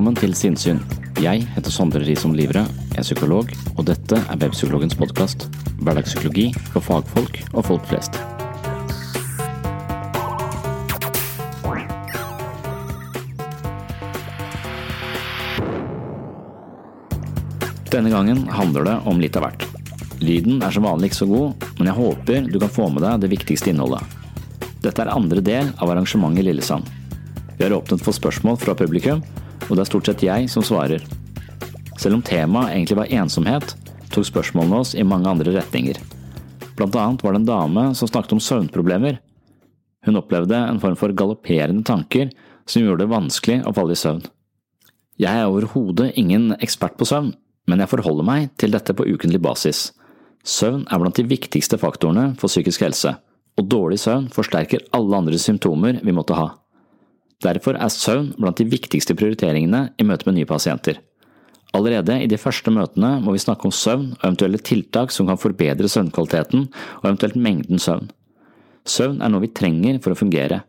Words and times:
Velkommen 0.00 0.16
til 0.16 0.32
Sinnsyn. 0.32 0.78
Jeg 1.20 1.42
heter 1.52 1.72
Sondre 1.74 2.00
Risom 2.00 2.32
Livre, 2.32 2.62
er 2.96 3.04
psykolog, 3.04 3.50
og 3.74 3.82
dette 3.84 4.16
er 4.16 4.38
Webpsykologens 4.40 4.94
podkast. 4.96 5.42
Hverdagspsykologi 5.84 6.46
for 6.72 6.80
fagfolk 6.80 7.34
og 7.52 7.66
folk 7.66 7.84
flest. 7.84 8.16
Denne 17.92 18.08
gangen 18.08 18.46
handler 18.48 18.88
det 18.88 18.94
om 19.04 19.20
litt 19.20 19.36
av 19.36 19.44
hvert. 19.50 19.66
Lyden 20.24 20.64
er 20.64 20.72
som 20.72 20.88
vanlig 20.88 21.10
ikke 21.10 21.18
så 21.18 21.28
god, 21.28 21.66
men 21.76 21.90
jeg 21.92 21.98
håper 21.98 22.48
du 22.48 22.56
kan 22.56 22.72
få 22.78 22.88
med 22.88 23.04
deg 23.04 23.20
det 23.26 23.30
viktigste 23.34 23.74
innholdet. 23.74 24.00
Dette 24.80 25.04
er 25.04 25.12
andre 25.12 25.44
del 25.44 25.68
av 25.76 25.92
arrangementet 25.92 26.48
Lillesand. 26.48 26.88
Vi 27.58 27.68
har 27.68 27.76
åpnet 27.76 28.00
for 28.00 28.16
spørsmål 28.16 28.56
fra 28.64 28.72
publikum, 28.72 29.20
og 29.70 29.76
det 29.76 29.84
er 29.84 29.90
stort 29.92 30.10
sett 30.10 30.24
jeg 30.26 30.50
som 30.50 30.66
svarer. 30.66 31.04
Selv 32.00 32.18
om 32.18 32.24
temaet 32.26 32.74
egentlig 32.74 32.98
var 32.98 33.12
ensomhet, 33.22 33.74
tok 34.10 34.26
spørsmålene 34.26 34.80
oss 34.82 34.96
i 34.98 35.06
mange 35.06 35.30
andre 35.30 35.54
retninger. 35.54 36.00
Blant 36.76 36.96
annet 36.98 37.22
var 37.22 37.34
det 37.34 37.42
en 37.42 37.50
dame 37.50 37.84
som 37.94 38.08
snakket 38.08 38.34
om 38.34 38.42
søvnproblemer. 38.42 39.20
Hun 40.06 40.18
opplevde 40.18 40.56
en 40.56 40.80
form 40.82 40.96
for 40.98 41.14
galopperende 41.14 41.84
tanker 41.86 42.32
som 42.66 42.82
gjorde 42.82 43.04
det 43.04 43.12
vanskelig 43.12 43.58
å 43.68 43.74
falle 43.76 43.94
i 43.94 44.00
søvn. 44.00 44.22
Jeg 45.20 45.36
er 45.36 45.50
overhodet 45.50 46.14
ingen 46.18 46.54
ekspert 46.64 46.96
på 46.96 47.06
søvn, 47.06 47.34
men 47.68 47.82
jeg 47.82 47.92
forholder 47.92 48.26
meg 48.26 48.48
til 48.58 48.72
dette 48.72 48.96
på 48.96 49.04
ukentlig 49.06 49.42
basis. 49.44 49.90
Søvn 50.40 50.86
er 50.88 51.02
blant 51.02 51.20
de 51.20 51.26
viktigste 51.28 51.76
faktorene 51.78 52.30
for 52.40 52.48
psykisk 52.48 52.86
helse, 52.86 53.12
og 53.60 53.68
dårlig 53.68 54.00
søvn 54.00 54.30
forsterker 54.32 54.86
alle 54.96 55.20
andre 55.20 55.38
symptomer 55.38 56.00
vi 56.00 56.16
måtte 56.16 56.38
ha. 56.38 56.54
Derfor 57.40 57.78
er 57.80 57.92
søvn 57.92 58.34
blant 58.36 58.58
de 58.60 58.68
viktigste 58.68 59.16
prioriteringene 59.16 59.86
i 59.96 60.04
møte 60.04 60.28
med 60.28 60.36
nye 60.36 60.48
pasienter. 60.48 60.98
Allerede 61.76 62.16
i 62.20 62.28
de 62.28 62.38
første 62.40 62.72
møtene 62.74 63.14
må 63.22 63.32
vi 63.32 63.40
snakke 63.40 63.68
om 63.68 63.74
søvn 63.74 64.10
og 64.16 64.24
eventuelle 64.26 64.58
tiltak 64.66 65.14
som 65.14 65.28
kan 65.30 65.38
forbedre 65.40 65.88
søvnkvaliteten 65.88 66.66
og 66.66 67.06
eventuelt 67.06 67.38
mengden 67.38 67.80
søvn. 67.80 68.10
Søvn 68.84 69.22
er 69.22 69.30
noe 69.30 69.44
vi 69.46 69.52
trenger 69.54 70.00
for 70.02 70.12
å 70.12 70.18
fungere. 70.18 70.60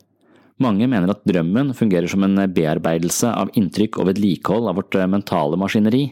Mange 0.61 0.85
mener 0.85 1.09
at 1.09 1.23
drømmen 1.25 1.73
fungerer 1.73 2.07
som 2.11 2.23
en 2.23 2.43
bearbeidelse 2.53 3.31
av 3.33 3.49
inntrykk 3.57 3.97
og 3.97 4.11
vedlikehold 4.11 4.69
av 4.69 4.77
vårt 4.77 4.99
mentale 5.09 5.57
maskineri. 5.57 6.05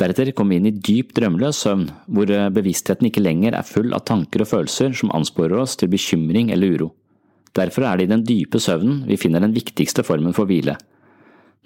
Deretter 0.00 0.32
kommer 0.36 0.56
vi 0.56 0.62
inn 0.62 0.70
i 0.70 0.76
dyp 0.88 1.12
drømmeløs 1.16 1.60
søvn, 1.62 1.90
hvor 2.08 2.32
bevisstheten 2.56 3.10
ikke 3.10 3.22
lenger 3.22 3.54
er 3.54 3.68
full 3.68 3.92
av 3.96 4.06
tanker 4.08 4.42
og 4.42 4.50
følelser 4.50 4.96
som 4.96 5.12
ansporer 5.14 5.60
oss 5.60 5.76
til 5.76 5.92
bekymring 5.92 6.50
eller 6.54 6.72
uro. 6.72 6.94
Derfor 7.56 7.86
er 7.88 7.96
det 7.96 8.06
i 8.06 8.12
den 8.12 8.24
dype 8.26 8.60
søvnen 8.60 9.04
vi 9.08 9.18
finner 9.20 9.40
den 9.40 9.54
viktigste 9.56 10.04
formen 10.04 10.34
for 10.36 10.48
hvile. 10.48 10.76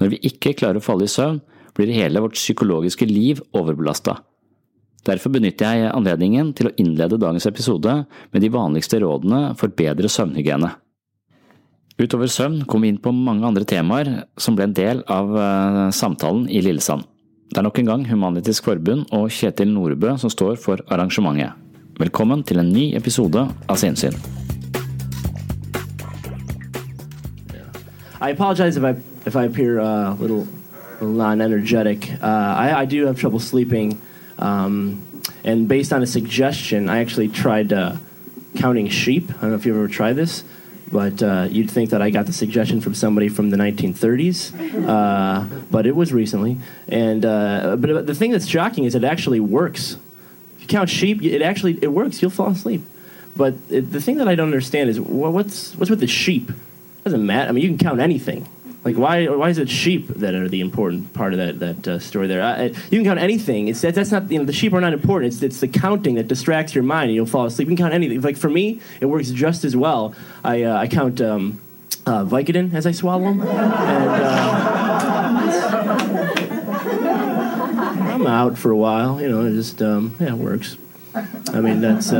Når 0.00 0.14
vi 0.14 0.20
ikke 0.30 0.54
klarer 0.56 0.78
å 0.80 0.84
falle 0.84 1.08
i 1.08 1.10
søvn, 1.10 1.40
blir 1.76 1.92
hele 1.94 2.22
vårt 2.22 2.38
psykologiske 2.38 3.06
liv 3.08 3.40
overbelasta. 3.56 4.16
Derfor 5.06 5.32
benytter 5.32 5.78
jeg 5.80 5.92
anledningen 5.94 6.52
til 6.56 6.68
å 6.68 6.74
innlede 6.80 7.18
dagens 7.20 7.46
episode 7.48 7.94
med 8.32 8.42
de 8.44 8.50
vanligste 8.52 9.00
rådene 9.00 9.54
for 9.60 9.72
bedre 9.72 10.10
søvnhygiene. 10.12 10.70
Utover 12.00 12.30
søvn 12.32 12.62
kom 12.68 12.84
vi 12.84 12.92
inn 12.92 13.00
på 13.00 13.12
mange 13.12 13.44
andre 13.48 13.66
temaer 13.68 14.10
som 14.40 14.56
ble 14.56 14.68
en 14.68 14.76
del 14.76 15.02
av 15.10 15.32
samtalen 15.96 16.46
i 16.48 16.62
Lillesand. 16.64 17.04
Det 17.50 17.58
er 17.58 17.66
nok 17.66 17.80
en 17.80 17.88
gang 17.88 18.04
Human-Etisk 18.06 18.68
Forbund 18.68 19.08
og 19.16 19.26
Kjetil 19.34 19.72
Nordbø 19.72 20.14
som 20.22 20.32
står 20.32 20.60
for 20.62 20.84
arrangementet. 20.88 21.56
Velkommen 22.00 22.44
til 22.46 22.62
en 22.62 22.70
ny 22.72 22.92
episode 22.96 23.42
av 23.50 23.80
Sinnsyn. 23.80 24.14
I 28.20 28.30
apologize 28.30 28.76
if 28.76 28.84
I 28.84 28.96
if 29.24 29.34
I 29.34 29.44
appear 29.44 29.80
uh, 29.80 30.12
a 30.12 30.14
little, 30.14 30.46
non-energetic. 31.00 32.10
Uh, 32.22 32.26
I, 32.26 32.80
I 32.80 32.84
do 32.84 33.06
have 33.06 33.18
trouble 33.18 33.40
sleeping, 33.40 34.00
um, 34.38 35.22
and 35.42 35.66
based 35.66 35.92
on 35.92 36.02
a 36.02 36.06
suggestion, 36.06 36.90
I 36.90 36.98
actually 36.98 37.28
tried 37.28 37.72
uh, 37.72 37.96
counting 38.56 38.88
sheep. 38.88 39.30
I 39.30 39.40
don't 39.40 39.50
know 39.50 39.56
if 39.56 39.64
you've 39.64 39.76
ever 39.76 39.88
tried 39.88 40.14
this, 40.14 40.44
but 40.92 41.22
uh, 41.22 41.48
you'd 41.50 41.70
think 41.70 41.90
that 41.90 42.02
I 42.02 42.10
got 42.10 42.26
the 42.26 42.34
suggestion 42.34 42.82
from 42.82 42.94
somebody 42.94 43.30
from 43.30 43.48
the 43.48 43.56
1930s, 43.56 44.86
uh, 44.86 45.46
but 45.70 45.86
it 45.86 45.96
was 45.96 46.12
recently. 46.12 46.58
And 46.88 47.24
uh, 47.24 47.76
but 47.76 48.06
the 48.06 48.14
thing 48.14 48.32
that's 48.32 48.46
shocking 48.46 48.84
is 48.84 48.94
it 48.94 49.04
actually 49.04 49.40
works. 49.40 49.96
If 50.56 50.62
you 50.62 50.66
count 50.68 50.90
sheep, 50.90 51.22
it 51.22 51.40
actually 51.40 51.78
it 51.80 51.88
works. 51.88 52.20
You'll 52.20 52.30
fall 52.30 52.50
asleep. 52.50 52.82
But 53.34 53.54
it, 53.70 53.92
the 53.92 54.00
thing 54.02 54.16
that 54.16 54.28
I 54.28 54.34
don't 54.34 54.48
understand 54.48 54.90
is 54.90 55.00
well, 55.00 55.32
what's 55.32 55.74
what's 55.76 55.88
with 55.88 56.00
the 56.00 56.06
sheep? 56.06 56.50
Doesn't 57.04 57.24
matter. 57.24 57.48
I 57.48 57.52
mean, 57.52 57.62
you 57.62 57.70
can 57.70 57.78
count 57.78 58.00
anything. 58.00 58.46
Like 58.84 58.96
why? 58.96 59.26
Why 59.26 59.50
is 59.50 59.58
it 59.58 59.68
sheep 59.68 60.08
that 60.08 60.34
are 60.34 60.48
the 60.48 60.62
important 60.62 61.12
part 61.12 61.34
of 61.34 61.38
that 61.38 61.60
that 61.60 61.86
uh, 61.86 61.98
story? 61.98 62.26
There, 62.26 62.42
I, 62.42 62.64
you 62.64 62.98
can 62.98 63.04
count 63.04 63.20
anything. 63.20 63.68
It's 63.68 63.82
that, 63.82 63.94
that's 63.94 64.10
not 64.10 64.30
you 64.30 64.38
know 64.38 64.46
the 64.46 64.54
sheep 64.54 64.72
are 64.72 64.80
not 64.80 64.94
important. 64.94 65.34
It's 65.34 65.42
it's 65.42 65.60
the 65.60 65.68
counting 65.68 66.14
that 66.14 66.28
distracts 66.28 66.74
your 66.74 66.82
mind 66.82 67.10
and 67.10 67.14
you'll 67.14 67.26
fall 67.26 67.44
asleep. 67.44 67.68
You 67.68 67.76
can 67.76 67.84
count 67.84 67.92
anything. 67.92 68.22
Like 68.22 68.38
for 68.38 68.48
me, 68.48 68.80
it 69.00 69.06
works 69.06 69.30
just 69.30 69.64
as 69.64 69.76
well. 69.76 70.14
I 70.42 70.62
uh, 70.62 70.78
I 70.78 70.88
count 70.88 71.20
um, 71.20 71.60
uh, 72.06 72.24
Vicodin 72.24 72.72
as 72.72 72.86
I 72.86 72.92
swallow 72.92 73.24
them, 73.24 73.42
and 73.42 73.50
uh, 73.50 74.70
I'm 78.14 78.26
out 78.26 78.56
for 78.56 78.70
a 78.70 78.76
while. 78.76 79.20
You 79.20 79.28
know, 79.28 79.44
it 79.44 79.52
just 79.52 79.82
um, 79.82 80.16
yeah, 80.18 80.28
it 80.28 80.38
works. 80.38 80.78
I 81.14 81.60
mean, 81.60 81.82
that's. 81.82 82.14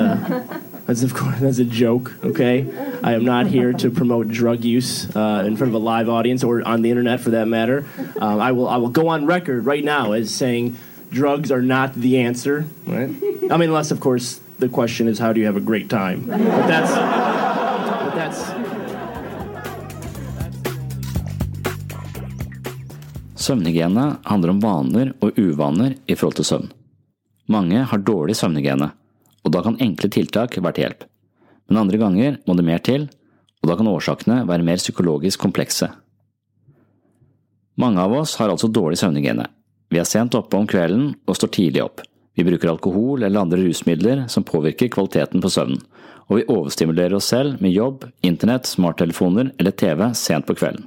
That's 0.91 1.05
of 1.05 1.15
course 1.15 1.39
that's 1.39 1.61
a 1.61 1.65
joke. 1.65 2.19
Okay, 2.25 2.67
I 3.01 3.13
am 3.13 3.25
not 3.25 3.47
here 3.47 3.73
to 3.75 3.93
promote 3.93 4.27
drug 4.27 4.65
use 4.65 5.07
uh, 5.15 5.45
in 5.47 5.57
front 5.57 5.71
of 5.71 5.75
a 5.75 5.79
live 5.79 6.09
audience 6.09 6.43
or 6.43 6.67
on 6.67 6.83
the 6.83 6.91
internet 6.91 7.21
for 7.21 7.31
that 7.31 7.47
matter. 7.47 7.87
Um, 8.19 8.41
I 8.41 8.51
will 8.51 8.69
I 8.69 8.77
will 8.77 8.89
go 8.89 9.07
on 9.07 9.25
record 9.25 9.67
right 9.67 9.85
now 9.85 10.11
as 10.11 10.35
saying 10.35 10.77
drugs 11.13 11.53
are 11.53 11.63
not 11.63 11.95
the 11.95 12.19
answer. 12.19 12.67
Right? 12.87 13.07
I 13.07 13.57
mean, 13.57 13.71
unless 13.71 13.93
of 13.93 14.01
course 14.01 14.41
the 14.59 14.69
question 14.69 15.07
is 15.07 15.21
how 15.21 15.33
do 15.33 15.39
you 15.39 15.47
have 15.47 15.55
a 15.55 15.61
great 15.61 15.89
time? 15.89 16.27
But 16.27 16.67
that's 16.67 16.91
but 16.91 18.15
that's 18.19 18.51
Søvnhygiene 23.39 24.17
handler 24.25 24.51
om 24.51 24.61
vaner 24.61 25.13
og 25.21 25.39
uvaner 25.39 25.95
i 26.07 26.15
forhold 26.15 26.35
til 26.35 26.45
søvn. 26.45 26.73
Mange 27.47 27.79
har 27.79 27.99
dårlig 27.99 28.37
søvnhygiene, 28.37 28.91
og 29.51 29.57
da 29.57 29.65
kan 29.67 29.81
enkle 29.83 30.07
tiltak 30.15 30.55
være 30.63 30.77
til 30.77 30.85
hjelp. 30.85 31.01
Men 31.67 31.81
andre 31.83 31.99
ganger 31.99 32.37
må 32.47 32.55
det 32.55 32.67
mer 32.67 32.79
til, 32.87 33.09
og 33.61 33.67
da 33.67 33.75
kan 33.77 33.91
årsakene 33.91 34.45
være 34.47 34.67
mer 34.67 34.79
psykologisk 34.79 35.43
komplekse. 35.43 35.89
Mange 37.75 37.99
av 37.99 38.15
oss 38.15 38.37
har 38.39 38.53
altså 38.53 38.71
dårlig 38.71 39.01
søvnhygiene. 39.01 39.49
Vi 39.91 39.99
er 39.99 40.07
sent 40.07 40.37
oppe 40.39 40.55
om 40.55 40.69
kvelden 40.71 41.17
og 41.27 41.35
står 41.35 41.51
tidlig 41.57 41.83
opp. 41.83 42.05
Vi 42.39 42.47
bruker 42.47 42.71
alkohol 42.71 43.25
eller 43.27 43.43
andre 43.43 43.59
rusmidler 43.65 44.29
som 44.31 44.47
påvirker 44.47 44.93
kvaliteten 44.95 45.43
på 45.43 45.51
søvnen, 45.51 45.83
og 46.31 46.39
vi 46.39 46.47
overstimulerer 46.47 47.19
oss 47.19 47.33
selv 47.35 47.59
med 47.59 47.75
jobb, 47.75 48.07
internett, 48.23 48.71
smarttelefoner 48.71 49.51
eller 49.59 49.75
TV 49.75 50.13
sent 50.15 50.47
på 50.47 50.55
kvelden. 50.61 50.87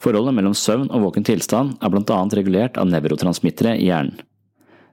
Forholdet 0.00 0.38
mellom 0.38 0.54
søvn 0.54 0.86
og 0.94 1.08
våken 1.08 1.26
tilstand 1.26 1.80
er 1.82 1.90
blant 1.90 2.14
annet 2.14 2.38
regulert 2.38 2.78
av 2.78 2.88
nevrotransmittere 2.88 3.74
i 3.74 3.90
hjernen. 3.90 4.22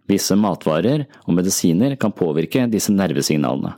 Visse 0.08 0.38
matvarer 0.40 1.06
og 1.26 1.36
medisiner 1.36 1.98
kan 2.00 2.16
påvirke 2.16 2.66
disse 2.72 2.94
nervesignalene. 2.96 3.76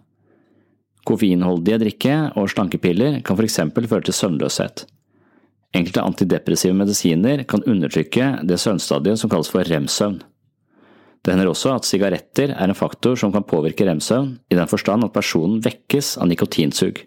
Koffeinholdige 1.10 1.80
drikke 1.82 2.16
og 2.38 2.52
slankepiller 2.54 3.22
kan 3.26 3.40
eksempel 3.42 3.88
føre 3.90 4.06
til 4.06 4.18
søvnløshet. 4.18 4.86
Enkelte 5.74 6.02
antidepressive 6.02 6.74
medisiner 6.74 7.44
kan 7.50 7.64
undertrykke 7.66 8.40
det 8.46 8.60
søvnstadiet 8.62 9.22
som 9.22 9.30
kalles 9.30 9.50
for 9.54 9.66
rem-søvn. 9.66 10.20
Det 11.20 11.34
hender 11.34 11.50
også 11.52 11.74
at 11.76 11.86
sigaretter 11.86 12.54
er 12.56 12.70
en 12.70 12.78
faktor 12.78 13.18
som 13.20 13.34
kan 13.34 13.46
påvirke 13.46 13.86
rem-søvn, 13.86 14.38
i 14.50 14.56
den 14.56 14.70
forstand 14.72 15.06
at 15.06 15.14
personen 15.14 15.60
vekkes 15.66 16.16
av 16.18 16.30
nikotinsug. 16.32 17.04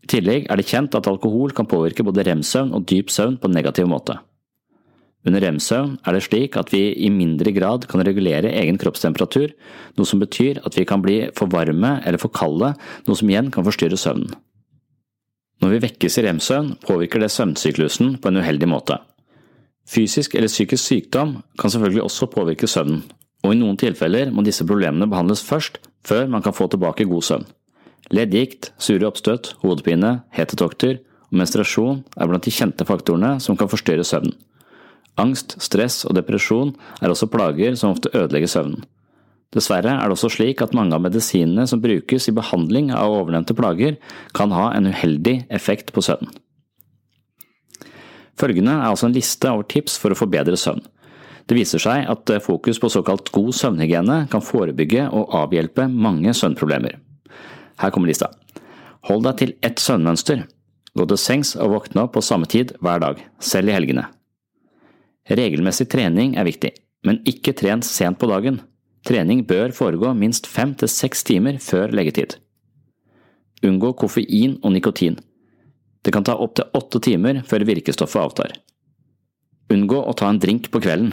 I 0.00 0.10
tillegg 0.10 0.48
er 0.48 0.58
det 0.58 0.66
kjent 0.66 0.96
at 0.96 1.06
alkohol 1.10 1.52
kan 1.54 1.68
påvirke 1.70 2.06
både 2.06 2.24
rem-søvn 2.26 2.72
og 2.74 2.86
dyp 2.88 3.12
søvn 3.12 3.36
på 3.38 3.50
en 3.50 3.56
negativ 3.58 3.86
måte. 3.90 4.16
Under 5.28 5.42
rem-søvn 5.44 5.98
er 6.08 6.16
det 6.16 6.22
slik 6.24 6.56
at 6.56 6.70
vi 6.72 6.94
i 6.96 7.10
mindre 7.12 7.52
grad 7.52 7.84
kan 7.90 8.00
regulere 8.06 8.54
egen 8.56 8.78
kroppstemperatur, 8.80 9.52
noe 9.98 10.08
som 10.08 10.22
betyr 10.22 10.62
at 10.64 10.78
vi 10.78 10.86
kan 10.88 11.02
bli 11.04 11.18
for 11.36 11.50
varme 11.52 11.98
eller 12.08 12.20
for 12.22 12.32
kalde, 12.32 12.72
noe 13.04 13.18
som 13.18 13.28
igjen 13.28 13.50
kan 13.52 13.66
forstyrre 13.66 14.00
søvnen. 14.00 14.32
Når 15.60 15.74
vi 15.74 15.82
vekkes 15.84 16.16
i 16.16 16.24
rem-søvn, 16.24 16.72
påvirker 16.86 17.20
det 17.20 17.28
søvnsyklusen 17.34 18.14
på 18.16 18.30
en 18.30 18.40
uheldig 18.40 18.68
måte. 18.72 18.96
Fysisk 19.90 20.38
eller 20.38 20.48
psykisk 20.48 20.80
sykdom 20.86 21.36
kan 21.60 21.72
selvfølgelig 21.72 22.06
også 22.06 22.30
påvirke 22.32 22.68
søvnen, 22.70 23.02
og 23.44 23.52
i 23.52 23.60
noen 23.60 23.76
tilfeller 23.80 24.32
må 24.32 24.44
disse 24.46 24.64
problemene 24.64 25.08
behandles 25.10 25.44
først, 25.44 25.82
før 26.06 26.30
man 26.32 26.40
kan 26.40 26.56
få 26.56 26.70
tilbake 26.72 27.04
god 27.10 27.26
søvn. 27.28 27.48
Leddgikt, 28.10 28.72
sure 28.80 29.04
oppstøt, 29.06 29.54
hodepine, 29.60 30.22
hetetokter 30.32 30.96
og 31.28 31.36
menstruasjon 31.42 32.00
er 32.16 32.30
blant 32.30 32.46
de 32.46 32.54
kjente 32.54 32.86
faktorene 32.88 33.36
som 33.44 33.58
kan 33.60 33.68
forstyrre 33.70 34.06
søvnen. 34.06 34.32
Angst, 35.20 35.58
stress 35.62 36.02
og 36.08 36.16
depresjon 36.16 36.72
er 37.00 37.12
også 37.12 37.28
plager 37.30 37.76
som 37.78 37.94
ofte 37.94 38.12
ødelegger 38.14 38.50
søvnen. 38.50 38.84
Dessverre 39.54 39.96
er 39.96 40.06
det 40.06 40.14
også 40.14 40.30
slik 40.30 40.60
at 40.62 40.76
mange 40.78 40.94
av 40.94 41.02
medisinene 41.02 41.64
som 41.66 41.82
brukes 41.82 42.28
i 42.30 42.34
behandling 42.36 42.92
av 42.94 43.10
ovennevnte 43.16 43.56
plager, 43.58 43.96
kan 44.36 44.54
ha 44.54 44.68
en 44.76 44.86
uheldig 44.92 45.40
effekt 45.50 45.90
på 45.94 46.04
søvnen. 46.06 46.30
Følgende 48.38 48.76
er 48.78 48.88
altså 48.88 49.08
en 49.08 49.16
liste 49.16 49.50
over 49.50 49.66
tips 49.68 49.98
for 50.00 50.14
å 50.14 50.18
få 50.18 50.30
bedre 50.30 50.56
søvn. 50.56 50.84
Det 51.50 51.56
viser 51.58 51.82
seg 51.82 52.06
at 52.06 52.30
fokus 52.44 52.78
på 52.78 52.88
såkalt 52.94 53.32
god 53.34 53.50
søvnhygiene 53.58 54.20
kan 54.30 54.44
forebygge 54.44 55.08
og 55.10 55.34
avhjelpe 55.34 55.88
mange 55.90 56.30
søvnproblemer. 56.36 56.94
Her 57.82 57.90
kommer 57.90 58.12
lista. 58.12 58.30
Hold 59.10 59.26
deg 59.26 59.40
til 59.40 59.54
ett 59.66 59.82
søvnmønster. 59.82 60.46
Gå 60.94 61.06
til 61.10 61.18
sengs 61.18 61.56
og 61.58 61.74
våkne 61.74 62.06
opp 62.06 62.14
på 62.14 62.22
samme 62.22 62.46
tid 62.50 62.76
hver 62.78 63.02
dag, 63.02 63.18
selv 63.42 63.72
i 63.72 63.74
helgene. 63.74 64.06
Regelmessig 65.30 65.86
trening 65.92 66.34
er 66.38 66.48
viktig, 66.48 66.72
men 67.06 67.20
ikke 67.28 67.54
tren 67.54 67.84
sent 67.86 68.18
på 68.18 68.26
dagen. 68.30 68.58
Trening 69.06 69.44
bør 69.48 69.72
foregå 69.72 70.10
minst 70.18 70.48
fem 70.50 70.74
til 70.74 70.90
seks 70.90 71.22
timer 71.28 71.60
før 71.62 71.94
leggetid. 71.94 72.34
Unngå 73.64 73.92
koffein 74.00 74.58
og 74.64 74.74
nikotin. 74.74 75.20
Det 76.02 76.12
kan 76.14 76.24
ta 76.24 76.34
opptil 76.34 76.68
åtte 76.74 77.00
timer 77.04 77.42
før 77.46 77.64
virkestoffet 77.68 78.20
avtar. 78.24 78.54
Unngå 79.70 80.00
å 80.02 80.16
ta 80.18 80.28
en 80.32 80.40
drink 80.42 80.70
på 80.72 80.82
kvelden. 80.82 81.12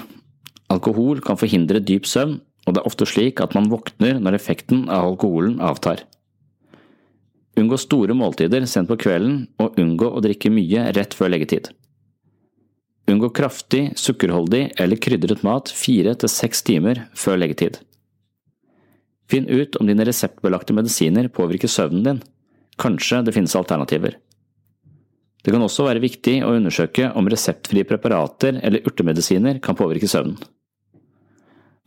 Alkohol 0.73 1.21
kan 1.23 1.39
forhindre 1.39 1.83
dyp 1.83 2.07
søvn, 2.09 2.39
og 2.67 2.73
det 2.73 2.81
er 2.81 2.89
ofte 2.89 3.07
slik 3.07 3.39
at 3.43 3.53
man 3.55 3.69
våkner 3.71 4.17
når 4.19 4.39
effekten 4.39 4.87
av 4.89 5.11
alkoholen 5.11 5.61
avtar. 5.63 6.01
Unngå 7.57 7.77
store 7.79 8.15
måltider 8.17 8.65
sent 8.69 8.89
på 8.89 8.97
kvelden, 9.01 9.45
og 9.61 9.77
unngå 9.79 10.09
å 10.09 10.23
drikke 10.23 10.51
mye 10.53 10.89
rett 10.97 11.15
før 11.17 11.31
leggetid. 11.33 11.71
Unngå 13.07 13.29
kraftig, 13.31 13.93
sukkerholdig 13.95 14.73
eller 14.75 14.99
krydret 14.99 15.43
mat 15.47 15.71
fire 15.71 16.11
til 16.19 16.31
seks 16.31 16.63
timer 16.67 17.05
før 17.15 17.39
leggetid. 17.39 17.79
Finn 19.31 19.47
ut 19.47 19.75
om 19.79 19.87
dine 19.87 20.05
reseptbelagte 20.07 20.75
medisiner 20.75 21.29
påvirker 21.31 21.71
søvnen 21.71 22.03
din. 22.03 22.19
Kanskje 22.79 23.23
det 23.25 23.33
finnes 23.35 23.55
alternativer. 23.55 24.17
Det 25.43 25.53
kan 25.53 25.63
også 25.63 25.85
være 25.87 26.03
viktig 26.03 26.41
å 26.43 26.51
undersøke 26.57 27.09
om 27.15 27.29
reseptfrie 27.31 27.87
preparater 27.87 28.59
eller 28.59 28.83
urtemedisiner 28.87 29.61
kan 29.63 29.79
påvirke 29.79 30.09
søvnen. 30.11 30.35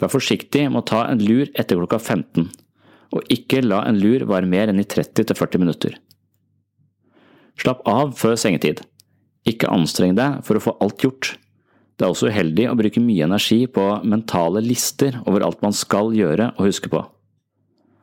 Vær 0.01 0.13
forsiktig 0.13 0.65
med 0.71 0.81
å 0.81 0.89
ta 0.89 1.05
en 1.11 1.21
lur 1.21 1.51
etter 1.53 1.77
klokka 1.77 2.01
15 2.01 2.49
og 3.11 3.33
ikke 3.33 3.63
la 3.65 3.83
en 3.89 3.99
lur 4.01 4.25
vare 4.31 4.49
mer 4.49 4.71
enn 4.71 4.81
i 4.81 4.87
30–40 4.87 5.61
minutter. 5.63 5.97
Slapp 7.61 7.83
av 7.89 8.15
før 8.17 8.39
sengetid. 8.41 8.81
Ikke 9.51 9.71
anstreng 9.73 10.15
deg 10.19 10.43
for 10.47 10.59
å 10.59 10.65
få 10.65 10.77
alt 10.85 11.03
gjort. 11.03 11.35
Det 11.99 12.07
er 12.07 12.15
også 12.15 12.31
uheldig 12.33 12.71
å 12.71 12.77
bruke 12.79 13.03
mye 13.05 13.27
energi 13.27 13.65
på 13.69 13.87
mentale 14.09 14.63
lister 14.65 15.19
over 15.27 15.45
alt 15.45 15.61
man 15.65 15.75
skal 15.77 16.15
gjøre 16.17 16.55
og 16.55 16.69
huske 16.71 16.89
på. 16.93 17.03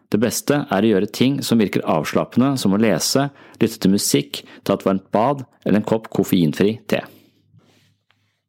Det 0.07 0.19
beste 0.23 0.61
er 0.71 0.85
å 0.85 0.91
gjøre 0.94 1.09
ting 1.11 1.41
som 1.44 1.59
virker 1.59 1.83
avslappende, 1.89 2.53
som 2.61 2.75
å 2.75 2.79
lese, 2.79 3.27
lytte 3.59 3.81
til 3.83 3.91
musikk, 3.91 4.44
ta 4.63 4.77
et 4.77 4.85
varmt 4.88 5.09
bad 5.11 5.44
eller 5.65 5.81
en 5.81 5.88
kopp 5.88 6.07
koffeinfri 6.13 6.77
te. 6.88 7.01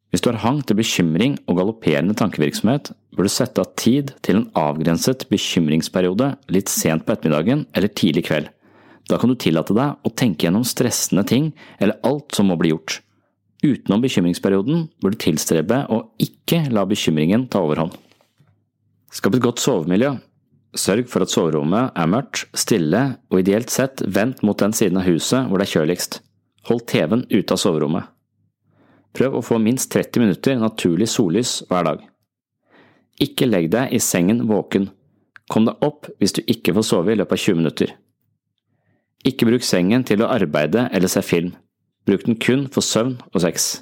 Hvis 0.09 0.23
du 0.25 0.31
har 0.31 0.39
hang 0.41 0.61
til 0.65 0.79
bekymring 0.79 1.35
og 1.45 1.59
galopperende 1.59 2.15
tankevirksomhet, 2.17 2.93
bør 3.13 3.27
du 3.27 3.33
sette 3.33 3.61
av 3.61 3.75
tid 3.77 4.13
til 4.25 4.39
en 4.39 4.47
avgrenset 4.57 5.27
bekymringsperiode 5.29 6.31
litt 6.53 6.71
sent 6.71 7.05
på 7.05 7.13
ettermiddagen 7.13 7.67
eller 7.77 7.91
tidlig 7.93 8.25
kveld. 8.29 8.47
Da 9.09 9.17
kan 9.17 9.31
du 9.31 9.37
tillate 9.39 9.73
deg 9.73 10.05
å 10.05 10.13
tenke 10.13 10.45
gjennom 10.45 10.65
stressende 10.67 11.25
ting 11.27 11.51
eller 11.79 11.97
alt 12.05 12.35
som 12.37 12.49
må 12.51 12.57
bli 12.59 12.71
gjort. 12.73 12.99
Utenom 13.65 14.03
bekymringsperioden 14.03 14.85
bør 15.01 15.15
du 15.15 15.19
tilstrebe 15.19 15.81
å 15.91 16.03
ikke 16.21 16.67
la 16.71 16.85
bekymringen 16.87 17.47
ta 17.51 17.63
overhånd. 17.65 17.97
Skap 19.11 19.35
et 19.35 19.43
godt 19.43 19.59
sovemiljø. 19.59 20.13
Sørg 20.77 21.07
for 21.09 21.25
at 21.25 21.33
soverommet 21.33 21.95
er 21.97 22.09
mørkt, 22.11 22.45
stille 22.53 23.01
og 23.31 23.39
ideelt 23.41 23.73
sett 23.73 24.03
vendt 24.05 24.43
mot 24.45 24.59
den 24.61 24.75
siden 24.77 25.01
av 25.01 25.07
huset 25.09 25.49
hvor 25.49 25.57
det 25.57 25.65
er 25.65 25.73
kjøligst. 25.79 26.19
Hold 26.69 26.85
TV-en 26.91 27.25
ute 27.31 27.55
av 27.55 27.59
soverommet. 27.59 28.05
Prøv 29.17 29.39
å 29.39 29.43
få 29.43 29.57
minst 29.57 29.89
30 29.91 30.21
minutter 30.21 30.59
naturlig 30.61 31.09
sollys 31.09 31.63
hver 31.71 31.87
dag. 31.87 32.03
Ikke 33.19 33.49
legg 33.49 33.71
deg 33.73 33.95
i 33.97 33.99
sengen 33.99 34.45
våken. 34.47 34.91
Kom 35.49 35.65
deg 35.65 35.81
opp 35.83 36.07
hvis 36.21 36.37
du 36.37 36.43
ikke 36.45 36.75
får 36.77 36.85
sove 36.85 37.15
i 37.15 37.17
løpet 37.17 37.35
av 37.35 37.43
20 37.47 37.59
minutter. 37.63 37.95
Ikke 39.27 39.47
bruk 39.49 39.65
sengen 39.67 40.05
til 40.07 40.23
å 40.23 40.29
arbeide 40.31 40.87
eller 40.95 41.11
se 41.11 41.23
film. 41.25 41.51
Bruk 42.07 42.23
den 42.25 42.39
kun 42.39 42.67
for 42.71 42.85
søvn 42.85 43.17
og 43.33 43.41
sex. 43.43 43.81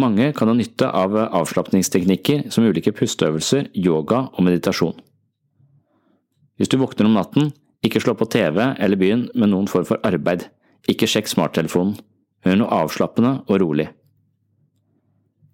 Mange 0.00 0.30
kan 0.36 0.48
ha 0.48 0.54
nytte 0.56 0.86
av 0.86 1.16
avslapningsteknikker 1.18 2.48
som 2.54 2.64
ulike 2.64 2.94
pusteøvelser, 2.96 3.68
yoga 3.74 4.28
og 4.32 4.46
meditasjon. 4.46 4.96
Hvis 6.56 6.70
du 6.70 6.78
våkner 6.80 7.08
om 7.08 7.16
natten, 7.18 7.50
ikke 7.84 8.00
slå 8.02 8.14
på 8.16 8.28
TV 8.32 8.60
eller 8.62 9.00
begynn 9.00 9.28
med 9.34 9.52
noen 9.52 9.68
form 9.68 9.86
for 9.88 10.00
arbeid. 10.06 10.46
Ikke 10.88 11.08
sjekk 11.08 11.28
smarttelefonen. 11.28 11.98
Hør 12.44 12.56
noe 12.56 12.76
avslappende 12.84 13.40
og 13.48 13.60
rolig. 13.60 13.90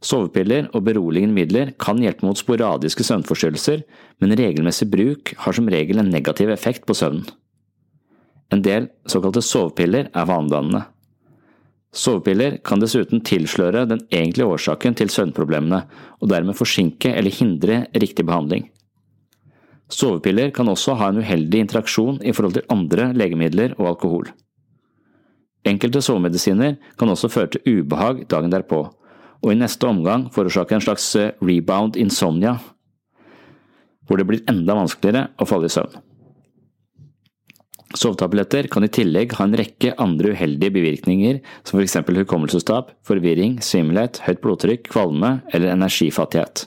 Sovepiller 0.07 0.69
og 0.77 0.85
beroligende 0.87 1.35
midler 1.35 1.73
kan 1.83 1.99
hjelpe 2.03 2.27
mot 2.27 2.39
sporadiske 2.39 3.07
søvnforstyrrelser, 3.07 3.83
men 4.23 4.37
regelmessig 4.39 4.87
bruk 4.93 5.33
har 5.43 5.57
som 5.57 5.71
regel 5.73 6.03
en 6.03 6.13
negativ 6.13 6.53
effekt 6.53 6.87
på 6.87 6.95
søvnen. 6.95 7.25
En 8.53 8.63
del 8.63 8.91
såkalte 9.11 9.43
sovepiller 9.43 10.11
er 10.15 10.29
vanedannende. 10.29 10.85
Sovepiller 11.97 12.59
kan 12.67 12.81
dessuten 12.83 13.23
tilsløre 13.25 13.87
den 13.89 14.03
egentlige 14.13 14.47
årsaken 14.53 14.97
til 14.99 15.11
søvnproblemene, 15.11 15.83
og 16.21 16.31
dermed 16.31 16.59
forsinke 16.59 17.15
eller 17.17 17.33
hindre 17.33 17.87
riktig 17.97 18.27
behandling. 18.27 18.69
Sovepiller 19.89 20.51
kan 20.51 20.69
også 20.69 20.97
ha 20.99 21.09
en 21.11 21.23
uheldig 21.23 21.63
interaksjon 21.63 22.19
i 22.27 22.35
forhold 22.35 22.59
til 22.59 22.69
andre 22.75 23.13
legemidler 23.15 23.77
og 23.79 23.95
alkohol. 23.95 24.31
Enkelte 25.67 26.03
sovemedisiner 26.03 26.77
kan 26.99 27.11
også 27.11 27.31
føre 27.33 27.55
til 27.55 27.81
ubehag 27.81 28.27
dagen 28.31 28.53
derpå, 28.53 28.85
og 29.43 29.53
i 29.53 29.59
neste 29.59 29.87
omgang 29.89 30.29
forårsake 30.35 30.77
en 30.77 30.85
slags 30.85 31.07
rebound 31.43 31.97
insomnia, 31.97 32.59
hvor 34.07 34.21
det 34.21 34.27
blir 34.29 34.45
enda 34.51 34.77
vanskeligere 34.79 35.31
å 35.39 35.49
falle 35.49 35.71
i 35.71 35.75
søvn. 35.75 35.97
Sovetabletter 37.95 38.67
kan 38.67 38.83
i 38.83 38.91
tillegg 38.91 39.37
ha 39.39 39.45
en 39.47 39.55
rekke 39.57 39.93
andre 40.03 40.33
uheldige 40.35 40.75
bivirkninger, 40.75 41.39
som 41.63 41.79
f.eks. 41.79 42.01
hukommelsestap, 42.19 42.91
forvirring, 43.07 43.61
svimmelhet, 43.63 44.19
høyt 44.27 44.43
blodtrykk, 44.43 44.91
kvalme 44.91 45.37
eller 45.55 45.71
energifattighet. 45.77 46.67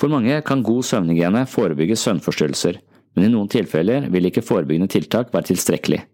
For 0.00 0.12
mange 0.12 0.38
kan 0.44 0.62
god 0.64 0.84
søvnhygiene 0.88 1.46
forebygge 1.48 1.96
søvnforstyrrelser, 2.00 2.78
men 3.16 3.26
i 3.26 3.32
noen 3.32 3.50
tilfeller 3.52 4.06
vil 4.12 4.28
ikke 4.28 4.44
forebyggende 4.44 4.92
tiltak 4.92 5.32
være 5.34 5.50
tilstrekkelig. 5.50 6.04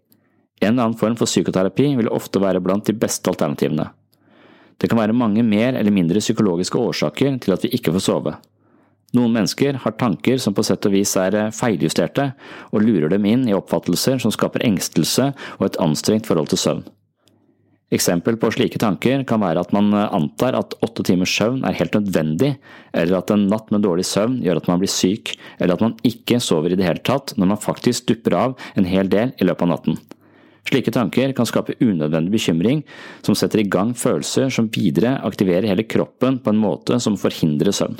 En 0.63 0.73
annen 0.79 0.97
form 0.97 1.15
for 1.19 1.29
psykoterapi 1.29 1.91
vil 1.99 2.09
ofte 2.09 2.41
være 2.41 2.63
blant 2.63 2.87
de 2.87 2.95
beste 2.97 3.29
alternativene. 3.29 3.91
Det 4.77 4.89
kan 4.89 4.99
være 4.99 5.15
mange 5.15 5.43
mer 5.45 5.75
eller 5.77 5.93
mindre 5.93 6.21
psykologiske 6.23 6.79
årsaker 6.79 7.37
til 7.43 7.53
at 7.53 7.63
vi 7.65 7.71
ikke 7.77 7.93
får 7.95 8.03
sove. 8.07 8.33
Noen 9.15 9.31
mennesker 9.31 9.79
har 9.83 9.95
tanker 9.95 10.39
som 10.43 10.55
på 10.55 10.65
sett 10.67 10.83
og 10.87 10.91
vis 10.91 11.13
er 11.15 11.37
feiljusterte, 11.55 12.33
og 12.75 12.83
lurer 12.83 13.13
dem 13.13 13.25
inn 13.29 13.47
i 13.47 13.55
oppfattelser 13.55 14.19
som 14.19 14.33
skaper 14.35 14.65
engstelse 14.67 15.31
og 15.57 15.65
et 15.69 15.79
anstrengt 15.83 16.27
forhold 16.27 16.51
til 16.51 16.59
søvn. 16.59 16.83
Eksempel 17.87 18.35
på 18.35 18.49
slike 18.51 18.81
tanker 18.83 19.21
kan 19.23 19.39
være 19.39 19.61
at 19.63 19.71
man 19.71 19.93
antar 19.95 20.57
at 20.59 20.75
åtte 20.83 21.05
timers 21.07 21.31
søvn 21.31 21.61
er 21.63 21.77
helt 21.77 21.93
nødvendig, 21.95 22.57
eller 22.91 23.21
at 23.21 23.31
en 23.31 23.45
natt 23.47 23.71
med 23.71 23.85
dårlig 23.87 24.03
søvn 24.09 24.41
gjør 24.43 24.59
at 24.59 24.67
man 24.67 24.81
blir 24.81 24.91
syk, 24.91 25.31
eller 25.55 25.77
at 25.77 25.85
man 25.85 25.95
ikke 26.03 26.41
sover 26.43 26.75
i 26.75 26.79
det 26.79 26.83
hele 26.83 27.03
tatt 27.07 27.31
når 27.39 27.51
man 27.53 27.63
faktisk 27.63 28.09
dupper 28.11 28.35
av 28.35 28.57
en 28.75 28.89
hel 28.91 29.07
del 29.07 29.31
i 29.39 29.47
løpet 29.47 29.63
av 29.63 29.71
natten. 29.71 30.01
Slike 30.67 30.91
tanker 30.91 31.31
kan 31.31 31.47
skape 31.47 31.77
unødvendig 31.79 32.33
bekymring, 32.33 32.83
som 33.23 33.39
setter 33.39 33.63
i 33.63 33.69
gang 33.71 33.95
følelser 33.95 34.51
som 34.51 34.67
videre 34.67 35.15
aktiverer 35.23 35.69
hele 35.71 35.87
kroppen 35.87 36.41
på 36.43 36.51
en 36.51 36.59
måte 36.59 36.99
som 36.99 37.15
forhindrer 37.15 37.71
søvn. 37.71 37.95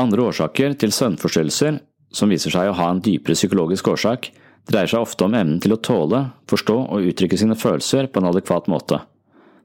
Andre 0.00 0.24
årsaker 0.26 0.72
til 0.74 0.90
søvnforstyrrelser, 0.90 1.76
som 2.14 2.30
viser 2.32 2.50
seg 2.50 2.66
å 2.66 2.74
ha 2.74 2.88
en 2.90 3.02
dypere 3.02 3.36
psykologisk 3.38 3.92
årsak, 3.92 4.32
dreier 4.66 4.90
seg 4.90 5.04
ofte 5.04 5.26
om 5.26 5.36
evnen 5.38 5.60
til 5.62 5.76
å 5.76 5.78
tåle, 5.78 6.20
forstå 6.50 6.76
og 6.96 7.10
uttrykke 7.10 7.38
sine 7.38 7.54
følelser 7.58 8.08
på 8.10 8.18
en 8.18 8.30
adekvat 8.32 8.66
måte. 8.72 8.98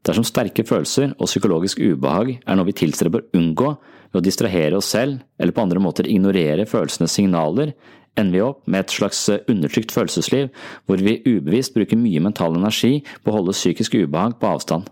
Dersom 0.06 0.28
sterke 0.28 0.64
følelser 0.64 1.16
og 1.18 1.28
psykologisk 1.28 1.82
ubehag 1.82 2.36
er 2.38 2.60
noe 2.60 2.70
vi 2.70 2.78
tilstreber 2.78 3.26
å 3.26 3.40
unngå 3.40 3.72
ved 4.12 4.22
å 4.22 4.26
distrahere 4.26 4.78
oss 4.78 4.92
selv 4.94 5.20
eller 5.42 5.56
på 5.56 5.66
andre 5.66 5.82
måter 5.82 6.08
ignorere 6.08 6.68
følelsenes 6.70 7.18
signaler, 7.18 7.74
ender 8.20 8.38
vi 8.38 8.46
opp 8.46 8.62
med 8.70 8.86
et 8.86 8.94
slags 8.94 9.26
undertrykt 9.34 9.94
følelsesliv 9.96 10.54
hvor 10.86 11.02
vi 11.04 11.20
ubevisst 11.26 11.74
bruker 11.74 12.00
mye 12.00 12.22
mental 12.22 12.54
energi 12.58 13.00
på 13.24 13.34
å 13.34 13.40
holde 13.40 13.58
psykisk 13.58 13.98
ubehag 13.98 14.38
på 14.40 14.54
avstand. 14.54 14.88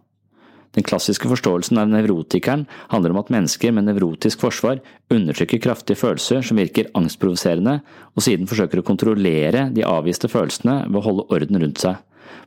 Den 0.75 0.85
klassiske 0.85 1.29
forståelsen 1.29 1.79
av 1.81 1.89
nevrotikeren 1.89 2.65
handler 2.91 3.13
om 3.13 3.21
at 3.21 3.31
mennesker 3.33 3.73
med 3.73 3.87
nevrotisk 3.87 4.43
forsvar 4.43 4.81
undertrykker 5.13 5.61
kraftige 5.63 5.99
følelser 5.99 6.43
som 6.45 6.59
virker 6.59 6.91
angstprovoserende, 6.97 7.79
og 8.13 8.25
siden 8.25 8.49
forsøker 8.49 8.81
å 8.81 8.87
kontrollere 8.87 9.67
de 9.73 9.85
avviste 9.87 10.29
følelsene 10.31 10.83
ved 10.89 10.99
å 11.01 11.05
holde 11.07 11.27
orden 11.33 11.61
rundt 11.63 11.81
seg. 11.81 12.01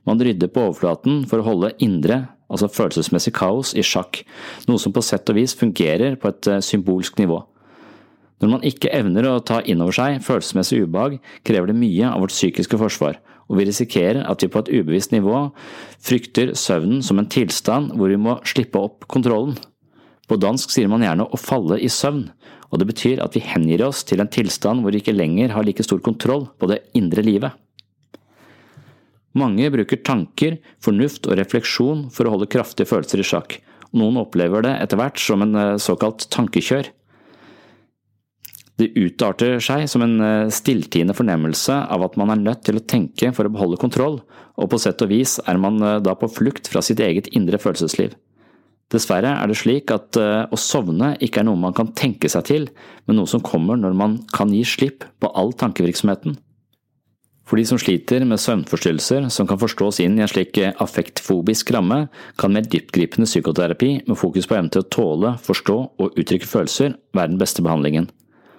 Man 0.09 0.21
rydder 0.21 0.51
på 0.53 0.67
overflaten 0.69 1.25
for 1.29 1.41
å 1.41 1.47
holde 1.47 1.73
indre, 1.83 2.23
altså 2.51 2.71
følelsesmessig 2.73 3.33
kaos, 3.37 3.75
i 3.77 3.85
sjakk, 3.85 4.23
noe 4.69 4.81
som 4.81 4.95
på 4.95 5.03
sett 5.05 5.29
og 5.31 5.39
vis 5.39 5.57
fungerer 5.57 6.17
på 6.21 6.31
et 6.31 6.51
eh, 6.51 6.63
symbolsk 6.65 7.19
nivå. 7.21 7.43
Når 8.41 8.53
man 8.55 8.65
ikke 8.65 8.93
evner 8.97 9.27
å 9.29 9.41
ta 9.45 9.61
inn 9.69 9.83
over 9.85 9.97
seg 9.97 10.23
følelsesmessig 10.25 10.85
ubehag, 10.87 11.19
krever 11.45 11.69
det 11.71 11.77
mye 11.77 12.09
av 12.09 12.25
vårt 12.25 12.33
psykiske 12.33 12.79
forsvar, 12.81 13.19
og 13.51 13.59
vi 13.59 13.67
risikerer 13.67 14.23
at 14.31 14.45
vi 14.45 14.49
på 14.51 14.63
et 14.63 14.71
ubevisst 14.71 15.11
nivå 15.11 15.49
frykter 15.99 16.55
søvnen 16.59 17.03
som 17.03 17.19
en 17.19 17.29
tilstand 17.31 17.97
hvor 17.99 18.13
vi 18.13 18.19
må 18.21 18.39
slippe 18.47 18.79
opp 18.79 19.09
kontrollen. 19.11 19.57
På 20.31 20.39
dansk 20.39 20.71
sier 20.71 20.91
man 20.91 21.03
gjerne 21.03 21.27
å 21.27 21.41
falle 21.41 21.81
i 21.83 21.91
søvn, 21.91 22.29
og 22.71 22.79
det 22.79 22.87
betyr 22.93 23.23
at 23.25 23.35
vi 23.35 23.43
hengir 23.43 23.83
oss 23.89 24.05
til 24.07 24.23
en 24.23 24.31
tilstand 24.31 24.85
hvor 24.85 24.95
vi 24.95 25.03
ikke 25.03 25.17
lenger 25.17 25.57
har 25.57 25.67
like 25.67 25.83
stor 25.83 25.99
kontroll 26.07 26.47
på 26.63 26.71
det 26.71 26.85
indre 26.95 27.27
livet. 27.27 27.59
Mange 29.35 29.67
bruker 29.71 29.99
tanker, 30.07 30.57
fornuft 30.83 31.27
og 31.27 31.37
refleksjon 31.39 32.09
for 32.15 32.27
å 32.27 32.37
holde 32.37 32.51
kraftige 32.51 32.89
følelser 32.91 33.23
i 33.23 33.27
sjakk, 33.27 33.59
og 33.91 33.99
noen 34.03 34.23
opplever 34.23 34.63
det 34.67 34.77
etter 34.83 34.99
hvert 34.99 35.19
som 35.23 35.43
en 35.43 35.59
eh, 35.59 35.77
såkalt 35.83 36.27
tankekjør. 36.35 36.91
Det 38.81 38.95
utarter 38.97 39.59
seg 39.61 39.85
som 39.93 40.01
en 40.07 40.17
eh, 40.25 40.53
stilltiende 40.55 41.13
fornemmelse 41.17 41.75
av 41.93 42.07
at 42.07 42.17
man 42.21 42.33
er 42.33 42.41
nødt 42.41 42.63
til 42.65 42.79
å 42.79 42.87
tenke 42.89 43.29
for 43.37 43.45
å 43.45 43.53
beholde 43.53 43.81
kontroll, 43.81 44.21
og 44.57 44.71
på 44.73 44.81
sett 44.81 45.03
og 45.05 45.11
vis 45.13 45.37
er 45.45 45.61
man 45.61 45.77
eh, 45.85 45.99
da 46.01 46.15
på 46.17 46.31
flukt 46.33 46.71
fra 46.73 46.81
sitt 46.85 47.03
eget 47.05 47.29
indre 47.37 47.61
følelsesliv. 47.61 48.15
Dessverre 48.91 49.35
er 49.37 49.51
det 49.51 49.59
slik 49.61 49.93
at 49.93 50.17
eh, 50.17 50.47
å 50.49 50.59
sovne 50.59 51.13
ikke 51.21 51.43
er 51.43 51.51
noe 51.51 51.61
man 51.61 51.77
kan 51.77 51.93
tenke 51.93 52.31
seg 52.33 52.47
til, 52.49 52.71
men 53.05 53.21
noe 53.21 53.29
som 53.29 53.43
kommer 53.45 53.77
når 53.77 53.99
man 53.99 54.17
kan 54.33 54.55
gi 54.55 54.63
slipp 54.65 55.05
på 55.21 55.31
all 55.37 55.53
tankevirksomheten. 55.61 56.39
For 57.51 57.59
de 57.59 57.67
som 57.67 57.81
sliter 57.83 58.23
med 58.31 58.39
søvnforstyrrelser 58.41 59.27
som 59.35 59.49
kan 59.51 59.59
forstås 59.61 59.99
inn 60.05 60.17
i 60.17 60.23
en 60.23 60.31
slik 60.31 60.57
affektfobisk 60.71 61.73
ramme, 61.75 62.05
kan 62.39 62.55
mer 62.55 62.65
dyptgripende 62.65 63.27
psykoterapi 63.27 63.91
med 64.07 64.19
fokus 64.19 64.47
på 64.47 64.57
evnen 64.57 64.71
til 64.73 64.85
å 64.85 64.91
tåle, 64.95 65.35
forstå 65.43 65.79
og 65.99 66.15
uttrykke 66.15 66.47
følelser 66.47 66.95
være 67.11 67.35
den 67.35 67.43
beste 67.43 67.67
behandlingen. 67.67 68.07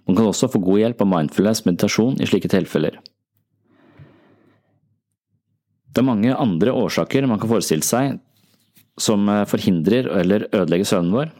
Man 0.07 0.17
kan 0.17 0.27
også 0.27 0.49
få 0.51 0.61
god 0.63 0.81
hjelp 0.81 1.03
av 1.03 1.11
mindfulness 1.11 1.65
meditasjon 1.67 2.19
i 2.21 2.29
slike 2.29 2.49
tilfeller. 2.51 2.97
Det 5.91 5.99
er 5.99 6.07
mange 6.07 6.33
andre 6.35 6.73
årsaker 6.73 7.27
man 7.27 7.39
kan 7.41 7.51
forestille 7.51 7.85
seg 7.85 8.19
som 8.99 9.27
eh, 9.29 9.45
forhindrer 9.49 10.09
eller 10.21 10.47
ødelegger 10.51 10.87
søvnen 10.87 11.15
vår. 11.15 11.31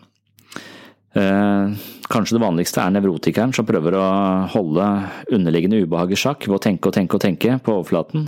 Eh, 1.12 1.72
kanskje 2.12 2.38
det 2.38 2.44
vanligste 2.44 2.80
er 2.84 2.94
nevrotikeren 2.96 3.51
som 3.56 3.68
prøver 3.68 3.98
å 4.00 4.06
holde 4.53 4.88
underliggende 5.36 5.82
ubehag 5.84 6.13
i 6.15 6.20
sjakk 6.20 6.48
ved 6.48 6.56
å 6.56 6.63
tenke 6.63 6.88
og 6.88 6.96
tenke 6.96 7.18
og 7.18 7.24
tenke 7.24 7.58
på 7.63 7.75
overflaten. 7.77 8.27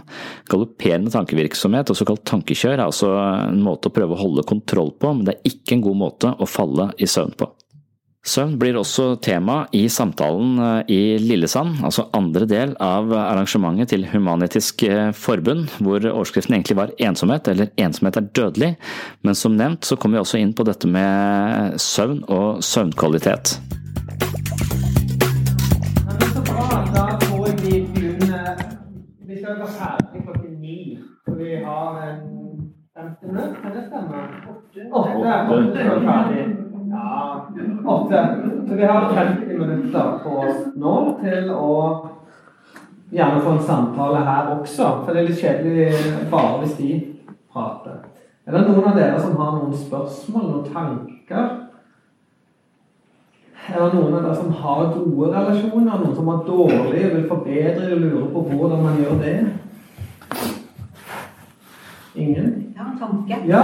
Galopperende 0.52 1.14
tankevirksomhet, 1.14 1.92
og 1.92 2.00
såkalt 2.00 2.26
tankekjør, 2.28 2.78
er 2.78 2.86
altså 2.88 3.12
en 3.48 3.64
måte 3.64 3.92
å 3.92 3.96
prøve 3.96 4.18
å 4.18 4.24
holde 4.24 4.48
kontroll 4.48 4.92
på, 5.00 5.14
men 5.16 5.28
det 5.28 5.38
er 5.38 5.54
ikke 5.54 5.78
en 5.78 5.86
god 5.88 6.02
måte 6.04 6.34
å 6.36 6.50
falle 6.50 6.92
i 7.00 7.10
søvn 7.10 7.36
på. 7.40 7.52
Søvn 8.24 8.54
blir 8.56 8.78
også 8.80 9.18
tema 9.20 9.66
i 9.76 9.82
samtalen 9.92 10.56
eh, 10.64 10.92
i 10.96 11.00
Lillesand, 11.20 11.82
altså 11.84 12.06
andre 12.16 12.46
del 12.48 12.72
av 12.80 13.12
arrangementet 13.12 13.92
til 13.92 14.06
Human-Etisk 14.14 14.86
eh, 14.88 15.10
Forbund, 15.12 15.68
hvor 15.84 16.00
overskriften 16.08 16.56
egentlig 16.56 16.78
var 16.80 16.94
ensomhet, 17.04 17.50
eller 17.52 17.74
ensomhet 17.76 18.22
er 18.22 18.30
dødelig. 18.32 18.72
Men 19.28 19.36
som 19.36 19.60
nevnt 19.60 19.84
så 19.84 20.00
kommer 20.00 20.22
vi 20.22 20.24
også 20.24 20.40
inn 20.40 20.56
på 20.56 20.64
dette 20.64 20.88
med 20.88 21.76
søvn 21.84 22.24
og 22.32 22.64
søvnkvalitet. 22.64 23.60
Vi 29.28 29.36
skal 29.36 29.60
være 29.60 29.72
ferdig 29.76 30.24
klokken 30.24 30.58
ni, 30.64 30.80
for 31.28 31.36
vi 31.44 31.60
har 31.68 32.04
en 32.08 32.20
15 32.96 33.36
minutter, 33.36 33.56
kan 33.60 33.72
det 33.76 33.84
stemme? 33.92 34.18
Åtte. 34.96 36.63
Åtte. 37.86 38.38
Så 38.68 38.76
vi 38.76 38.86
har 38.86 39.14
50 39.14 39.58
minutter 39.58 40.20
på 40.24 40.30
oss 40.30 40.66
nå 40.76 40.96
til 41.22 41.50
å 41.54 41.74
gjerne 43.14 43.42
få 43.42 43.56
en 43.56 43.66
samtale 43.68 44.22
her 44.26 44.52
også. 44.54 44.90
For 45.04 45.14
det 45.14 45.24
er 45.24 45.30
litt 45.30 45.42
kjedelig 45.42 46.30
bare 46.32 46.62
hvis 46.62 46.78
de 46.78 46.92
prater. 47.54 48.02
Er 48.46 48.58
det 48.58 48.64
noen 48.68 48.90
av 48.90 48.98
dere 48.98 49.20
som 49.22 49.38
har 49.40 49.54
noen 49.58 49.76
spørsmål, 49.78 50.50
noen 50.50 50.72
tanker? 50.74 51.52
Er 53.64 53.80
det 53.80 53.94
noen 53.94 54.18
av 54.18 54.26
dere 54.26 54.36
som 54.36 54.52
har 54.60 54.90
gode 54.92 55.30
relasjoner, 55.32 55.94
noen 56.02 56.16
som 56.18 56.28
har 56.28 56.42
dårlige, 56.48 57.14
vil 57.14 57.30
forbedre 57.30 57.94
og 57.96 58.02
lurer 58.02 58.28
på 58.34 58.44
hvordan 58.50 58.84
man 58.84 59.00
gjør 59.00 59.22
det? 59.22 59.38
Ingen? 62.16 62.74
Ja, 62.76 62.90
en 62.92 63.00
tanke. 63.00 63.40
Ja. 63.48 63.64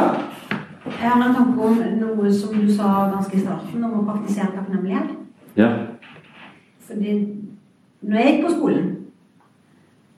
Jeg 1.01 1.09
har 1.09 1.27
en 1.29 1.35
tanke 1.35 1.61
om 1.63 1.77
noe 1.99 2.31
som 2.33 2.55
du 2.55 2.67
sa 2.75 3.09
ganske 3.13 3.37
i 3.37 3.41
starten, 3.41 3.83
om 3.83 3.99
å 4.01 4.05
praktisere 4.07 4.51
takknemlighet. 4.55 5.13
Ja. 5.55 5.69
Fordi 6.87 7.13
når 8.01 8.17
jeg 8.17 8.33
gikk 8.33 8.45
på 8.45 8.51
skolen, 8.57 8.89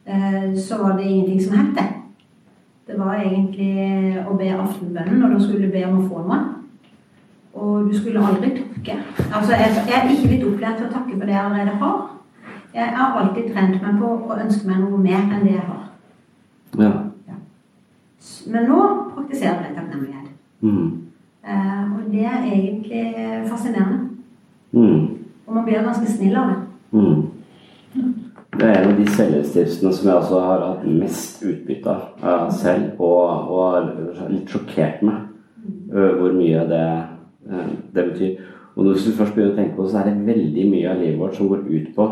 eh, 0.05 0.57
så 0.57 0.77
var 0.81 0.97
det 0.97 1.05
ingenting 1.05 1.41
som 1.41 1.57
het 1.57 1.75
det. 1.77 1.87
Det 2.87 2.99
var 2.99 3.13
egentlig 3.15 4.25
å 4.27 4.37
be 4.37 4.49
aftenbønnen 4.57 5.19
når 5.19 5.35
du 5.35 5.43
skulle 5.43 5.69
be 5.71 5.85
om 5.85 5.99
å 5.99 6.07
få 6.07 6.23
noe. 6.25 6.39
Og 7.53 7.91
du 7.91 7.93
skulle 7.97 8.25
aldri 8.25 8.49
takke. 8.55 8.97
Altså, 9.35 9.53
jeg, 9.53 9.85
jeg 9.87 9.99
er 9.99 10.09
ikke 10.09 10.27
blitt 10.27 10.47
opplært 10.47 10.77
til 10.79 10.89
å 10.89 10.93
takke 10.95 11.17
for 11.17 11.25
det 11.25 11.35
jeg 11.35 11.45
allerede 11.45 11.77
har. 11.83 12.01
Jeg 12.73 12.93
har 12.95 13.21
alltid 13.21 13.53
trent 13.53 13.81
meg 13.83 13.99
på 13.99 14.11
å 14.15 14.39
ønske 14.39 14.67
meg 14.67 14.81
noe 14.81 14.97
mer 14.97 15.21
enn 15.27 15.45
det 15.45 15.55
jeg 15.57 15.67
har. 15.69 15.87
ja. 17.27 17.37
Men 18.47 18.67
nå 18.69 18.79
praktiserer 19.15 19.65
jeg 19.65 19.75
takknemlighet. 19.75 20.20
Mm. 20.61 20.87
Eh, 21.47 21.83
og 21.95 22.11
det 22.11 22.25
er 22.25 22.45
egentlig 22.45 23.03
fascinerende. 23.49 23.99
Mm. 24.71 25.07
Og 25.47 25.55
man 25.55 25.65
blir 25.65 25.83
ganske 25.83 26.07
snill 26.07 26.37
av 26.37 26.51
det. 26.51 26.59
Mm. 26.91 27.21
Det 28.51 28.67
er 28.67 28.81
en 28.81 28.91
av 28.91 28.97
de 28.99 29.07
selvhetsdriftene 29.07 29.93
som 29.95 30.07
jeg 30.07 30.15
også 30.15 30.39
har 30.45 30.63
hatt 30.67 30.87
mest 30.87 31.43
utbytte 31.47 31.97
av 32.21 32.49
selv, 32.51 32.99
og, 32.99 33.51
og 33.51 33.61
har 33.71 34.31
litt 34.31 34.51
sjokkert 34.51 35.03
meg 35.07 35.27
hvor 35.91 36.33
mye 36.35 36.65
det, 36.69 36.87
eh, 37.51 37.71
det 37.95 38.05
betyr. 38.11 38.35
Og 38.75 38.91
hvis 38.91 39.05
du 39.05 39.15
først 39.15 39.35
begynner 39.35 39.53
å 39.53 39.57
tenke 39.57 39.75
på 39.75 39.85
det, 39.85 39.91
så 39.91 40.01
er 40.01 40.09
det 40.09 40.27
veldig 40.27 40.67
mye 40.71 40.91
av 40.91 41.01
livet 41.01 41.19
vårt 41.19 41.35
som 41.35 41.49
går 41.51 41.65
ut 41.67 41.89
på 41.95 42.07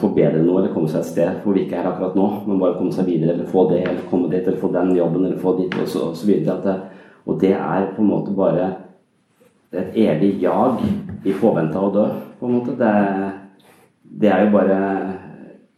forbedre 0.00 0.42
noe 0.42 0.60
eller 0.60 0.72
komme 0.74 0.90
seg 0.90 1.02
et 1.02 1.08
sted 1.10 1.40
hvor 1.42 1.54
vi 1.56 1.64
ikke 1.66 1.78
er 1.80 1.88
akkurat 1.90 2.16
nå, 2.18 2.26
men 2.46 2.60
bare 2.60 2.76
komme 2.78 2.94
seg 2.94 3.08
videre 3.08 3.34
eller 3.34 3.48
få 3.50 3.66
det 3.70 3.82
eller 3.84 4.04
komme 4.10 4.30
dit 4.32 4.42
eller 4.42 4.60
få 4.60 4.70
den 4.74 4.92
jobben 4.96 5.24
eller 5.24 5.40
få 5.42 5.54
dit 5.60 5.76
og 5.80 5.88
så, 5.88 6.10
og 6.10 6.18
så 6.18 6.28
videre. 6.28 6.56
Det, 6.64 6.76
og 7.26 7.40
det 7.42 7.52
er 7.56 7.88
på 7.94 8.02
en 8.02 8.10
måte 8.10 8.34
bare 8.36 8.70
et 9.76 9.98
evig 10.06 10.36
jag 10.42 10.80
i 11.26 11.34
påvente 11.36 11.78
av 11.78 11.88
å 11.88 11.94
dø, 11.94 12.06
på 12.38 12.48
en 12.48 12.56
måte. 12.58 12.76
Det, 12.78 12.92
det 14.22 14.32
er 14.32 14.46
jo 14.46 14.52
bare 14.54 14.80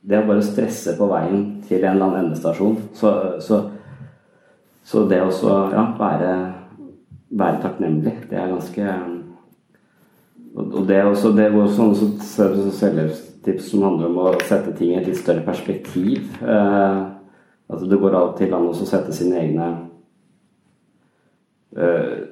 Det 0.09 0.17
er 0.17 0.25
bare 0.25 0.41
å 0.41 0.47
stresse 0.47 0.95
på 0.97 1.05
veien 1.11 1.41
til 1.69 1.83
en 1.83 1.97
eller 1.97 2.07
annen 2.07 2.29
endestasjon. 2.29 2.79
Så, 2.97 3.11
så, 3.45 3.59
så 4.87 5.03
det 5.11 5.19
å 5.21 5.57
ja, 5.75 5.83
være, 5.99 6.31
være 7.29 7.61
takknemlig, 7.65 8.15
det 8.31 8.39
er 8.39 8.55
ganske 8.55 8.95
og 10.59 10.87
det 10.89 10.97
er 10.97 11.05
også, 11.07 11.29
det 11.37 11.45
er 11.45 11.55
også 11.55 11.93
sånne 12.81 13.09
selvhjelpstips 13.49 13.71
som 13.71 13.83
handler 13.83 14.09
om 14.09 14.19
å 14.19 14.33
sette 14.45 14.73
ting 14.77 14.93
i 14.93 14.99
et 14.99 15.07
litt 15.07 15.19
større 15.19 15.45
perspektiv. 15.45 16.29
Eh, 16.43 16.99
altså 17.69 17.87
det 17.89 17.99
går 18.01 18.15
av 18.15 18.31
og 18.33 18.39
til 18.39 18.53
an 18.55 18.69
å 18.69 18.75
sette 18.75 19.13
sine 19.13 19.39
egne 19.41 19.69
eh, 21.77 22.25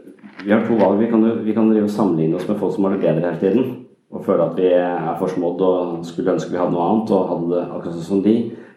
Vi 0.44 0.52
har 0.52 0.66
to 0.66 0.76
valg. 0.76 1.00
Vi 1.00 1.10
kan, 1.10 1.44
vi 1.44 1.54
kan 1.54 1.88
sammenligne 1.88 2.36
oss 2.36 2.48
med 2.48 2.58
folk 2.58 2.74
som 2.74 2.84
har 2.84 2.96
det 2.96 3.04
bedre 3.04 3.30
hele 3.30 3.40
tiden. 3.40 3.86
Og 4.12 4.24
føle 4.24 4.44
at 4.44 4.58
vi 4.58 4.68
er 4.70 5.16
forsmådd 5.18 5.62
og 5.66 6.04
skulle 6.06 6.36
ønske 6.36 6.52
vi 6.52 6.60
hadde 6.60 6.72
noe 6.72 6.84
annet 6.90 7.10
og 7.10 7.30
hadde 7.30 7.48
det 7.54 7.64
akkurat 7.64 7.96
sånn 7.96 8.10
som 8.10 8.22
de. 8.22 8.36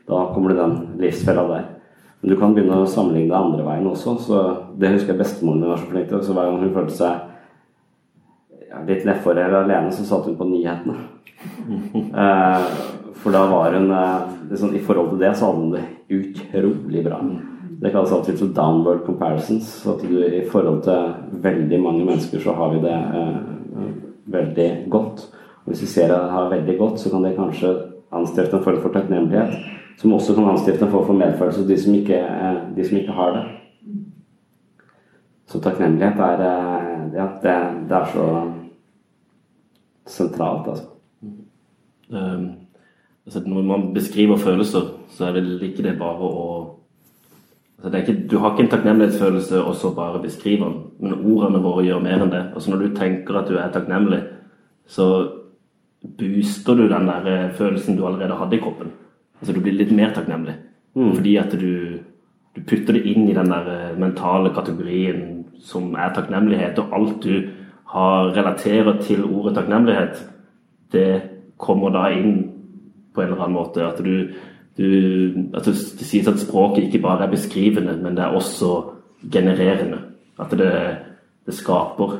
Da 0.10 0.30
kommer 0.34 0.54
det 0.54 0.62
den 0.64 0.78
livsfella 1.00 1.46
der. 1.50 1.68
Men 2.20 2.34
du 2.34 2.40
kan 2.40 2.56
begynne 2.56 2.82
å 2.82 2.88
sammenligne 2.90 3.30
det 3.30 3.38
andre 3.38 3.66
veien 3.68 3.88
også. 3.88 4.16
så 4.20 4.40
Det 4.80 4.90
husker 4.96 5.14
jeg 5.14 5.22
bestemoren 5.22 5.62
min 5.62 5.70
var 5.72 5.84
så 5.84 5.92
flink 5.92 6.10
til. 6.10 6.24
Så 6.24 6.34
hver 6.34 6.50
gang 6.50 6.64
hun 6.64 6.74
følte 6.76 6.98
seg 6.98 7.29
litt 8.90 9.06
nedfor 9.08 9.38
eller 9.38 9.64
alene, 9.64 9.94
så 9.94 10.06
satt 10.08 10.28
hun 10.30 10.38
på 10.40 10.50
nyhetene. 10.50 10.98
Eh, 12.20 12.64
for 13.20 13.36
da 13.36 13.46
var 13.48 13.74
hun 13.76 13.92
eh, 13.92 14.20
liksom, 14.52 14.76
I 14.76 14.82
forhold 14.84 15.14
til 15.14 15.22
det 15.22 15.32
så 15.38 15.50
hadde 15.50 15.62
hun 15.64 15.72
det 15.76 15.84
utrolig 16.10 17.04
bra. 17.06 17.20
Det 17.82 17.92
kalles 17.92 18.12
alltid 18.12 18.40
for 18.40 18.54
downward 18.56 19.06
comparisons. 19.06 19.68
Så 19.84 19.94
at 19.96 20.02
du 20.04 20.24
i 20.26 20.46
forhold 20.52 20.82
til 20.84 21.14
veldig 21.44 21.82
mange 21.84 22.06
mennesker 22.06 22.40
så 22.44 22.56
har 22.56 22.74
vi 22.74 22.82
det 22.84 22.96
eh, 22.96 23.38
veldig 24.26 24.70
godt. 24.90 25.28
Og 25.64 25.72
hvis 25.72 25.82
vi 25.82 25.88
ser 25.94 26.12
at 26.14 26.26
det 26.26 26.36
har 26.36 26.52
veldig 26.52 26.78
godt, 26.80 27.00
så 27.00 27.12
kan 27.12 27.24
det 27.24 27.36
kanskje 27.38 27.76
anstifte 28.12 28.58
en 28.58 28.64
form 28.64 28.82
for 28.82 28.94
takknemlighet. 28.94 29.56
Som 30.00 30.14
også 30.14 30.36
kan 30.36 30.50
anstifte 30.50 30.86
en 30.86 30.92
form 30.92 31.06
for 31.06 31.14
medfølelse 31.14 31.62
hos 31.62 31.70
de, 31.70 31.80
som 31.80 31.96
ikke, 31.96 32.20
eh, 32.20 32.62
de 32.76 32.88
som 32.88 32.98
ikke 32.98 33.16
har 33.16 33.36
det. 33.38 33.46
Så 35.48 35.62
takknemlighet 35.62 36.20
er 36.20 36.48
eh, 36.48 36.86
Ja, 37.14 37.26
det, 37.42 37.54
det 37.90 37.96
er 37.98 38.06
så 38.14 38.26
sentralt, 40.10 40.68
altså. 40.68 40.90
Um, 42.10 42.46
altså 43.26 43.44
når 43.46 43.62
man 43.62 43.94
beskriver 43.94 44.38
følelser, 44.38 44.88
så 45.14 45.26
er 45.26 45.38
det 45.38 45.62
ikke 45.62 45.84
det 45.86 45.98
bare 46.00 46.26
å 46.26 46.46
altså 47.78 47.92
det 47.94 48.00
ikke, 48.02 48.28
Du 48.32 48.38
har 48.38 48.52
ikke 48.52 48.64
en 48.64 48.72
takknemlighetsfølelse 48.72 49.62
og 49.64 49.76
så 49.76 49.94
bare 49.96 50.22
beskriver 50.22 50.66
den, 50.66 50.80
men 51.00 51.14
ordene 51.14 51.62
våre 51.64 51.86
gjør 51.86 52.02
mer 52.04 52.24
enn 52.24 52.34
det. 52.34 52.46
Altså 52.54 52.72
Når 52.72 52.82
du 52.82 52.96
tenker 52.96 53.38
at 53.38 53.48
du 53.48 53.58
er 53.58 53.72
takknemlig, 53.72 54.24
så 54.88 55.06
booster 56.18 56.76
du 56.76 56.88
den 56.88 57.08
der 57.08 57.28
eh, 57.28 57.54
følelsen 57.54 57.98
du 57.98 58.06
allerede 58.08 58.38
hadde 58.40 58.56
i 58.58 58.60
kroppen. 58.60 58.92
Altså 59.40 59.54
Du 59.54 59.62
blir 59.62 59.78
litt 59.78 59.92
mer 59.92 60.14
takknemlig. 60.16 60.56
Mm. 60.96 61.14
Fordi 61.16 61.36
at 61.38 61.52
du, 61.52 62.00
du, 62.56 62.62
putter 62.62 62.98
det 62.98 63.06
inn 63.06 63.30
i 63.30 63.36
den 63.38 63.52
der 63.52 63.70
eh, 63.76 64.00
mentale 64.00 64.50
kategorien 64.56 65.46
som 65.60 65.94
er 65.96 66.14
takknemlighet, 66.16 66.80
og 66.80 66.96
alt 66.96 67.24
du 67.24 67.50
har 67.90 68.32
relaterer 68.36 69.02
til 69.02 69.26
ordet 69.26 69.56
takknemlighet, 69.58 70.22
det 70.94 71.10
kommer 71.58 71.94
da 71.94 72.06
inn 72.14 72.38
på 73.14 73.22
en 73.22 73.32
eller 73.32 73.44
annen 73.44 73.58
måte. 73.58 73.86
At 73.86 74.02
du, 74.06 74.30
du 74.78 75.50
at 75.58 75.66
det 75.66 75.76
sies 75.78 76.28
at 76.30 76.42
språket 76.42 76.88
ikke 76.88 77.02
bare 77.04 77.26
er 77.26 77.34
beskrivende, 77.34 77.98
men 77.98 78.18
det 78.18 78.26
er 78.26 78.38
også 78.38 78.74
genererende. 79.32 80.04
At 80.40 80.54
det, 80.58 80.72
det 81.46 81.58
skaper 81.58 82.20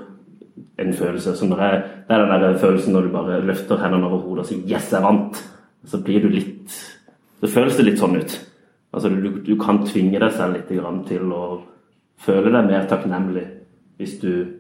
en 0.80 0.94
følelse. 0.94 1.36
Så 1.38 1.46
når 1.46 1.62
jeg, 1.64 1.84
det 2.08 2.16
er 2.16 2.26
den 2.26 2.44
der 2.44 2.58
følelsen 2.58 2.94
når 2.94 3.02
du 3.02 3.14
bare 3.14 3.42
løfter 3.46 3.80
hendene 3.84 4.08
over 4.10 4.18
hodet 4.26 4.40
og 4.40 4.46
sier 4.46 4.66
'yes, 4.66 4.92
jeg 4.94 5.04
vant', 5.04 5.44
så 5.86 6.02
blir 6.04 6.22
du 6.22 6.30
litt 6.30 6.96
Så 7.40 7.48
føles 7.48 7.78
det 7.78 7.86
litt 7.86 8.00
sånn 8.00 8.18
ut. 8.20 8.34
Altså 8.94 9.10
du, 9.10 9.30
du 9.46 9.56
kan 9.56 9.86
tvinge 9.88 10.20
deg 10.20 10.32
selv 10.36 10.58
litt 10.58 10.68
til 11.08 11.32
å 11.32 11.62
føle 12.20 12.52
deg 12.52 12.66
mer 12.68 12.88
takknemlig 12.90 13.46
hvis 13.96 14.18
du 14.20 14.59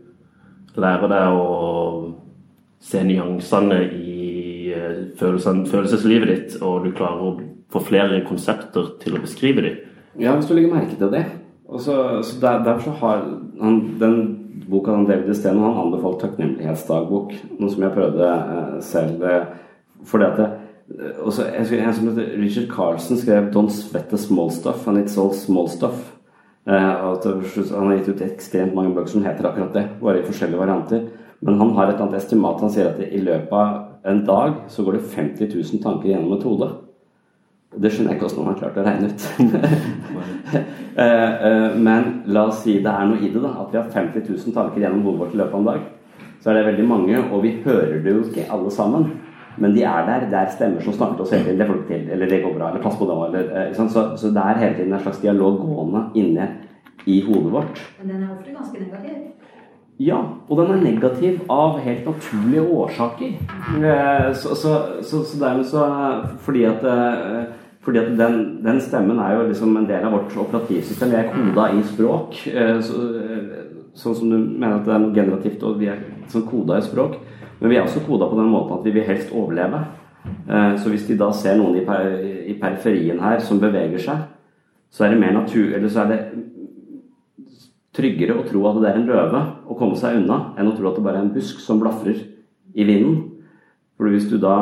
lærer 0.78 1.10
deg 1.12 1.40
å 1.40 2.14
se 2.80 3.02
nyansene 3.04 3.82
i 3.90 4.74
følelsen, 5.20 5.66
følelseslivet 5.68 6.30
ditt, 6.30 6.58
og 6.62 6.86
du 6.86 6.92
klarer 6.96 7.26
å 7.26 7.38
få 7.74 7.82
flere 7.86 8.22
konsepter 8.28 8.94
til 9.02 9.18
å 9.18 9.24
beskrive 9.24 9.66
dem. 9.66 9.80
Ja, 10.20 10.36
hvis 10.36 10.50
du 10.50 10.56
legger 10.56 10.74
merke 10.74 10.98
til 11.00 11.12
det. 11.14 11.26
Og 11.70 11.82
så, 11.82 11.96
så 12.26 12.40
der, 12.42 12.64
Derfor 12.66 12.92
så 12.92 12.98
har 13.02 13.26
han 13.62 13.82
den 14.00 14.16
boka 14.70 14.92
han 14.92 15.06
David 15.06 15.30
Esteno 15.34 15.68
han 15.68 15.84
anbefalt 15.86 16.22
takknemlighetsdagbok, 16.24 17.36
noe 17.60 17.72
som 17.72 17.86
jeg 17.86 17.96
prøvde 17.96 18.30
eh, 18.30 18.80
selv. 18.86 19.24
Eh, 19.26 20.00
fordi 20.10 20.28
at 20.28 20.40
det, 20.40 20.48
eh, 20.96 21.20
også, 21.22 21.46
En 21.46 21.94
som 21.94 22.10
heter 22.10 22.34
Richard 22.42 22.70
Carlsen 22.74 23.18
skrev 23.18 23.52
'Don't 23.52 23.70
sweat 23.70 24.10
the 24.10 24.18
small 24.18 24.50
stuff 24.52 24.88
and 24.88 24.98
it's 24.98 25.18
all 25.18 25.34
small 25.34 25.68
stuff'. 25.68 26.16
Eh, 26.70 27.74
han 27.74 27.88
har 27.88 27.96
gitt 27.98 28.10
ut 28.10 28.22
ekstremt 28.22 28.76
mange 28.78 28.94
bøker 28.94 29.10
som 29.16 29.24
heter 29.26 29.48
akkurat 29.50 29.74
det, 29.74 29.88
bare 30.02 30.20
i 30.20 30.28
forskjellige 30.28 30.60
varianter. 30.60 31.08
Men 31.42 31.58
han 31.58 31.72
har 31.74 31.90
et 31.90 32.02
annet 32.04 32.20
estimat. 32.20 32.62
Han 32.62 32.74
sier 32.74 32.92
at 32.92 33.00
i 33.02 33.22
løpet 33.24 33.56
av 33.56 34.12
en 34.12 34.22
dag 34.28 34.54
så 34.70 34.84
går 34.86 35.00
det 35.00 35.08
50 35.16 35.50
000 35.56 35.82
tanker 35.84 36.12
gjennom 36.12 36.36
et 36.36 36.46
hode. 36.46 36.70
Det 37.80 37.92
skjønner 37.94 38.14
jeg 38.14 38.20
ikke 38.20 38.28
hvordan 38.28 38.46
han 38.46 38.54
har 38.54 38.62
klart 38.62 38.78
å 38.82 38.88
regne 38.88 39.14
ut. 39.14 39.30
Eh, 41.00 41.06
eh, 41.06 41.76
men 41.80 42.08
la 42.34 42.42
oss 42.50 42.64
si 42.66 42.74
det 42.84 42.92
er 42.92 43.06
noe 43.08 43.22
i 43.22 43.30
det, 43.32 43.40
da. 43.40 43.54
At 43.62 43.70
vi 43.72 43.78
har 43.78 43.86
50 43.94 44.26
000 44.26 44.56
tanker 44.56 44.82
gjennom 44.82 45.06
hodet 45.06 45.20
vårt 45.22 45.36
i 45.36 45.38
løpet 45.40 45.54
av 45.54 45.62
en 45.62 45.68
dag. 45.70 45.86
Så 46.42 46.50
er 46.50 46.58
det 46.58 46.64
veldig 46.66 46.88
mange, 46.90 47.22
og 47.30 47.44
vi 47.46 47.54
hører 47.64 48.02
det 48.04 48.16
jo 48.18 48.24
ikke 48.26 48.48
alle 48.52 48.74
sammen. 48.74 49.06
Men 49.60 49.76
de 49.76 49.84
er 49.84 50.08
der. 50.08 50.28
Det 50.32 50.40
er 50.40 50.52
stemmer 50.54 50.84
som 50.86 50.96
snakker 50.96 51.20
til 51.20 51.26
oss 51.26 51.34
hele 51.36 51.44
tiden. 51.44 51.60
Det 51.60 51.68
får 51.68 51.78
du 51.78 51.82
ikke 51.82 51.94
til. 51.94 52.10
Eller 52.16 52.32
det 52.32 52.42
går 52.44 52.56
bra. 52.58 52.70
Eller 52.70 52.84
pass 52.84 52.98
på 53.00 53.08
det. 53.10 53.18
Eller, 53.28 53.74
så, 53.74 54.06
så, 54.18 54.34
det 54.36 54.44
er 54.46 54.62
hele 54.64 54.76
tiden 54.78 54.94
en 54.94 55.06
slags 55.06 55.22
dialog 55.24 55.60
gående 55.60 56.04
inne 56.16 56.48
i 57.06 57.22
hodet 57.28 57.52
vårt. 57.54 57.82
Men 58.00 58.14
den 58.14 58.24
er 58.24 58.34
ofte 58.36 58.56
ganske 58.56 58.80
negativ? 58.80 59.26
Ja, 60.00 60.20
og 60.48 60.60
den 60.62 60.70
er 60.72 60.84
negativ 60.84 61.40
av 61.52 61.80
helt 61.84 62.06
naturlige 62.08 62.62
årsaker. 62.64 63.34
Eh, 63.84 64.30
så, 64.34 64.56
så, 64.56 64.76
så, 65.04 65.24
så 65.28 65.40
dermed 65.42 65.68
så 65.68 65.88
Fordi 66.46 66.64
at, 66.64 66.86
eh, 66.88 67.50
fordi 67.84 68.00
at 68.00 68.14
den, 68.20 68.38
den, 68.64 68.80
stemmen 68.82 69.20
er 69.20 69.36
jo 69.36 69.50
liksom 69.50 69.76
en 69.76 69.90
del 69.90 70.06
av 70.08 70.16
vårt 70.16 70.38
operativsystem. 70.38 71.12
Vi 71.12 71.20
er 71.20 71.34
koda 71.34 71.68
i 71.76 71.84
språk. 71.84 72.40
Så, 72.84 73.04
sånn 74.00 74.16
som 74.16 74.32
du 74.32 74.38
mener 74.38 74.78
at 74.78 74.88
det 74.88 74.94
er 74.94 75.04
noe 75.04 75.16
generativt, 75.16 75.64
og 75.68 75.80
vi 75.82 75.90
er 75.92 76.00
sånn 76.32 76.48
koda 76.48 76.80
i 76.80 76.86
språk. 76.86 77.18
Men 77.60 77.72
vi 77.72 77.78
er 77.78 77.84
også 77.84 78.06
koda 78.06 78.30
på 78.30 78.40
den 78.40 78.52
måten 78.52 78.78
at 78.78 78.86
vi 78.88 78.94
vil 78.96 79.08
helst 79.08 79.34
overleve. 79.36 79.82
Så 80.80 80.92
hvis 80.92 81.06
de 81.08 81.18
da 81.20 81.30
ser 81.36 81.58
noen 81.60 81.76
i, 81.80 81.84
i 82.52 82.56
periferien 82.60 83.20
her 83.24 83.42
som 83.44 83.60
beveger 83.60 84.00
seg, 84.04 84.22
så 84.92 85.06
er 85.06 85.14
det 85.14 85.20
mer 85.22 85.36
natur, 85.36 85.74
eller 85.76 85.92
så 85.92 86.04
er 86.04 86.12
det 86.14 86.20
tryggere 87.96 88.38
å 88.38 88.46
tro 88.48 88.62
at 88.70 88.80
det 88.82 88.92
er 88.92 89.00
en 89.00 89.10
løve 89.10 89.42
å 89.70 89.78
komme 89.78 89.98
seg 90.00 90.22
unna, 90.22 90.40
enn 90.58 90.70
å 90.70 90.76
tro 90.78 90.90
at 90.90 91.00
det 91.00 91.06
bare 91.06 91.22
er 91.22 91.28
en 91.28 91.34
busk 91.36 91.60
som 91.64 91.82
blafrer 91.82 92.22
i 92.74 92.86
vinden. 92.88 93.20
For 93.98 94.12
hvis 94.14 94.30
du 94.32 94.38
da 94.42 94.56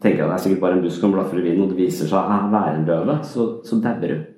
tenker 0.00 0.24
at 0.24 0.30
det 0.30 0.36
er 0.36 0.44
sikkert 0.44 0.62
bare 0.64 0.78
en 0.78 0.84
busk 0.84 1.02
som 1.02 1.14
blafrer 1.14 1.42
i 1.42 1.48
vinden, 1.48 1.64
og 1.66 1.72
det 1.72 1.80
viser 1.80 2.10
seg 2.10 2.18
å 2.20 2.50
være 2.52 2.76
en 2.76 2.86
løve, 2.88 3.18
så, 3.26 3.48
så 3.66 3.80
dauer 3.82 4.14
du. 4.14 4.28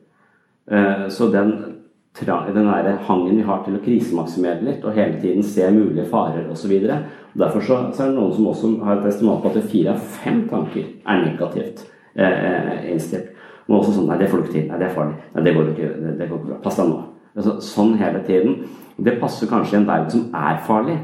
Eh, 0.73 1.05
så 1.13 1.29
den, 1.33 1.53
den 2.23 2.71
der 2.71 3.03
hangen 3.09 3.37
vi 3.37 3.47
har 3.47 3.63
til 3.67 3.77
å 3.79 3.83
krisemaksimere 3.85 4.65
litt 4.67 4.87
og 4.87 4.97
hele 4.97 5.21
tiden 5.23 5.45
se 5.47 5.69
mulige 5.75 6.09
farer 6.11 6.49
osv. 6.53 6.73
Derfor 7.39 7.65
så, 7.65 7.79
så, 7.93 8.03
er 8.05 8.11
det 8.11 8.19
noen 8.19 8.35
som 8.37 8.49
også 8.51 8.73
har 8.85 8.99
et 8.99 9.09
estimat 9.09 9.41
på 9.43 9.53
at 9.53 9.71
fire 9.73 9.95
av 9.95 10.11
fem 10.19 10.43
tanker 10.51 10.85
er 10.85 11.23
negativt 11.23 11.87
eh, 12.17 12.91
innstilt. 12.93 13.33
Men 13.69 13.79
også 13.79 13.95
sånn 13.97 14.11
Nei, 14.11 14.19
det 14.21 14.29
får 14.29 14.43
du 14.43 14.49
ikke 14.49 14.59
til. 14.59 14.67
Nei, 14.69 14.81
det 14.83 14.89
er 14.89 14.97
farlig. 14.97 15.17
Nei, 15.33 15.45
det 15.47 15.55
går 15.57 15.71
ikke. 15.73 15.93
Det, 16.03 16.13
det 16.19 16.29
går 16.29 16.41
ikke 16.41 16.51
bra. 16.51 16.61
Pass 16.65 16.81
deg 16.81 16.91
nå. 16.91 16.99
Altså, 17.33 17.57
sånn 17.65 17.95
hele 18.01 18.21
tiden. 18.27 18.59
Det 19.03 19.17
passer 19.23 19.49
kanskje 19.49 19.79
i 19.79 19.81
en 19.81 19.89
verden 19.89 20.13
som 20.13 20.37
er 20.37 20.61
farlig. 20.67 20.99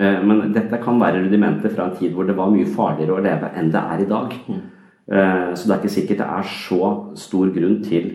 Eh, 0.00 0.20
men 0.26 0.50
dette 0.56 0.82
kan 0.82 1.00
være 1.00 1.24
rudimenter 1.24 1.72
fra 1.72 1.88
en 1.88 1.96
tid 1.96 2.14
hvor 2.16 2.28
det 2.28 2.36
var 2.36 2.52
mye 2.52 2.68
farligere 2.68 3.16
å 3.16 3.24
leve 3.24 3.52
enn 3.56 3.72
det 3.72 3.86
er 3.94 4.04
i 4.04 4.10
dag. 4.10 4.36
Mm. 4.48 4.60
Eh, 5.10 5.48
så 5.54 5.66
det 5.66 5.74
er 5.74 5.80
ikke 5.80 5.96
sikkert 5.96 6.22
det 6.22 6.30
er 6.38 6.54
så 6.54 6.90
stor 7.18 7.50
grunn 7.56 7.80
til 7.84 8.10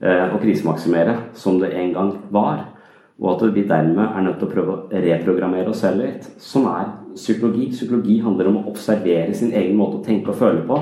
eh, 0.00 0.26
å 0.32 0.40
krisemaksimere 0.40 1.16
som 1.38 1.58
det 1.62 1.74
en 1.76 1.94
gang 1.96 2.12
var. 2.34 2.64
Og 3.18 3.30
at 3.32 3.54
vi 3.54 3.64
dermed 3.66 4.04
er 4.04 4.22
nødt 4.22 4.38
til 4.38 4.46
å 4.46 4.52
prøve 4.52 4.74
å 4.74 5.00
reprogrammere 5.06 5.72
oss 5.72 5.82
selv 5.82 6.04
litt. 6.04 6.28
Sånn 6.38 6.68
er 6.70 6.92
psykologi. 7.16 7.70
Psykologi 7.72 8.20
handler 8.22 8.50
om 8.50 8.60
å 8.60 8.68
observere 8.70 9.34
sin 9.34 9.50
egen 9.50 9.74
måte 9.78 9.98
å 9.98 10.04
tenke 10.06 10.30
og 10.30 10.38
føle 10.38 10.62
på, 10.68 10.78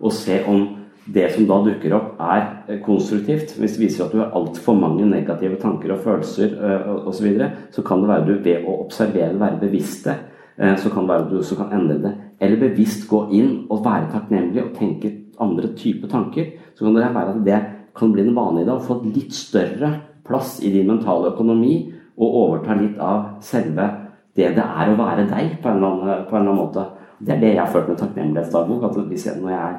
og 0.00 0.14
se 0.16 0.40
om 0.48 0.64
det 1.04 1.26
som 1.34 1.44
da 1.44 1.58
dukker 1.66 1.92
opp, 1.92 2.14
er 2.24 2.44
eh, 2.64 2.78
konstruktivt. 2.84 3.52
Hvis 3.60 3.76
det 3.76 3.82
viser 3.82 4.06
at 4.06 4.14
du 4.14 4.22
har 4.22 4.32
altfor 4.36 4.78
mange 4.80 5.04
negative 5.04 5.58
tanker 5.60 5.92
og 5.92 6.00
følelser 6.06 6.54
eh, 6.56 6.92
osv., 7.10 7.26
så, 7.36 7.50
så 7.76 7.84
kan 7.84 8.00
det 8.00 8.08
være 8.14 8.28
du 8.30 8.38
ved 8.46 8.64
å 8.64 8.78
observere, 8.86 9.36
være 9.36 9.60
bevisste, 9.66 10.16
det, 10.56 10.78
så 10.80 10.88
kan 10.88 11.04
det 11.04 11.12
være 11.12 11.28
du 11.28 11.36
også 11.42 11.58
kan 11.58 11.76
endre 11.76 11.98
det 12.00 12.14
eller 12.44 12.60
bevisst 12.60 13.06
gå 13.10 13.20
inn 13.34 13.52
og 13.72 13.84
være 13.84 14.10
takknemlig 14.12 14.62
og 14.64 14.74
tenke 14.78 15.12
andre 15.42 15.72
typer 15.78 16.10
tanker, 16.10 16.50
så 16.74 16.86
kan 16.86 16.96
det 16.96 17.06
være 17.14 17.34
at 17.34 17.44
det 17.46 17.60
kan 17.94 18.12
bli 18.14 18.24
en 18.24 18.36
vane 18.36 18.62
i 18.62 18.66
deg 18.66 18.74
å 18.74 18.84
få 18.84 19.00
litt 19.06 19.34
større 19.34 19.90
plass 20.26 20.58
i 20.62 20.72
din 20.72 20.88
mentale 20.88 21.32
økonomi 21.32 21.74
og 22.16 22.36
overta 22.44 22.76
litt 22.78 22.98
av 23.02 23.36
selve 23.44 23.88
det 24.34 24.50
det 24.56 24.62
er 24.64 24.90
å 24.90 24.98
være 24.98 25.28
deg, 25.30 25.58
på 25.62 25.70
en 25.70 25.76
eller 25.78 25.90
annen, 25.90 26.08
en 26.08 26.24
eller 26.26 26.38
annen 26.40 26.58
måte. 26.58 26.84
Det 27.22 27.36
er 27.36 27.42
det 27.42 27.52
jeg 27.52 27.60
har 27.60 27.70
følt 27.70 27.88
med 27.92 28.00
takknemlighetsdagbok. 28.00 28.82
at 28.82 28.96
hvis 29.08 29.26
jeg, 29.26 29.40
Når 29.40 29.50
jeg 29.50 29.76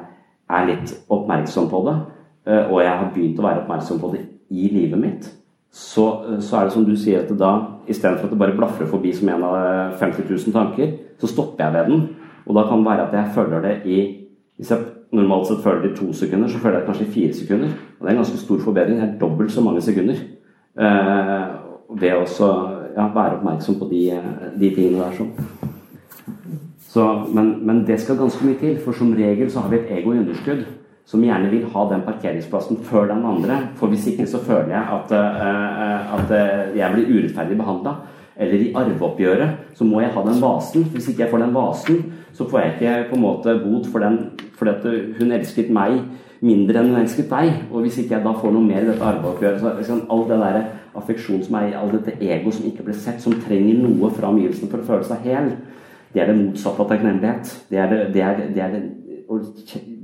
er 0.48 0.66
litt 0.66 0.94
oppmerksom 1.10 1.68
på 1.68 1.82
det, 1.86 1.96
eh, 2.46 2.72
og 2.72 2.80
jeg 2.80 2.98
har 2.98 3.10
begynt 3.14 3.38
å 3.38 3.42
være 3.42 3.62
oppmerksom 3.64 4.00
på 4.00 4.12
det 4.14 4.22
i 4.50 4.68
livet 4.72 4.98
mitt, 4.98 5.32
så, 5.70 6.40
så 6.40 6.56
er 6.56 6.64
det 6.64 6.72
som 6.72 6.84
du 6.84 6.96
sier 6.96 7.20
at 7.20 7.38
da 7.38 7.82
istedenfor 7.86 8.24
at 8.24 8.30
det 8.30 8.38
bare 8.38 8.56
blafrer 8.56 8.88
forbi 8.88 9.12
som 9.12 9.28
en 9.28 9.44
av 9.44 9.98
50 10.00 10.24
000 10.24 10.52
tanker, 10.52 10.94
så 11.20 11.26
stopper 11.26 11.64
jeg 11.64 11.74
ved 11.74 11.90
den. 11.90 12.06
Og 12.46 12.54
da 12.54 12.62
kan 12.68 12.78
det 12.78 12.86
være 12.86 13.06
at 13.08 13.12
jeg 13.12 13.34
følger 13.34 13.60
det 13.60 13.80
i 13.84 14.22
Hvis 14.56 14.70
jeg 14.70 14.78
normalt 15.12 15.46
sett 15.46 15.60
føler 15.60 15.82
det 15.82 15.90
i 15.90 15.96
to 15.98 16.12
sekunder, 16.16 16.48
så 16.48 16.58
føler 16.58 16.78
jeg 16.78 16.80
det 16.80 16.86
kanskje 16.88 17.04
i 17.06 17.12
fire 17.12 17.34
sekunder. 17.34 17.68
Og 17.98 18.00
det 18.00 18.08
er 18.08 18.14
en 18.14 18.22
ganske 18.22 18.38
stor 18.40 18.58
forbedring. 18.64 19.00
Det 19.00 19.08
er 19.08 19.18
dobbelt 19.20 19.52
så 19.52 19.60
mange 19.60 19.82
sekunder. 19.84 20.16
Eh, 20.76 21.44
ved 21.96 22.12
å 22.12 22.48
ja, 22.96 23.06
være 23.14 23.38
oppmerksom 23.38 23.78
på 23.80 23.88
de, 23.88 24.02
de 24.60 24.70
tingene 24.74 25.04
der 25.06 25.14
sånn. 25.16 25.30
Så, 26.90 27.04
men, 27.32 27.54
men, 27.68 27.84
det 27.88 27.96
skal 28.02 28.18
ganske 28.20 28.44
mye 28.44 28.58
til, 28.60 28.74
for 28.84 28.96
som 28.96 29.14
regel 29.16 29.48
så 29.52 29.62
har 29.64 29.72
vi 29.72 29.78
et 29.78 29.94
ego 29.98 30.12
i 30.12 30.20
underskudd 30.20 30.64
som 31.06 31.22
gjerne 31.22 31.48
vil 31.52 31.66
ha 31.70 31.84
den 31.90 32.02
parkeringsplassen 32.06 32.80
før 32.88 33.08
den 33.12 33.24
andre. 33.28 33.60
For 33.78 33.92
hvis 33.92 34.08
ikke 34.10 34.26
så 34.28 34.40
føler 34.42 34.72
jeg 34.74 34.96
at, 34.96 35.12
uh, 35.14 36.14
at 36.16 36.32
uh, 36.34 36.62
jeg 36.74 36.96
blir 36.96 37.12
urettferdig 37.12 37.58
behandla. 37.60 37.92
Eller 38.36 38.64
i 38.64 38.72
arveoppgjøret 38.76 39.76
så 39.78 39.86
må 39.86 40.00
jeg 40.02 40.10
ha 40.16 40.24
den 40.26 40.40
vasen. 40.42 40.88
Hvis 40.92 41.06
ikke 41.12 41.24
jeg 41.24 41.30
får 41.30 41.44
den 41.44 41.54
vasen, 41.54 42.00
så 42.34 42.48
får 42.50 42.62
jeg 42.62 42.72
ikke 42.74 42.96
på 43.12 43.20
en 43.20 43.22
måte 43.22 43.54
bot 43.62 43.86
for 43.92 44.02
den 44.02 44.18
fordi 44.56 45.14
hun 45.20 45.36
elsket 45.36 45.70
meg 45.72 46.00
mindre 46.46 46.80
enn 46.80 46.92
hun 46.92 47.00
elsket 47.00 47.30
deg. 47.30 47.52
Og 47.70 47.84
hvis 47.84 47.98
ikke 48.02 48.16
jeg 48.16 48.24
da 48.24 48.34
får 48.38 48.54
noe 48.54 48.64
mer 48.66 48.84
i 48.84 48.90
dette 48.90 49.08
arveoppgjøret, 49.10 49.62
så 49.62 49.72
liksom, 49.78 50.04
all 50.12 50.26
det 50.30 50.38
der 50.42 50.60
affeksjon 50.96 51.42
som 51.44 51.58
er 51.60 51.70
i 51.70 51.78
all 51.78 51.92
dette 51.92 52.16
ego 52.24 52.52
som 52.54 52.68
ikke 52.68 52.86
ble 52.86 52.96
sett, 52.96 53.20
som 53.22 53.34
trenger 53.42 53.82
noe 53.82 54.10
fra 54.14 54.30
omgivelsene 54.32 54.70
for 54.72 54.82
å 54.82 54.88
føle 54.90 55.08
seg 55.08 55.26
hel, 55.28 55.50
det 56.14 56.22
er 56.22 56.30
det 56.30 56.38
motsatte 56.38 56.84
av 56.84 56.92
takknemlighet. 56.92 57.56
Det 57.70 57.82
er 57.82 57.90
det, 57.92 57.98
det 58.14 58.22
er, 58.24 58.44
det 58.54 58.62
er 58.64 58.76
det, 58.78 58.84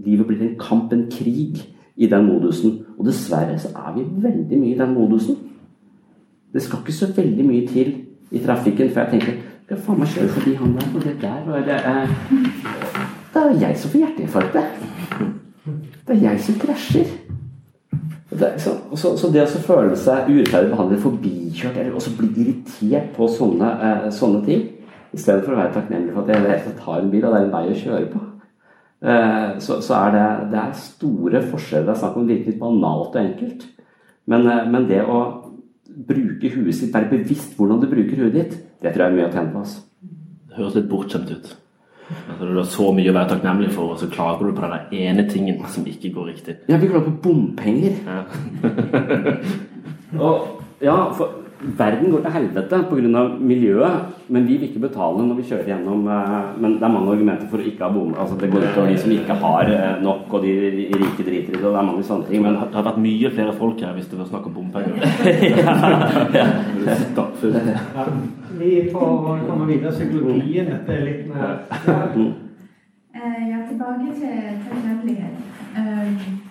livet 0.05 0.29
blir 0.29 0.43
en 0.45 0.59
kamp, 0.61 0.93
en 0.93 1.07
krig, 1.13 1.63
i 1.97 2.07
den 2.07 2.27
modusen. 2.27 2.87
Og 2.99 3.07
dessverre 3.07 3.59
så 3.61 3.69
er 3.77 3.95
vi 3.97 4.07
veldig 4.25 4.59
mye 4.59 4.75
i 4.75 4.79
den 4.79 4.95
modusen. 4.95 5.37
Det 6.53 6.63
skal 6.63 6.81
ikke 6.83 6.93
så 6.93 7.09
veldig 7.17 7.45
mye 7.47 7.67
til 7.69 7.95
i 8.33 8.41
trafikken 8.45 8.91
før 8.91 9.07
jeg 9.07 9.11
tenker 9.11 9.41
skal 9.65 9.79
faen 9.87 10.01
meg 10.03 10.11
kjøre 10.13 10.33
forbi 10.35 10.55
han 10.59 10.73
der 10.77 10.89
og 10.95 11.05
det 11.05 11.15
der. 11.23 11.45
Og 11.49 11.67
det, 11.69 11.77
er, 11.93 12.07
det 13.35 13.43
er 13.43 13.61
jeg 13.61 13.79
som 13.79 13.93
får 13.93 14.03
hjerteinfarkt. 14.03 14.57
Det 14.57 15.31
er 16.13 16.25
jeg 16.27 16.45
som 16.47 16.59
krasjer. 16.63 17.17
Det, 18.33 18.49
så, 18.65 18.73
så, 18.97 19.13
så, 19.21 19.29
det 19.29 19.43
å 19.45 19.63
føle 19.67 19.97
seg 19.99 20.31
urettferdig 20.31 20.73
behandlet, 20.73 21.03
forbikjørt, 21.03 21.77
eller 21.77 21.99
også 21.99 22.15
bli 22.17 22.31
irritert 22.33 23.11
på 23.17 23.29
sånne, 23.29 23.73
eh, 23.89 24.07
sånne 24.15 24.41
ting 24.47 24.63
i 25.13 25.21
stedet 25.21 25.45
for 25.45 25.53
å 25.53 25.61
være 25.61 25.75
takknemlig 25.75 26.15
for 26.15 26.25
at 26.25 26.33
jeg 26.33 26.47
helt 26.49 26.79
tar 26.81 27.03
en 27.03 27.11
bil, 27.13 27.27
og 27.27 27.35
det 27.35 27.41
er 27.43 27.47
en 27.47 27.53
vei 27.53 27.65
å 27.69 27.79
kjøre 27.83 28.07
på. 28.15 28.23
Eh, 29.03 29.49
så, 29.61 29.79
så 29.85 29.99
er 29.99 30.17
det, 30.17 30.27
det, 30.55 30.63
er 30.63 30.81
store 30.81 31.43
forskjeller. 31.51 31.89
Det 31.89 31.95
er 31.95 32.03
snakk 32.05 32.19
om 32.19 32.29
virkelig 32.31 32.59
banalt 32.61 33.17
og 33.17 33.23
enkelt. 33.23 33.67
Men, 34.31 34.47
eh, 34.49 34.69
men, 34.71 34.89
det 34.89 35.03
å 35.05 35.19
bruke 36.09 36.53
huet 36.55 36.79
sitt, 36.79 36.95
være 36.95 37.11
bevisst 37.11 37.59
hvordan 37.59 37.83
du 37.83 37.89
bruker 37.91 38.23
huet 38.23 38.39
ditt, 38.39 38.55
det 38.81 38.95
tror 38.95 39.05
jeg 39.05 39.13
er 39.13 39.19
mye 39.19 39.29
å 39.29 39.35
tjene 39.35 39.53
på. 39.53 39.65
Altså. 39.67 39.83
Det 40.49 40.61
høres 40.61 40.79
litt 40.79 40.89
bortskjemt 40.93 41.35
ut. 41.35 41.53
Altså, 42.11 42.47
du 42.47 42.57
har 42.57 42.67
så 42.69 42.89
mye 42.95 43.11
å 43.11 43.17
være 43.17 43.31
takknemlig 43.35 43.71
for, 43.75 43.95
og 43.95 44.01
så 44.01 44.09
klager 44.13 44.49
du 44.49 44.57
på 44.57 44.65
den 44.67 44.97
ene 45.03 45.27
tingen 45.31 45.63
som 45.73 45.87
ikke 45.89 46.13
går 46.15 46.33
riktig. 46.33 46.57
Ja, 46.69 46.81
vi 46.81 46.91
klager 46.91 47.09
på 47.11 47.19
bompenger. 47.29 47.95
Ja. 48.07 48.25
og, 50.27 50.49
ja, 50.83 50.97
for 51.17 51.42
verden 51.63 52.11
går 52.11 52.21
til 52.25 52.35
helvete 52.35 52.79
pga. 52.91 53.23
miljøet, 53.39 53.93
men 54.29 54.47
vi 54.47 54.57
vil 54.57 54.69
ikke 54.69 54.89
betale 54.89 55.27
når 55.27 55.35
vi 55.39 55.43
kjører 55.43 55.69
gjennom 55.71 56.09
eh, 56.09 56.61
Men 56.61 56.75
det 56.79 56.83
er 56.83 56.93
mange 56.93 57.13
argumenter 57.13 57.49
for 57.51 57.59
å 57.63 57.67
ikke 57.67 57.85
ha 57.85 57.91
bom. 57.95 58.15
Altså, 58.19 58.37
det 58.41 58.51
går 58.51 58.67
utover 58.67 58.91
de 58.91 58.99
som 58.99 59.15
ikke 59.15 59.39
har 59.45 59.71
eh, 59.71 60.03
nok, 60.03 60.27
og 60.33 60.43
de 60.43 60.53
rike 60.93 61.23
driter 61.23 61.53
i 61.53 61.57
det. 61.57 61.63
Det 61.63 61.73
er 61.73 61.89
mange 61.91 62.03
sånne 62.03 62.29
ting. 62.29 62.43
Men 62.43 62.59
det 62.59 62.75
har 62.75 62.89
vært 62.89 63.03
mye 63.03 63.33
flere 63.35 63.57
folk 63.59 63.81
her 63.81 63.97
hvis 63.97 64.11
det 64.11 64.21
var 64.21 64.31
snakk 64.31 64.47
om 64.51 64.55
bompenger. 64.59 64.95
ja, 66.39 66.47
vi 68.59 68.71
får 68.93 69.45
komme 69.49 69.67
videre 69.67 69.93
psykologien. 69.93 70.73
Dette 70.73 70.97
er 70.97 71.05
litt 71.09 71.29
mer 71.31 71.43
ja. 71.87 71.99
Eh, 73.13 73.43
ja, 73.51 73.59
tilbake 73.69 74.15
til 74.17 74.57
takknemlighet. 74.65 76.42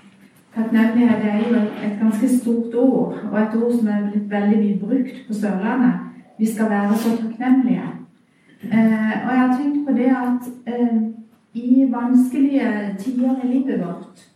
Takknemlighet 0.56 1.26
er 1.26 1.38
jo 1.38 1.56
et, 1.56 2.00
ganske 2.02 2.40
stort 2.40 2.76
ord, 2.76 3.18
og 3.32 3.42
et 3.42 3.64
ord 3.64 3.78
som 3.78 3.88
er 3.88 4.10
blitt 4.12 4.32
veldig 4.32 4.58
mye 4.60 4.80
brukt 4.80 5.22
på 5.28 5.34
Sørlandet. 5.34 5.94
Vi 6.40 6.54
skal 6.54 6.70
være 6.70 6.98
så 6.98 7.10
takknemlige. 7.22 7.86
Eh, 8.64 9.14
og 9.26 9.32
jeg 9.32 9.40
har 9.40 9.58
tenkt 9.58 9.88
på 9.88 9.94
det 9.94 10.10
at 10.24 10.50
eh, 10.68 10.98
i 11.54 11.88
vanskelige 11.92 12.96
tider 13.00 13.36
i 13.44 13.48
livet 13.48 13.80
vårt 13.80 14.28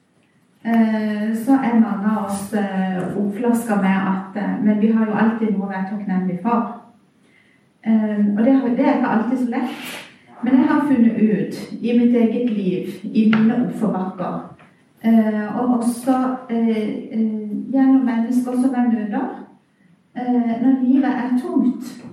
eh, 0.66 1.36
så 1.46 1.52
er 1.52 1.80
mange 1.80 2.10
av 2.10 2.26
oss 2.26 2.54
eh, 2.54 3.18
oppflaska 3.18 3.76
med 3.76 4.08
at 4.14 4.40
eh, 4.44 4.64
Men 4.64 4.82
vi 4.82 4.92
har 4.92 5.06
jo 5.06 5.14
alltid 5.14 5.52
noe 5.52 5.68
å 5.68 5.70
være 5.70 5.92
takknemlige 5.92 6.42
for. 6.42 6.74
Eh, 7.84 8.26
og 8.38 8.44
det, 8.46 8.58
det 8.78 8.88
er 8.88 8.98
ikke 8.98 9.14
alltid 9.18 9.38
så 9.44 9.52
lett. 9.52 9.94
Men 10.44 10.58
jeg 10.58 10.68
har 10.68 10.88
funnet 10.88 11.22
ut 11.22 11.82
i 11.82 12.00
mitt 12.00 12.16
eget 12.16 12.50
liv, 12.50 13.00
i 13.04 13.32
mine 13.36 13.66
oppforbakker 13.68 14.55
og 15.04 15.78
også 15.78 16.16
eh, 16.50 16.70
eh, 17.12 17.50
gjennom 17.72 18.06
mennesker 18.06 18.62
som 18.62 18.74
er 18.74 18.92
møter. 18.94 19.42
når 20.16 20.84
livet 20.84 21.12
er 21.12 21.40
tungt, 21.42 22.06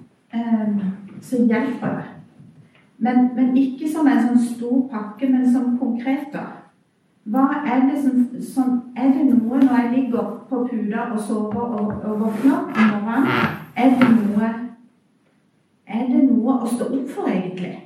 så 1.20 1.36
hjelper 1.36 1.88
det. 1.88 2.04
Men, 2.98 3.30
men, 3.34 3.56
ikke 3.56 3.88
som 3.90 4.06
en 4.06 4.20
sånn 4.26 4.42
stor 4.42 4.82
pakke, 4.90 5.28
men 5.30 5.46
som 5.52 5.78
konkreter. 5.78 6.62
Hva 7.24 7.44
er 7.66 7.86
det 7.86 8.02
som, 8.02 8.22
som, 8.42 8.70
Er 8.96 9.12
det 9.14 9.28
noe 9.28 9.58
når 9.58 9.76
jeg 9.76 9.90
ligger 9.92 10.30
på 10.48 10.64
puta 10.66 11.04
og 11.12 11.20
sover 11.22 11.76
og, 11.78 11.92
og 12.02 12.20
våkner 12.20 12.56
om 12.66 12.88
morgenen 13.04 13.28
Er 13.78 13.94
det 13.94 14.08
noe 14.16 14.48
Er 15.86 16.08
det 16.08 16.24
noe 16.24 16.56
å 16.56 16.66
stå 16.66 16.88
opp 16.88 17.12
for, 17.14 17.30
egentlig? 17.30 17.76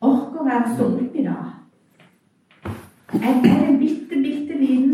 Orker 0.00 0.48
jeg 0.48 0.64
å 0.64 0.74
stå 0.74 0.88
opp 0.94 1.18
i 1.20 1.26
dag? 1.26 1.44
Er, 3.18 3.36
det 3.44 3.67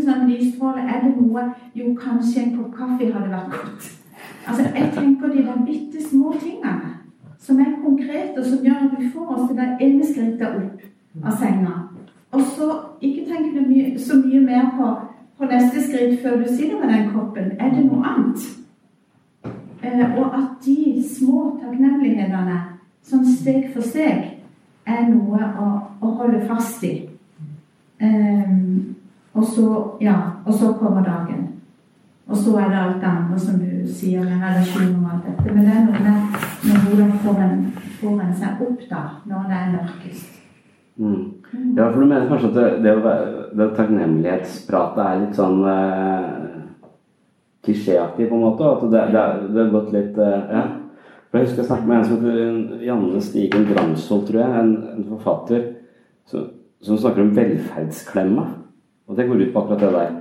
sånn 0.05 0.27
lysstråle? 0.29 0.83
Er 0.85 1.05
det 1.05 1.15
noe 1.17 1.47
Jo, 1.75 1.93
kanskje 1.99 2.43
en 2.43 2.57
kopp 2.57 2.75
kaffe 2.77 3.11
hadde 3.13 3.31
vært 3.31 3.51
godt. 3.51 3.89
Altså, 4.47 4.63
Jeg 4.75 4.91
tenker 4.93 5.27
de 5.33 5.43
der 5.43 5.65
bitte 5.65 6.01
små 6.09 6.33
tingene 6.39 6.93
som 7.39 7.59
er 7.59 7.75
konkrete, 7.83 8.37
og 8.37 8.45
som 8.45 8.63
gjør 8.65 8.85
at 8.85 8.99
vi 8.99 9.09
får 9.13 9.33
oss 9.35 9.49
til 9.49 9.57
det 9.57 9.67
ene 9.81 10.05
skrittet 10.05 10.55
opp 10.55 11.25
av 11.25 11.35
senga. 11.37 11.73
Og 12.31 12.41
så 12.41 12.69
ikke 13.01 13.25
tenk 13.29 13.99
så 14.01 14.17
mye 14.17 14.41
mer 14.41 14.71
på, 14.77 14.87
på, 15.37 15.45
neste 15.45 15.83
skritt 15.83 16.21
før 16.23 16.41
du 16.41 16.47
sitter 16.47 16.79
med 16.79 16.93
den 16.93 17.11
koppen. 17.13 17.51
Er 17.59 17.69
det 17.69 17.85
noe 17.85 18.01
annet? 18.11 18.47
Eh, 19.83 20.17
og 20.17 20.33
at 20.33 20.65
de 20.65 21.03
små 21.05 21.59
takknemlighetene, 21.61 22.57
sånn 23.05 23.25
steg 23.29 23.69
for 23.73 23.85
steg, 23.85 24.31
er 24.85 25.07
noe 25.09 25.51
å, 25.61 25.69
å 26.01 26.13
holde 26.19 26.41
fast 26.49 26.83
i. 26.85 26.95
Um, 28.01 28.94
og 29.35 29.43
så, 29.43 29.67
ja, 30.01 30.15
og 30.45 30.53
så 30.53 30.73
kommer 30.79 31.03
dagen. 31.03 31.47
Og 32.27 32.37
så 32.37 32.55
er 32.57 32.69
det 32.69 32.77
alt 32.81 33.01
det 33.01 33.09
andre 33.09 33.39
som 33.39 33.59
du 33.59 33.87
sier 33.93 34.23
med 34.23 34.41
relasjon 34.41 34.95
og 35.03 35.11
alt 35.13 35.27
dette. 35.27 35.53
Men 35.53 35.65
det 35.65 35.73
er 35.75 35.83
noe 35.85 35.99
med, 36.05 36.39
med 36.65 36.87
hvordan 36.87 37.11
får 37.25 37.41
en, 37.45 37.59
får 37.99 38.15
en 38.23 38.33
seg 38.39 38.63
opp 38.65 38.87
da, 38.89 39.03
når 39.29 39.51
det 39.51 39.59
er 39.59 39.75
mørkest. 39.75 40.31
Mm. 40.95 41.21
Ja, 41.77 41.89
for 41.91 41.99
du 41.99 42.07
mener 42.07 42.29
kanskje 42.31 42.49
at 42.49 42.55
det, 42.55 42.71
det, 42.87 42.95
det 43.59 43.69
takknemlighetspratet 43.77 45.03
er 45.03 45.21
litt 45.21 45.37
sånn 45.37 45.61
eh, 45.69 46.33
klisjéaktig, 47.67 48.29
på 48.31 48.39
en 48.39 48.45
måte? 48.47 48.71
At 48.71 48.89
det, 48.89 49.05
det, 49.13 49.27
det 49.51 49.63
har 49.65 49.71
gått 49.77 49.93
litt 49.95 50.17
eh, 50.17 50.49
Ja. 50.55 50.65
For 51.29 51.41
Jeg 51.41 51.49
husker 51.49 51.61
jeg 51.63 51.67
snakket 51.67 51.87
med 51.89 51.97
en 51.97 52.05
som 52.07 52.19
heter 52.21 52.83
Janne 52.85 53.21
Stigen 53.21 53.65
Bramsvold, 53.67 54.27
tror 54.27 54.39
jeg. 54.39 54.59
En, 54.59 54.75
en 54.95 55.07
forfatter. 55.09 55.65
som, 56.31 56.45
som 56.81 56.97
snakker 56.97 57.25
om 57.25 57.33
velferdsklemma. 57.35 58.45
Og 59.07 59.17
det 59.17 59.27
går 59.27 59.41
ut 59.41 59.53
på 59.53 59.61
akkurat 59.61 59.79
det 59.79 59.91
der. 59.93 60.11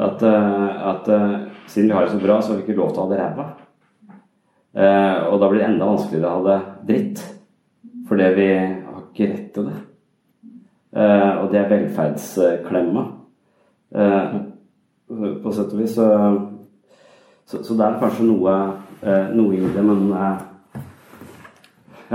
At, 0.00 0.22
eh, 0.22 0.88
at 0.88 1.08
eh, 1.08 1.38
siden 1.66 1.88
vi 1.88 1.94
har 1.94 2.02
det 2.02 2.10
så 2.10 2.18
bra, 2.18 2.42
så 2.42 2.52
har 2.52 2.60
vi 2.60 2.66
ikke 2.66 2.80
lov 2.80 2.92
til 2.92 3.02
å 3.02 3.06
ha 3.06 3.12
det 3.12 3.20
ræva. 3.20 3.46
Eh, 4.72 5.18
og 5.28 5.40
da 5.40 5.48
blir 5.48 5.60
det 5.60 5.68
enda 5.68 5.88
vanskeligere 5.88 6.30
å 6.30 6.38
ha 6.38 6.44
det 6.46 6.60
dritt. 6.88 7.24
Fordi 8.08 8.28
vi 8.36 8.48
har 8.56 9.02
ikke 9.02 9.32
rett 9.32 9.50
til 9.54 9.70
det. 9.70 9.80
og 10.92 11.52
det 11.52 11.58
er 11.58 11.68
velferdsklemma. 11.68 13.02
på 15.42 15.52
sett 15.52 15.72
og 15.72 15.78
vis. 15.78 15.94
Så, 15.94 16.06
så, 17.44 17.64
så, 17.64 17.74
det 17.74 17.86
er 17.86 18.00
kanskje 18.00 18.28
noe, 18.28 18.56
noe 19.32 19.56
i 19.56 19.60
det, 19.60 19.84
men 19.84 20.12
ja, 20.12 20.36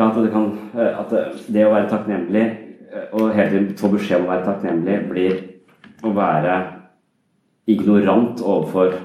at, 0.05 0.21
det 0.21 0.31
kan, 0.33 0.51
at 0.75 1.13
det 1.47 1.65
å 1.65 1.73
være 1.73 1.89
takknemlig 1.89 2.45
og 3.11 3.33
hele 3.33 3.49
tiden 3.49 3.77
få 3.77 3.87
beskjed 3.93 4.21
om 4.21 4.27
å 4.27 4.35
være 4.35 4.45
takknemlig, 4.45 5.09
blir 5.09 5.46
å 6.07 6.15
være 6.15 6.57
ignorant 7.67 8.41
overfor 8.41 8.95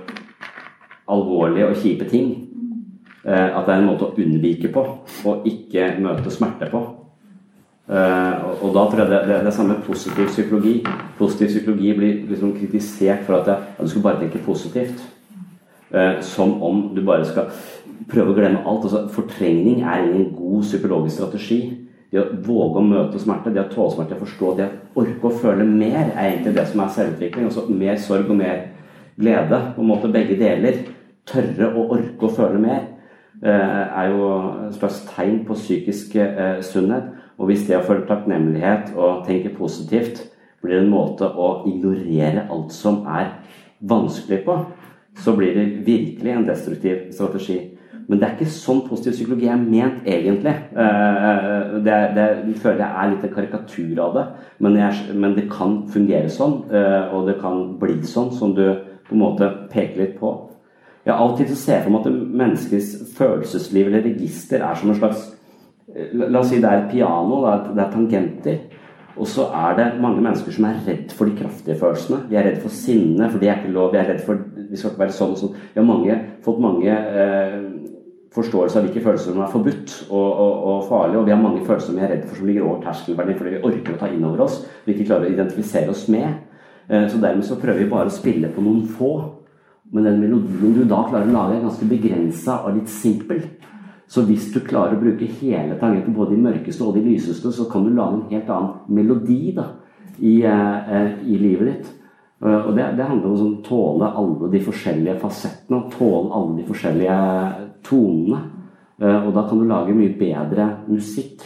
alvorlige 1.10 1.68
og 1.68 1.78
kjipe 1.82 2.08
ting. 2.10 2.32
Eh, 3.22 3.48
at 3.50 3.66
det 3.66 3.74
er 3.74 3.78
en 3.78 3.88
måte 3.90 4.08
å 4.08 4.16
unnvike 4.18 4.72
på, 4.74 4.82
og 5.28 5.46
ikke 5.46 5.92
møte 6.02 6.30
smerte 6.34 6.70
på. 6.72 6.82
Eh, 7.92 8.36
og, 8.62 8.68
da 8.74 8.84
tror 8.88 9.02
jeg 9.02 9.10
det, 9.10 9.20
det, 9.28 9.38
det 9.46 9.54
samme 9.54 9.78
positiv 9.86 10.30
psykologi. 10.30 10.80
Positiv 11.18 11.52
psykologi 11.52 11.92
blir 11.98 12.20
liksom 12.30 12.54
kritisert 12.56 13.26
for 13.26 13.40
at, 13.40 13.48
det, 13.50 13.58
at 13.76 13.82
du 13.82 13.90
skal 13.90 14.06
bare 14.06 14.22
tenke 14.22 14.42
positivt. 14.46 15.02
Eh, 15.92 16.20
som 16.24 16.62
om 16.62 16.86
du 16.96 17.02
bare 17.04 17.26
skal 17.28 17.50
prøve 18.10 18.32
å 18.32 18.36
glemme 18.36 18.62
alt. 18.64 18.86
Altså, 18.88 19.06
fortrengning 19.12 19.82
er 19.84 20.06
ingen 20.06 20.30
god 20.36 20.62
psykologisk 20.66 21.18
strategi. 21.20 21.60
Det 22.12 22.20
å 22.20 22.28
våge 22.44 22.80
å 22.80 22.84
møte 22.84 23.20
smerte, 23.20 23.50
det 23.54 23.62
å 23.62 23.70
tåle 23.72 23.94
smerte, 23.94 24.18
forstå 24.20 24.54
det 24.58 24.68
orke 25.00 25.28
å 25.30 25.36
føle 25.42 25.64
mer, 25.64 26.10
er 26.12 26.26
egentlig 26.26 26.52
det 26.58 26.66
som 26.68 26.82
er 26.84 26.90
selvutvikling. 26.92 27.46
Altså 27.48 27.64
mer 27.72 27.96
sorg 28.04 28.28
og 28.28 28.36
mer 28.36 28.66
glede. 29.16 29.60
På 29.72 29.80
en 29.80 29.88
måte 29.88 30.12
begge 30.12 30.36
deler. 30.40 30.82
Tørre 31.28 31.70
å 31.72 31.86
orke 31.94 32.28
å 32.28 32.34
føle 32.34 32.60
mer 32.60 32.88
er 33.42 34.10
jo 34.12 34.28
et 34.68 34.76
slags 34.76 35.00
tegn 35.08 35.40
på 35.48 35.56
psykisk 35.56 36.14
sunnhet. 36.68 37.08
Og 37.40 37.48
hvis 37.48 37.64
det 37.66 37.78
å 37.78 37.84
føle 37.86 38.04
takknemlighet 38.06 38.92
og 38.94 39.24
tenke 39.26 39.54
positivt 39.56 40.20
blir 40.62 40.82
en 40.82 40.92
måte 40.92 41.26
å 41.26 41.64
ignorere 41.66 42.44
alt 42.52 42.74
som 42.74 43.06
er 43.10 43.32
vanskelig 43.80 44.44
på, 44.44 44.58
så 45.18 45.34
blir 45.36 45.56
det 45.56 45.86
virkelig 45.86 46.32
en 46.32 46.46
destruktiv 46.46 47.08
strategi. 47.10 47.71
Men 48.08 48.18
det 48.18 48.26
er 48.26 48.36
ikke 48.36 48.52
sånn 48.52 48.82
positiv 48.86 49.14
psykologi 49.16 49.48
er 49.50 49.60
ment, 49.60 50.00
egentlig. 50.08 50.54
Det, 50.72 51.98
det, 52.16 52.24
jeg 52.48 52.56
føler 52.62 52.82
jeg 52.82 53.02
er 53.02 53.12
litt 53.12 53.26
en 53.28 53.34
karikatur 53.34 54.00
av 54.04 54.16
det. 54.16 54.24
Men, 54.64 54.78
jeg, 54.80 55.16
men, 55.16 55.36
det 55.38 55.46
kan 55.52 55.76
fungere 55.92 56.32
sånn, 56.32 56.56
og 57.14 57.28
det 57.28 57.36
kan 57.42 57.62
bli 57.80 58.00
sånn, 58.08 58.32
som 58.36 58.56
du 58.56 58.64
på 59.06 59.14
en 59.16 59.22
måte 59.22 59.50
peker 59.72 60.02
litt 60.02 60.16
på. 60.18 60.32
Jeg 61.04 61.14
har 61.14 61.22
alltid 61.22 61.54
ser 61.58 61.82
for 61.82 61.94
meg 61.94 62.04
at 62.06 62.20
menneskets 62.42 63.14
følelsesliv 63.16 63.88
eller 63.88 64.04
register 64.06 64.62
er 64.62 64.76
som 64.78 64.92
en 64.92 65.00
slags 65.00 65.30
La 65.92 66.38
oss 66.38 66.48
si 66.48 66.60
det 66.62 66.68
er 66.70 66.84
et 66.84 66.92
piano, 66.92 67.42
det 67.74 67.82
er 67.82 67.90
tangenter. 67.92 68.60
Og 69.20 69.26
så 69.28 69.44
er 69.52 69.74
det 69.76 69.86
mange 70.00 70.22
mennesker 70.24 70.54
som 70.54 70.64
er 70.64 70.78
redd 70.86 71.12
for 71.12 71.28
de 71.28 71.36
kraftige 71.36 71.76
følelsene. 71.76 72.22
Vi 72.30 72.38
er 72.38 72.46
redd 72.46 72.62
for 72.62 72.72
sinne, 72.72 73.28
for 73.28 73.42
det 73.42 73.50
er 73.50 73.58
ikke 73.60 73.74
lov. 73.74 73.90
Vi 73.92 74.00
er 74.00 74.08
redd 74.08 74.22
for 74.24 74.40
Vi 74.70 74.78
skal 74.78 74.94
ikke 74.94 75.02
være 75.02 75.12
sånn 75.12 75.34
og 75.34 75.40
sånn. 75.42 75.56
Vi 75.74 75.80
har 75.82 75.84
mange, 75.84 76.14
fått 76.46 76.62
mange 76.64 76.94
eh, 76.94 77.58
forståelser 78.32 78.80
av 78.80 78.86
hvilke 78.86 79.04
følelser 79.04 79.34
som 79.34 79.42
er 79.44 79.52
forbudt 79.52 79.94
og, 80.08 80.28
og, 80.30 80.54
og 80.70 80.86
farlige. 80.88 81.20
Og 81.20 81.26
vi 81.26 81.34
har 81.34 81.42
mange 81.42 81.64
følelser 81.66 81.96
vi 81.96 82.04
er 82.04 82.14
redd 82.14 82.24
for 82.28 82.40
som 82.40 82.48
ligger 82.48 82.66
over 82.66 82.80
terskelverdien 82.86 83.38
fordi 83.38 83.54
vi 83.54 83.62
orker 83.68 83.96
å 83.96 84.00
ta 84.00 84.08
inn 84.12 84.24
over 84.28 84.46
oss. 84.46 84.62
Vi 84.86 84.94
ikke 84.94 85.08
klarer 85.10 85.28
å 85.28 85.34
identifisere 85.34 85.92
oss 85.92 86.06
med. 86.12 86.40
Eh, 86.88 87.06
så 87.12 87.20
dermed 87.20 87.46
så 87.46 87.60
prøver 87.60 87.84
vi 87.84 87.90
bare 87.92 88.10
å 88.10 88.14
spille 88.14 88.52
på 88.52 88.64
noen 88.64 88.86
få. 88.88 89.12
Men 89.92 90.08
den 90.08 90.22
melodien 90.22 90.76
du 90.78 90.84
da 90.88 91.02
klarer 91.08 91.28
å 91.28 91.34
lage, 91.34 91.58
er 91.58 91.66
ganske 91.66 91.88
begrensa 91.90 92.62
og 92.64 92.78
litt 92.78 92.92
simpel. 92.92 93.42
Så 94.12 94.24
hvis 94.28 94.50
du 94.52 94.60
klarer 94.64 94.96
å 94.96 95.00
bruke 95.00 95.28
hele 95.40 95.76
tangenten, 95.80 96.16
både 96.16 96.34
de 96.34 96.42
mørkeste 96.44 96.84
og 96.84 96.96
de 96.96 97.04
lyseste, 97.04 97.52
så 97.52 97.68
kan 97.68 97.84
du 97.84 97.92
lage 97.96 98.18
en 98.18 98.30
helt 98.32 98.50
annen 98.52 98.96
melodi 98.96 99.54
da, 99.56 99.70
i, 100.18 100.40
eh, 100.44 101.12
i 101.28 101.38
livet 101.40 101.68
ditt. 101.68 101.92
Og 102.42 102.72
det, 102.74 102.88
det 102.98 103.06
handler 103.06 103.28
om 103.28 103.34
å 103.36 103.38
sånn, 103.38 103.58
tåle 103.62 104.08
alle 104.18 104.48
de 104.50 104.60
forskjellige 104.66 105.14
fasettene, 105.22 105.84
tåle 105.92 106.32
alle 106.34 106.56
de 106.56 106.64
forskjellige 106.66 107.18
tonene. 107.86 108.40
Og 108.98 109.28
da 109.36 109.44
kan 109.46 109.60
du 109.60 109.66
lage 109.70 109.94
mye 109.94 110.10
bedre 110.18 110.66
musikk. 110.88 111.44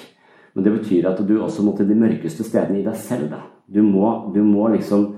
Men 0.57 0.65
det 0.65 0.73
betyr 0.79 1.11
at 1.11 1.21
du 1.29 1.35
også 1.37 1.67
må 1.67 1.75
til 1.77 1.91
de 1.91 1.99
mørkeste 2.01 2.47
stedene 2.49 2.81
i 2.81 2.87
deg 2.87 2.97
selv. 2.97 3.29
Da. 3.29 3.43
Du, 3.69 3.83
må, 3.85 4.09
du 4.33 4.41
må 4.41 4.71
liksom 4.73 5.11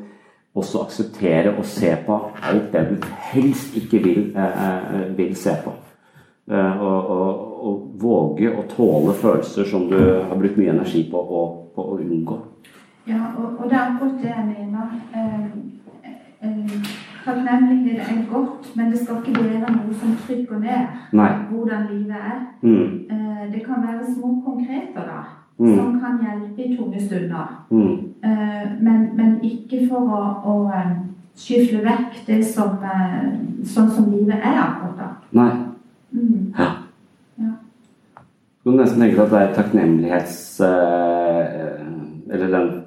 også 0.59 0.83
akseptere 0.83 1.53
å 1.55 1.65
se 1.67 1.93
på 2.07 2.17
alt 2.49 2.73
det 2.73 2.85
du 2.89 3.07
helst 3.31 3.77
ikke 3.79 4.01
vil, 4.03 4.23
eh, 4.35 5.13
vil 5.19 5.37
se 5.39 5.55
på. 5.63 5.75
Eh, 6.51 6.83
og, 6.83 7.11
og, 7.15 7.45
og, 7.69 7.85
våge 7.99 8.51
å 8.51 8.65
tåle 8.71 9.15
følelser 9.19 9.67
som 9.69 9.87
du 9.91 9.99
har 9.99 10.35
brukt 10.39 10.59
mye 10.59 10.73
energi 10.73 11.05
på, 11.11 11.19
å, 11.19 11.43
på 11.75 11.87
å 11.87 11.99
unngå. 12.01 12.39
Ja, 13.09 13.21
og, 13.39 13.45
og, 13.59 13.65
det 13.71 13.77
er 13.79 13.87
akkurat 13.91 14.19
det 14.23 14.31
jeg 14.37 14.45
mener. 14.47 14.87
Eh, 15.17 15.47
eh, 16.43 16.89
takknemlighet 17.25 18.01
er 18.01 18.33
godt, 18.33 18.77
men 18.77 18.91
det 18.93 18.99
skal 19.01 19.17
ikke 19.27 19.45
være 19.45 19.73
noe 19.77 19.95
som 20.01 20.15
trykker 20.27 20.59
ned 20.59 20.87
Nei. 21.13 21.29
hvordan 21.51 21.87
livet 21.93 22.17
er. 22.33 22.39
Mm. 22.63 23.07
Eh, 23.11 23.45
det 23.53 23.63
kan 23.67 23.83
være 23.89 24.15
små 24.15 24.43
konkreter 24.47 25.05
da, 25.13 25.21
Mm. 25.61 25.77
som 25.77 26.01
kan 26.01 26.19
hjelpe 26.23 26.63
i 26.65 26.77
tunge 26.77 27.01
stunder. 27.07 27.65
Mm. 27.71 28.15
Eh, 28.25 28.67
men, 28.81 29.09
men 29.17 29.41
ikke 29.43 29.89
for 29.89 30.01
å, 30.07 30.21
å 30.47 30.53
eh, 30.71 30.93
skyfle 31.37 31.81
vekk 31.83 32.21
det 32.27 32.45
som, 32.47 32.77
eh, 32.85 33.33
sånn 33.67 33.91
som 33.91 34.07
livet 34.13 34.39
er 34.39 34.55
akkurat 34.63 35.01
da. 35.01 35.09
Nei. 35.33 35.51
Mm. 36.13 36.53
Ja. 36.59 36.69
Ja. 37.39 37.51
Du 38.65 38.71
kan 38.71 38.79
nesten 38.85 39.01
tenke 39.03 39.17
deg 39.17 39.25
at 39.25 39.31
det 39.35 39.41
er 39.43 39.55
takknemlighets... 39.59 40.61
eh, 40.61 41.85
eller 42.31 42.49
den 42.53 42.78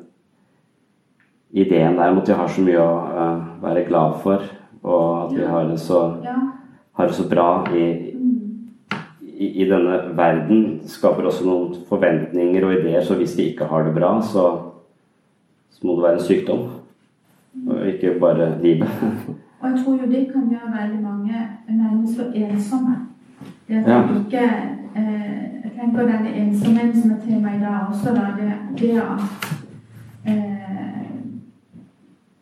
ideen 1.54 1.98
der 1.98 2.12
om 2.12 2.18
at 2.22 2.30
vi 2.30 2.34
har 2.40 2.48
så 2.48 2.62
mye 2.66 2.80
å 2.80 2.96
eh, 3.12 3.44
være 3.64 3.86
glad 3.90 4.18
for, 4.24 4.46
og 4.84 5.06
at 5.26 5.36
vi 5.38 5.46
har 5.46 5.68
det 5.70 5.80
så, 5.80 6.00
har 6.98 7.08
det 7.08 7.16
så 7.16 7.28
bra 7.30 7.48
i, 7.76 7.86
i, 9.22 9.50
i 9.64 9.68
denne 9.70 10.00
verden, 10.18 10.80
skaper 10.90 11.28
også 11.30 11.46
noen 11.46 11.76
forventninger 11.90 12.66
og 12.66 12.74
ideer. 12.80 13.04
Så 13.06 13.18
hvis 13.20 13.36
vi 13.38 13.52
ikke 13.52 13.68
har 13.70 13.84
det 13.86 13.94
bra, 13.96 14.16
så, 14.22 14.46
så 15.72 15.86
må 15.88 15.96
det 15.98 16.04
være 16.08 16.20
en 16.20 16.26
sykdom, 16.26 16.68
og 17.68 17.88
ikke 17.88 18.16
bare 18.22 18.54
livet. 18.64 18.90
Og 19.62 19.70
jeg 19.70 19.84
tror 19.84 19.94
jo 20.02 20.08
det 20.10 20.22
kan 20.32 20.48
gjøre 20.50 20.70
veldig 20.74 21.02
mange 21.04 21.42
mennesker 21.70 22.32
ensomme. 22.34 22.96
Det 23.68 23.76
at 23.78 23.88
Ja. 23.92 24.00
ikke 24.02 24.42
eh, 24.98 25.42
Jeg 25.64 25.72
tenker 25.78 26.08
denne 26.08 26.32
ensomheten 26.34 27.02
som 27.02 27.12
er 27.12 27.20
tema 27.28 27.52
i 27.54 27.60
dag 27.62 27.86
også, 27.92 28.10
da, 28.16 28.24
det, 28.40 28.54
det 28.80 28.96
at 28.98 29.61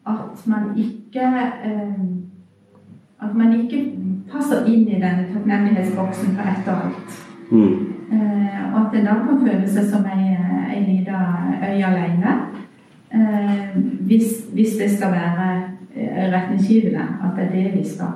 At 0.10 0.48
man 0.48 0.74
ikke 0.78 1.26
eh, 1.64 2.02
At 3.22 3.36
man 3.36 3.54
ikke 3.54 3.80
passer 4.32 4.66
inn 4.66 4.88
i 4.88 5.00
denne 5.02 5.26
takknemlighetsboksen 5.34 6.36
for 6.38 6.48
ett 6.48 6.68
og 6.72 6.86
alt. 6.86 7.18
Mm. 7.52 7.74
Eh, 8.12 8.60
og 8.74 8.78
at 8.86 8.96
en 9.00 9.06
da 9.06 9.16
kan 9.26 9.42
føle 9.44 9.68
seg 9.70 9.90
som 9.92 10.06
ei, 10.08 10.38
ei 10.72 10.80
lita 10.86 11.20
øy 11.66 11.82
alene. 11.90 12.36
Eh, 13.12 13.76
hvis, 14.08 14.46
hvis 14.54 14.78
det 14.80 14.92
skal 14.98 15.12
være 15.12 15.48
eh, 15.96 16.32
retningsgivende, 16.34 17.00
at 17.24 17.36
det 17.36 17.46
er 17.46 17.52
det 17.52 17.78
vi 17.80 17.84
skal 17.90 18.14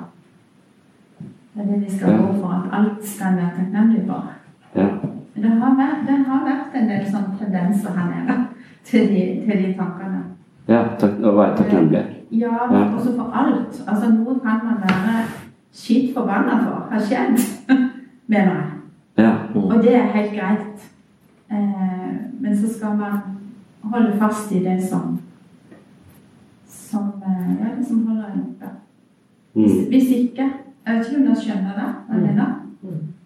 Det 1.55 1.61
er 1.61 1.65
det 1.71 1.81
vi 1.81 1.97
skal 1.97 2.09
Ja. 2.11 2.17
gå 2.17 2.33
for, 2.33 2.47
at 2.49 2.79
alt 2.79 3.05
skal 3.05 3.35
være 3.35 3.51
takknemlig 3.57 4.03
for. 4.07 4.31
Ja. 4.75 4.87
Det 5.35 5.49
har 5.51 5.75
vært, 5.75 6.07
det 6.07 6.25
har 6.27 6.45
vært 6.45 6.75
en 6.81 6.89
del 6.89 7.05
sånne 7.11 7.37
tendenser 7.39 7.91
her 7.97 8.07
nede 8.13 8.37
til 8.87 9.09
de, 9.09 9.23
til 9.45 9.63
de 9.65 9.73
tankene. 9.77 10.23
Ja 10.67 10.83
takk, 10.99 11.19
å 11.23 11.31
være 11.37 11.57
takknemlig. 11.57 12.03
Ja, 12.31 12.53
Ja. 12.71 12.83
også 12.95 13.15
for 13.15 13.31
alt. 13.33 13.81
Altså 13.87 14.09
Noe 14.13 14.39
kan 14.39 14.59
man 14.65 14.77
være 14.81 15.25
skitt 15.73 16.13
forbanna 16.15 16.59
for 16.63 16.87
har 16.91 16.99
skjedd, 16.99 17.37
mener 18.27 18.53
jeg. 18.55 18.69
Ja. 19.17 19.33
Og 19.55 19.83
det 19.83 19.95
er 19.95 20.07
helt 20.15 20.31
greit. 20.33 20.89
Eh, 21.51 22.13
men 22.39 22.57
så 22.57 22.73
skal 22.77 22.95
man 22.97 23.19
holde 23.83 24.15
fast 24.19 24.51
i 24.51 24.59
det 24.63 24.79
som 24.89 25.19
som, 26.67 27.13
eh, 27.25 27.49
ja, 27.59 27.75
det 27.77 27.85
som 27.87 28.07
holder 28.07 28.25
en 28.33 28.41
oppe. 28.41 28.69
Hvis, 29.55 29.71
Mm. 29.81 29.89
hvis 29.89 30.09
ikke 30.11 30.49
Jeg 30.85 30.95
vet 30.97 31.05
ikke 31.07 31.17
om 31.19 31.25
dere 31.25 31.35
skjønner 31.35 31.73
det? 31.79 31.89
hva 32.07 32.13
jeg 32.15 32.21
mener? 32.21 32.55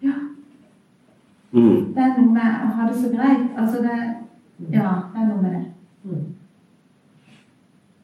Ja. 0.02 0.12
Mm. 1.52 1.94
Det 1.94 2.02
er 2.02 2.20
noe 2.20 2.32
med 2.32 2.42
å 2.64 2.66
ha 2.76 2.86
det 2.88 2.96
så 2.96 3.08
greit. 3.08 3.48
Altså 3.58 3.82
det 3.82 4.14
Ja, 4.72 4.90
det 5.14 5.22
er 5.22 5.26
noe 5.28 5.42
med 5.42 5.50
det. 5.52 5.64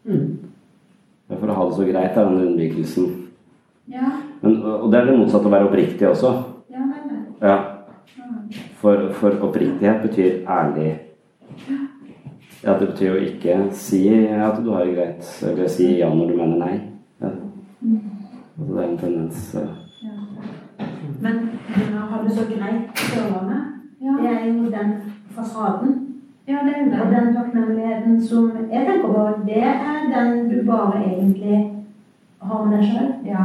Ja, 0.04 1.36
For 1.40 1.48
å 1.48 1.54
ha 1.56 1.68
det 1.68 1.76
så 1.76 1.84
greit 1.88 2.16
er 2.16 2.28
den 2.28 2.42
unnvikelsen. 2.48 3.06
Ja, 3.88 4.10
Men, 4.42 4.58
og 4.62 4.90
det 4.92 5.00
er 5.00 5.06
det 5.08 5.18
motsatte 5.18 5.48
å 5.48 5.52
være 5.52 5.68
oppriktig 5.68 6.08
også. 6.08 6.32
ja 6.70 6.84
vel. 6.90 7.16
Ja. 7.40 7.56
Ja. 8.18 8.24
For, 8.80 9.08
for 9.16 9.30
oppriktighet 9.48 10.02
betyr 10.02 10.44
ærlig. 10.48 10.98
Ja, 12.64 12.78
Det 12.78 12.88
betyr 12.88 13.14
jo 13.14 13.24
ikke 13.24 13.56
si 13.72 14.02
at 14.32 14.60
du 14.64 14.70
har 14.72 14.84
det 14.84 14.94
greit, 14.96 15.30
eller 15.42 15.68
si 15.68 15.98
ja 15.98 16.08
når 16.14 16.30
du 16.30 16.36
mener 16.36 16.56
nei. 16.60 16.74
Ja. 17.20 17.30
Altså, 18.58 18.72
det 18.74 18.84
er 18.84 18.88
en 18.88 18.98
tendens 18.98 19.54
Ja. 19.54 19.66
Men 21.20 21.48
har 22.10 22.22
du 22.24 22.28
så 22.30 22.44
greit 22.48 22.98
Sørlandet. 22.98 23.64
Ja. 24.00 24.16
Det 24.20 24.30
er 24.30 24.46
jo 24.52 24.70
den 24.70 24.94
fasaden. 25.36 26.03
Ja, 26.48 26.59
det 26.64 26.72
er 26.74 26.80
jo 26.85 27.02
Og 27.02 27.12
den 27.14 27.35
takknemligheten 27.35 28.26
som 28.28 28.50
jeg 28.70 28.87
tenker 28.87 29.09
på, 29.09 29.28
det 29.46 29.62
er 29.62 30.00
den 30.14 30.50
du 30.50 30.70
bare 30.70 31.04
egentlig 31.04 31.70
har 32.42 32.64
med 32.64 32.78
deg 32.78 32.85
sjøl. 32.90 33.12
Ja. 33.24 33.44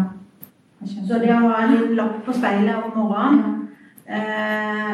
Så 0.85 1.19
det 1.19 1.31
å 1.31 1.47
ha 1.47 1.61
en 1.63 1.73
liten 1.73 1.95
lapp 1.95 2.19
på 2.25 2.33
speilet 2.35 2.75
om 2.75 2.91
morgenen 2.95 3.69
eh, 4.07 4.91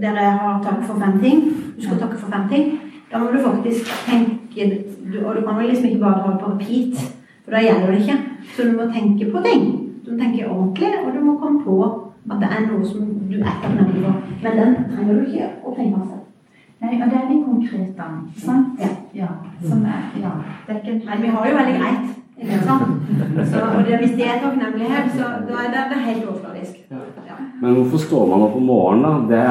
der 0.00 0.20
jeg 0.20 0.38
har 0.40 0.62
takk 0.64 0.82
for 0.84 1.00
fem 1.00 1.18
ting 1.20 1.42
Du 1.76 1.82
skal 1.82 1.98
takke 2.00 2.16
for 2.16 2.32
fem 2.32 2.48
ting. 2.48 2.70
Da 3.12 3.18
må 3.18 3.30
du 3.32 3.40
faktisk 3.44 3.90
tenke 4.06 4.68
du, 5.12 5.18
Og 5.24 5.36
du 5.36 5.42
kan 5.46 5.58
vel 5.58 5.68
liksom 5.70 5.88
ikke 5.90 6.04
bare 6.04 6.22
dra 6.22 6.36
på 6.40 6.52
repeat, 6.52 7.00
for 7.44 7.54
da 7.54 7.62
gjelder 7.62 7.92
det 7.92 8.00
ikke. 8.00 8.18
Så 8.56 8.68
du 8.68 8.72
må 8.76 8.90
tenke 8.92 9.30
på 9.32 9.42
ting. 9.44 9.66
Du 10.04 10.12
må 10.12 10.18
tenke 10.18 10.48
ordentlig, 10.48 10.92
og 11.04 11.12
du 11.14 11.20
må 11.24 11.38
komme 11.38 11.64
på 11.64 11.76
at 12.30 12.40
det 12.42 12.48
er 12.52 12.66
noe 12.66 12.84
som 12.84 13.10
du 13.30 13.36
er 13.38 13.60
takknemlig 13.62 14.04
for. 14.04 14.22
Men 14.42 14.62
den 14.62 14.78
trenger 14.92 15.14
du 15.14 15.26
ikke 15.26 15.50
å 15.62 15.76
tenke 15.76 15.98
masse. 15.98 16.25
Nei, 16.82 16.92
og 17.00 17.08
det 17.08 17.18
er 17.18 17.28
litt 17.30 17.44
konkret, 17.46 17.92
da. 17.96 18.06
Sant? 18.36 18.80
Ja. 18.82 18.92
ja. 19.16 19.28
Som 19.62 19.84
er, 19.88 20.08
ja. 20.20 20.32
Det 20.66 20.74
er 20.74 20.80
ikke, 20.82 20.96
men 21.06 21.22
vi 21.24 21.34
har 21.34 21.48
jo 21.48 21.58
veldig 21.58 21.76
greit. 21.80 22.14
Ikke 22.36 22.58
sant? 22.66 23.04
Så, 23.48 23.60
og 23.64 23.86
det, 23.86 24.00
hvis 24.02 24.16
det 24.18 24.26
er 24.28 24.42
takknemlighet, 24.42 25.14
så 25.16 25.28
da 25.48 25.60
er 25.62 25.70
det, 25.72 25.84
det 25.88 25.96
er 25.96 26.02
helt 26.10 26.26
overfladisk. 26.28 26.82
Ja. 26.90 27.36
Men 27.62 27.78
hvorfor 27.78 28.02
står 28.02 28.26
man 28.32 28.44
opp 28.44 28.58
om 28.58 28.66
morgenen, 28.68 29.06
da? 29.06 29.12
Det, 29.30 29.46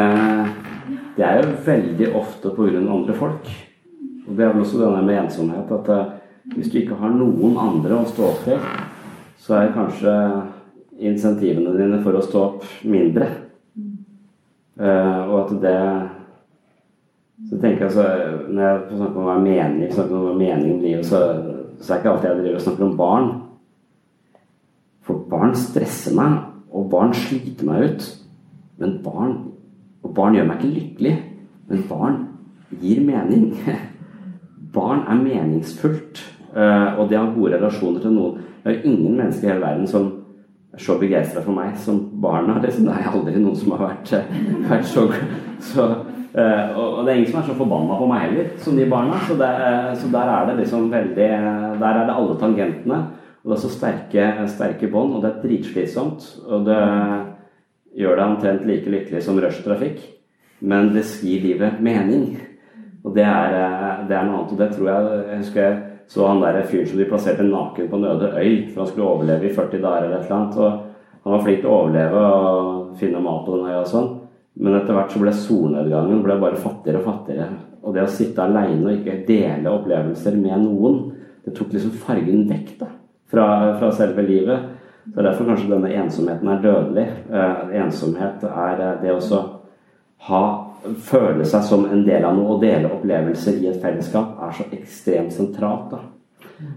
eh, 0.00 1.02
det 1.18 1.26
er 1.26 1.42
jo 1.42 1.58
veldig 1.66 2.08
ofte 2.22 2.54
pga. 2.56 2.78
andre 2.80 3.14
folk. 3.18 3.50
Og 4.28 4.36
det 4.36 4.44
er 4.44 4.54
vel 4.54 4.62
også 4.62 4.80
denne 4.80 5.02
med 5.04 5.20
ensomhet. 5.24 5.74
At 5.76 5.90
eh, 5.92 6.14
hvis 6.54 6.70
du 6.72 6.78
ikke 6.80 6.96
har 7.02 7.12
noen 7.12 7.58
andre 7.60 8.00
å 8.00 8.08
stå 8.08 8.30
opp 8.30 8.40
til, 8.46 8.64
så 9.40 9.58
er 9.58 9.74
kanskje 9.76 10.14
insentivene 11.00 11.76
dine 11.76 12.00
for 12.04 12.16
å 12.16 12.24
stå 12.24 12.44
opp 12.46 12.64
mindre. 12.88 13.28
Eh, 14.80 15.20
og 15.28 15.36
at 15.42 15.54
det 15.60 15.76
Så 17.48 17.56
tenker 17.60 17.86
jeg 17.86 17.92
så 17.94 18.06
Når 18.50 18.62
jeg 18.62 18.80
snakker 18.96 19.20
om 19.20 19.28
hva 19.28 19.36
mening, 19.40 19.92
snakker 19.92 20.16
om 20.16 20.26
hva 20.28 20.34
mening 20.38 20.80
blir, 20.82 21.02
så, 21.06 21.20
så 21.80 21.94
er 21.94 22.02
ikke 22.02 22.12
alltid 22.14 22.28
jeg 22.30 22.40
driver 22.40 22.58
og 22.58 22.66
snakker 22.66 22.86
om 22.86 22.96
barn. 22.98 23.30
For 25.06 25.22
barn 25.30 25.54
stresser 25.58 26.16
meg, 26.18 26.36
og 26.70 26.90
barn 26.92 27.14
sliter 27.16 27.66
meg 27.66 27.86
ut. 27.86 28.10
Men 28.80 29.00
barn 29.04 29.38
Og 30.00 30.14
barn 30.16 30.32
gjør 30.32 30.46
meg 30.48 30.62
ikke 30.62 30.74
lykkelig, 30.74 31.10
men 31.68 31.82
barn 31.88 32.14
gir 32.80 33.02
mening. 33.04 33.50
Barn 34.72 35.00
er 35.10 35.18
meningsfullt, 35.18 36.20
eh, 36.54 36.98
og 36.98 37.08
det 37.10 37.18
har 37.18 37.32
gode 37.34 37.56
relasjoner 37.56 38.00
til 38.00 38.12
noen 38.14 38.36
Det 38.62 38.70
er 38.70 38.84
ingen 38.86 39.16
mennesker 39.18 39.48
i 39.48 39.50
hele 39.50 39.64
verden 39.64 39.88
som 39.90 40.04
er 40.72 40.78
så 40.78 40.94
begeistra 41.00 41.42
for 41.42 41.52
meg 41.52 41.74
som 41.76 41.98
barna. 42.22 42.60
Liksom. 42.62 42.86
Det 42.86 42.94
er 42.94 43.10
aldri 43.10 43.34
noen 43.42 43.58
som 43.58 43.74
har 43.74 43.82
vært, 43.88 44.12
vært 44.70 44.86
så, 44.86 45.08
så 45.72 45.88
Uh, 46.30 46.76
og 46.78 47.00
det 47.02 47.10
er 47.10 47.16
ingen 47.18 47.32
som 47.32 47.40
er 47.40 47.48
så 47.48 47.56
forbanna 47.58 47.96
på 47.98 48.06
meg 48.06 48.20
heller 48.28 48.52
som 48.62 48.76
de 48.78 48.86
barna. 48.90 49.18
Så, 49.26 49.34
det, 49.40 49.50
så, 49.98 50.10
der 50.12 50.30
er 50.34 50.46
det 50.46 50.60
liksom 50.60 50.86
veldig 50.92 51.30
Der 51.80 51.88
er 51.90 52.04
det 52.06 52.14
alle 52.14 52.38
tangentene. 52.38 53.00
Og 53.40 53.50
det 53.50 53.56
er 53.56 53.62
så 53.64 53.72
sterke, 53.72 54.24
sterke 54.52 54.90
bånd, 54.92 55.16
og 55.16 55.24
det 55.24 55.30
er 55.30 55.42
dritslitsomt. 55.42 56.26
Og 56.46 56.66
det 56.68 56.80
gjør 57.96 58.18
deg 58.18 58.24
omtrent 58.26 58.66
like 58.68 58.92
lykkelig 58.92 59.22
som 59.24 59.40
rushtrafikk. 59.40 60.02
Men 60.60 60.92
det 60.94 61.06
gir 61.24 61.40
livet 61.42 61.80
mening. 61.80 62.34
Og 63.04 63.14
det 63.16 63.24
er, 63.24 63.54
eh, 63.56 64.08
det 64.08 64.16
er, 64.16 64.26
noe 64.28 64.42
annet. 64.42 64.52
Og 64.52 64.58
det 64.60 64.68
tror 64.74 64.90
jeg 64.90 65.24
Jeg 65.30 65.38
husker 65.38 65.62
jeg 65.62 65.78
så 66.10 66.26
han 66.26 66.40
der 66.42 66.66
fyren 66.66 66.86
som 66.86 66.98
de 66.98 67.06
plasserte 67.06 67.42
naken 67.46 67.88
på 67.88 67.96
en 67.96 68.04
øde 68.04 68.32
øy 68.34 68.66
for 68.72 68.82
han 68.82 68.86
skulle 68.90 69.06
overleve 69.06 69.46
i 69.46 69.54
40 69.54 69.82
dager 69.82 70.04
eller 70.04 70.16
et 70.18 70.24
eller 70.24 70.36
annet. 70.36 70.56
Og 70.56 70.70
han 71.24 71.32
var 71.32 71.44
flink 71.44 71.60
til 71.60 71.70
å 71.70 71.76
overleve 71.76 72.18
og 72.18 72.96
finne 72.98 73.20
mat 73.22 73.44
på 73.46 73.56
den 73.56 73.68
øya 73.70 73.80
og 73.80 73.86
sånn. 73.86 74.08
Men 74.58 74.76
etter 74.76 74.96
hvert 74.96 75.12
så 75.14 75.20
ble 75.22 75.34
solnedgangen 75.36 76.22
ble 76.24 76.36
bare 76.40 76.58
fattigere 76.60 77.00
og 77.00 77.06
fattigere. 77.06 77.48
Og 77.80 77.94
det 77.94 78.04
å 78.04 78.12
sitte 78.12 78.44
aleine 78.44 78.82
og 78.88 78.96
ikke 78.98 79.22
dele 79.28 79.72
opplevelser 79.72 80.36
med 80.36 80.64
noen, 80.64 80.98
det 81.44 81.54
tok 81.56 81.72
liksom 81.72 81.94
fargen 82.02 82.44
vekk 82.50 82.74
da, 82.82 82.90
fra, 83.30 83.46
fra 83.80 83.92
selve 83.96 84.24
livet. 84.26 84.66
Så 85.14 85.22
Derfor 85.24 85.48
kanskje 85.48 85.70
denne 85.70 85.92
ensomheten 86.02 86.50
er 86.50 86.60
dødelig. 86.64 87.06
Eh, 87.30 87.62
ensomhet 87.80 88.44
er 88.50 88.82
eh, 88.84 88.98
det 89.00 89.14
å 89.16 89.40
ha 90.28 90.42
føle 90.80 91.44
seg 91.48 91.64
som 91.64 91.86
en 91.88 92.04
del 92.04 92.24
av 92.24 92.36
noe 92.36 92.56
og 92.56 92.62
dele 92.64 92.90
opplevelser 92.92 93.60
i 93.60 93.70
et 93.70 93.80
fellesskap 93.82 94.38
er 94.44 94.52
så 94.56 94.66
ekstremt 94.76 95.32
sentralt. 95.34 95.94
Da. 95.94 96.02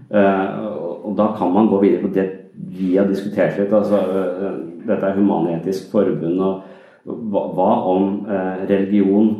Eh, 0.08 0.64
og 1.04 1.12
da 1.18 1.30
kan 1.36 1.52
man 1.52 1.68
gå 1.68 1.82
videre 1.84 2.04
på 2.04 2.12
det 2.14 2.26
vi 2.54 2.94
har 2.96 3.08
diskutert 3.10 3.58
litt. 3.58 3.72
Altså, 3.74 3.98
uh, 3.98 4.58
dette 4.86 5.08
er 5.08 5.16
Human-Etisk 5.18 5.90
Forbund. 5.90 6.40
og 6.40 6.62
hva, 7.04 7.70
om 7.90 8.24
uh, 8.24 8.64
religion 8.68 9.30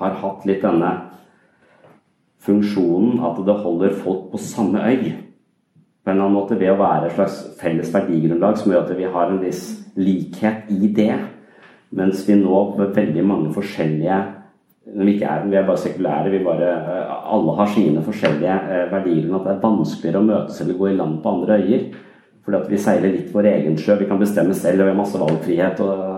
har 0.00 0.16
hatt 0.20 0.44
litt 0.48 0.64
denne 0.64 0.90
funksjonen 2.44 3.22
at 3.24 3.38
det 3.46 3.60
holder 3.64 3.94
folk 3.96 4.28
på 4.32 4.40
samme 4.42 4.82
øy? 4.84 5.14
På 6.04 6.12
en 6.12 6.18
eller 6.18 6.26
annen 6.26 6.36
måte 6.36 6.58
Ved 6.60 6.74
å 6.74 6.80
være 6.80 7.08
et 7.08 7.16
slags 7.16 7.38
felles 7.60 7.92
verdigrunnlag 7.94 8.58
som 8.60 8.72
gjør 8.72 8.84
at 8.84 8.98
vi 8.98 9.08
har 9.08 9.30
en 9.30 9.40
viss 9.40 9.64
likhet 9.96 10.68
i 10.74 10.90
det. 10.92 11.14
Mens 11.94 12.26
vi 12.28 12.36
nå 12.36 12.64
med 12.76 12.92
veldig 12.96 13.24
mange 13.24 13.52
forskjellige 13.54 14.18
vi, 14.84 15.14
er, 15.22 15.46
vi 15.48 15.56
er 15.56 15.64
bare 15.64 15.80
sekulære. 15.80 16.30
Vi 16.30 16.42
bare, 16.44 16.72
alle 17.08 17.54
har 17.56 17.70
sine 17.72 18.02
forskjellige 18.04 18.56
eh, 18.68 18.90
verdier. 18.92 19.30
At 19.32 19.46
det 19.46 19.54
er 19.54 19.62
vanskeligere 19.62 20.20
å 20.20 20.26
møtes 20.28 20.60
eller 20.60 20.76
gå 20.78 20.90
i 20.90 20.98
land 20.98 21.22
på 21.22 21.32
andre 21.38 21.56
øyer. 21.62 21.86
Fordi 22.44 22.58
at 22.58 22.68
vi 22.68 22.80
seiler 22.84 23.14
litt 23.14 23.32
vår 23.32 23.48
egen 23.54 23.78
sjø. 23.80 23.96
Vi 24.02 24.10
kan 24.10 24.20
bestemme 24.20 24.56
selv 24.56 24.82
og 24.82 24.90
vi 24.90 24.92
har 24.92 25.00
masse 25.00 25.20
valgfrihet 25.20 25.80
og 25.86 26.13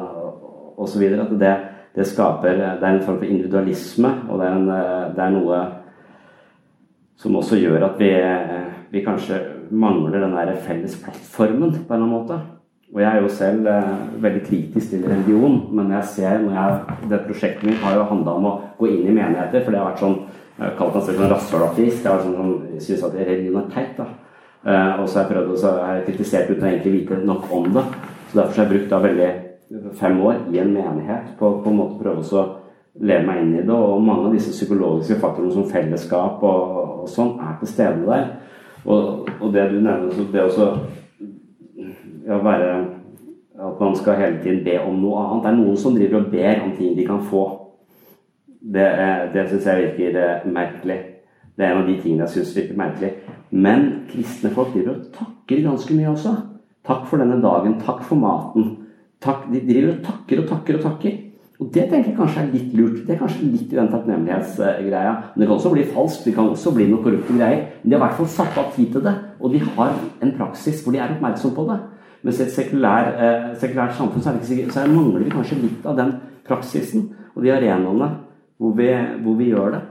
osv. 0.76 1.02
At 1.08 1.34
det, 1.40 1.54
det 1.96 2.06
skaper 2.06 2.60
Det 2.60 2.84
er 2.84 2.92
en 2.92 3.02
form 3.04 3.18
for 3.18 3.28
individualisme, 3.28 4.12
og 4.28 4.40
det 4.40 4.48
er, 4.48 4.56
en, 4.56 5.14
det 5.16 5.24
er 5.24 5.34
noe 5.34 5.60
som 7.16 7.36
også 7.36 7.56
gjør 7.56 7.86
at 7.86 8.00
vi, 8.00 8.10
vi 8.92 9.04
kanskje 9.04 9.40
mangler 9.70 10.20
den 10.20 10.36
der 10.36 10.52
felles 10.66 10.98
plattformen 11.00 11.72
på 11.72 11.78
en 11.78 11.82
eller 11.86 11.96
annen 11.96 12.12
måte. 12.12 12.40
Og 12.94 13.00
jeg 13.02 13.08
er 13.10 13.22
jo 13.22 13.30
selv 13.34 13.66
eh, 13.66 13.94
veldig 14.22 14.42
kritisk 14.46 14.92
til 14.92 15.06
religion, 15.08 15.56
men 15.74 15.90
jeg 15.96 16.10
ser 16.12 16.38
når 16.44 16.52
jeg, 16.54 16.98
det 17.10 17.24
prosjektet 17.26 17.66
mitt 17.66 17.82
har 17.82 17.96
jo 17.98 18.04
handla 18.12 18.36
om 18.38 18.46
å 18.46 18.52
gå 18.78 18.92
inn 18.92 19.08
i 19.08 19.14
menigheter, 19.16 19.64
for 19.64 19.74
det 19.74 19.80
har 19.80 19.90
vært 19.90 20.04
sånn 20.04 20.20
jeg 20.56 20.64
har 20.64 20.76
kalt 20.78 20.94
meg 20.96 21.02
selv 21.04 21.18
en 21.20 21.32
rasshølateist. 21.34 22.04
Jeg 22.04 22.08
har 22.08 22.22
sånn, 22.24 22.52
syns 22.80 23.02
at 23.04 23.16
religion 23.18 23.58
er 23.60 23.66
teit. 23.74 23.98
da. 23.98 24.06
Eh, 24.64 25.00
og 25.02 25.08
så 25.08 25.18
har 25.18 25.26
jeg 25.26 25.32
prøvd, 25.34 25.50
å 25.52 25.72
har 25.74 25.98
jeg 25.98 26.06
kritisert 26.06 26.48
uten 26.50 26.64
å 26.64 26.70
egentlig 26.70 26.92
vite 26.94 27.18
nok 27.28 27.50
om 27.52 27.66
det. 27.74 27.82
Så 28.30 28.38
Derfor 28.38 28.54
har 28.54 28.64
jeg 28.64 28.72
brukt 28.72 28.94
da 28.94 29.00
veldig 29.04 29.28
fem 29.98 30.20
år 30.20 30.46
i 30.52 30.58
en 30.58 30.72
menighet 30.72 31.34
på, 31.38 31.50
på 31.64 31.70
en 31.70 31.78
måte 31.78 31.98
prøve 32.02 32.22
å 32.22 32.44
leve 33.00 33.26
meg 33.26 33.42
inn 33.42 33.54
i 33.58 33.64
det. 33.64 33.74
Og 33.74 34.02
mange 34.02 34.28
av 34.28 34.36
disse 34.36 34.54
psykologiske 34.54 35.18
faktorene 35.22 35.54
som 35.54 35.68
fellesskap 35.70 36.44
og, 36.46 36.76
og 37.02 37.08
sånn 37.10 37.36
er 37.42 37.56
til 37.60 37.72
stede 37.72 38.04
der. 38.06 38.28
Og, 38.86 39.26
og 39.40 39.50
det 39.54 39.66
du 39.72 39.80
nevner, 39.80 40.28
det 40.32 40.44
også 40.44 40.68
ja, 42.26 42.38
være 42.38 42.70
At 43.56 43.78
man 43.80 43.94
skal 43.96 44.18
hele 44.20 44.42
tiden 44.42 44.64
be 44.64 44.74
om 44.84 44.98
noe 45.00 45.20
annet. 45.22 45.44
Det 45.44 45.50
er 45.50 45.54
noen 45.56 45.76
som 45.80 45.94
driver 45.96 46.18
og 46.18 46.26
ber 46.30 46.58
om 46.60 46.74
ting 46.76 46.96
de 46.96 47.06
kan 47.08 47.22
få. 47.24 47.44
Det, 48.60 48.84
det 49.32 49.46
syns 49.48 49.68
jeg 49.70 49.84
virker 49.84 50.18
eh, 50.20 50.42
merkelig. 50.52 50.98
Det 51.56 51.64
er 51.64 51.72
en 51.72 51.80
av 51.80 51.88
de 51.88 51.94
tingene 52.02 52.26
jeg 52.26 52.34
syns 52.34 52.52
virker 52.58 52.76
merkelig. 52.76 53.14
Men 53.50 53.86
kristne 54.10 54.50
folk 54.52 54.74
driver 54.74 54.98
og 54.98 55.06
takker 55.16 55.64
ganske 55.64 55.96
mye 55.96 56.10
også. 56.12 56.34
Takk 56.84 57.08
for 57.08 57.24
denne 57.24 57.40
dagen. 57.40 57.78
Takk 57.80 58.04
for 58.04 58.20
maten. 58.20 58.74
Takk, 59.26 59.46
de 59.50 59.62
driver 59.66 59.94
og 59.96 60.02
takker 60.06 60.42
og 60.42 60.50
takker 60.52 60.78
og 60.78 60.84
takker. 60.86 61.22
Og 61.56 61.70
det 61.72 61.86
tenker 61.88 62.10
jeg 62.10 62.18
kanskje 62.18 62.42
er 62.42 62.52
litt 62.52 62.72
lurt. 62.76 62.98
Det 63.06 63.14
er 63.14 63.20
kanskje 63.22 63.48
litt 63.48 63.70
i 63.72 63.78
den 63.78 63.88
takknemlighetsgreia. 63.88 65.12
Men 65.32 65.40
det 65.40 65.48
kan 65.48 65.56
også 65.56 65.72
bli 65.72 65.86
falskt. 65.88 66.26
Det 66.28 66.34
kan 66.36 66.50
også 66.52 66.72
bli 66.76 66.88
noen 66.90 67.02
korrupte 67.04 67.36
greier. 67.36 67.62
Men 67.80 67.90
de 67.90 67.96
har 67.96 68.02
i 68.02 68.04
hvert 68.04 68.18
fall 68.20 68.32
satt 68.34 68.58
av 68.60 68.68
tid 68.76 68.92
til 68.92 69.04
det. 69.06 69.14
Og 69.40 69.54
de 69.54 69.62
har 69.64 69.96
en 70.22 70.34
praksis 70.36 70.82
hvor 70.84 70.94
de 70.94 71.00
er 71.00 71.16
oppmerksom 71.16 71.56
på 71.56 71.64
det. 71.70 71.78
Mens 72.26 72.40
i 72.40 72.44
et 72.44 72.52
sekulær, 72.52 73.10
eh, 73.16 73.50
sekulært 73.60 73.96
samfunn 73.96 74.22
så, 74.22 74.36
sikkert, 74.42 74.72
så 74.74 74.86
mangler 74.90 75.24
vi 75.24 75.32
kanskje 75.32 75.60
litt 75.62 75.84
av 75.86 75.96
den 75.96 76.14
praksisen 76.46 77.10
og 77.34 77.44
de 77.44 77.52
arenaene 77.54 78.08
hvor 78.58 78.72
vi, 78.76 78.88
hvor 79.22 79.36
vi 79.38 79.50
gjør 79.52 79.76
det. 79.76 79.82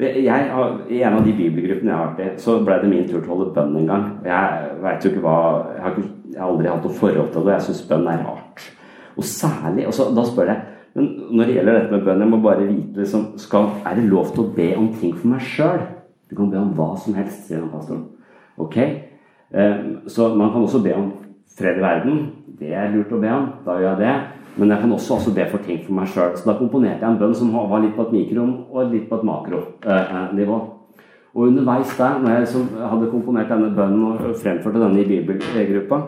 Jeg, 0.00 0.46
I 0.88 1.02
en 1.04 1.18
av 1.18 1.26
de 1.26 1.32
bibelgruppene 1.36 1.90
jeg 1.90 1.98
har 1.98 2.14
vært 2.14 2.22
i, 2.24 2.40
så 2.40 2.54
ble 2.64 2.78
det 2.80 2.88
min 2.88 3.04
tur 3.04 3.18
til 3.18 3.28
å 3.28 3.34
holde 3.34 3.50
bønn 3.52 3.76
en 3.82 3.90
gang. 3.90 4.06
Jeg 4.24 4.70
vet 4.80 5.04
jo 5.04 5.10
ikke 5.12 5.24
hva 5.26 5.36
Jeg 5.74 5.82
har, 5.84 5.98
ikke, 5.98 6.14
jeg 6.40 6.46
har 6.46 6.54
aldri 6.54 6.68
hatt 6.72 6.86
noe 6.86 6.96
forhold 6.96 7.32
til 7.34 7.44
det. 7.44 7.52
Jeg 7.58 7.66
syns 7.66 7.80
bønn 7.90 8.06
er 8.08 8.22
rart. 8.24 8.62
Og 9.20 9.26
særlig 9.28 9.84
og 9.90 9.92
så, 9.92 10.06
Da 10.16 10.24
spør 10.24 10.48
jeg 10.48 10.60
men 10.94 11.10
når 11.30 11.44
det 11.44 11.54
gjelder 11.54 11.76
dette 11.76 11.92
med 11.92 12.06
bønn, 12.06 12.22
jeg 12.24 12.30
må 12.32 12.38
bare 12.42 12.66
vite 12.66 12.98
liksom, 12.98 13.26
skal, 13.38 13.68
Er 13.86 13.94
det 13.94 14.08
lov 14.10 14.32
til 14.34 14.42
å 14.42 14.52
be 14.56 14.72
om 14.78 14.88
ting 14.98 15.14
for 15.14 15.30
meg 15.30 15.44
sjøl? 15.46 15.84
Du 16.30 16.34
kan 16.38 16.50
be 16.50 16.58
om 16.58 16.72
hva 16.74 16.88
som 16.98 17.14
helst, 17.14 17.44
sier 17.46 17.60
han 17.60 17.70
pastoren. 17.70 18.08
Ok? 18.58 18.76
Eh, 18.80 19.76
så 20.10 20.32
man 20.34 20.50
kan 20.50 20.66
også 20.66 20.82
be 20.82 20.94
om 20.94 21.12
fred 21.58 21.78
i 21.78 21.84
verden. 21.84 22.20
Det 22.58 22.74
er 22.74 22.90
lurt 22.94 23.12
å 23.14 23.22
be 23.22 23.30
om. 23.34 23.48
Da 23.66 23.78
gjør 23.78 23.88
jeg 23.92 24.02
det. 24.02 24.16
Men 24.56 24.74
jeg 24.74 24.82
kan 24.82 24.92
også, 24.92 25.14
også 25.14 25.34
be 25.34 25.46
for 25.50 25.66
ting 25.66 25.80
for 25.86 25.94
meg 25.94 26.10
sjøl. 26.10 26.34
Så 26.34 26.50
da 26.50 26.58
komponerte 26.58 27.06
jeg 27.06 27.10
en 27.10 27.22
bønn 27.22 27.38
som 27.38 27.54
var 27.54 27.82
litt 27.82 27.94
på 27.96 28.08
et 28.08 28.14
mikro- 28.18 28.50
og 28.70 28.90
litt 28.90 29.08
på 29.10 29.18
et 29.20 29.26
makronivå. 29.30 30.60
Og 31.30 31.46
underveis 31.46 31.92
der, 31.96 32.18
når 32.18 32.30
jeg 32.30 32.40
liksom 32.40 32.70
hadde 32.82 33.10
komponert 33.12 33.52
denne 33.52 33.70
bønnen 33.74 34.06
og 34.08 34.40
fremførte 34.42 34.82
denne 34.82 35.04
i 35.04 35.06
bibelgruppa, 35.06 36.00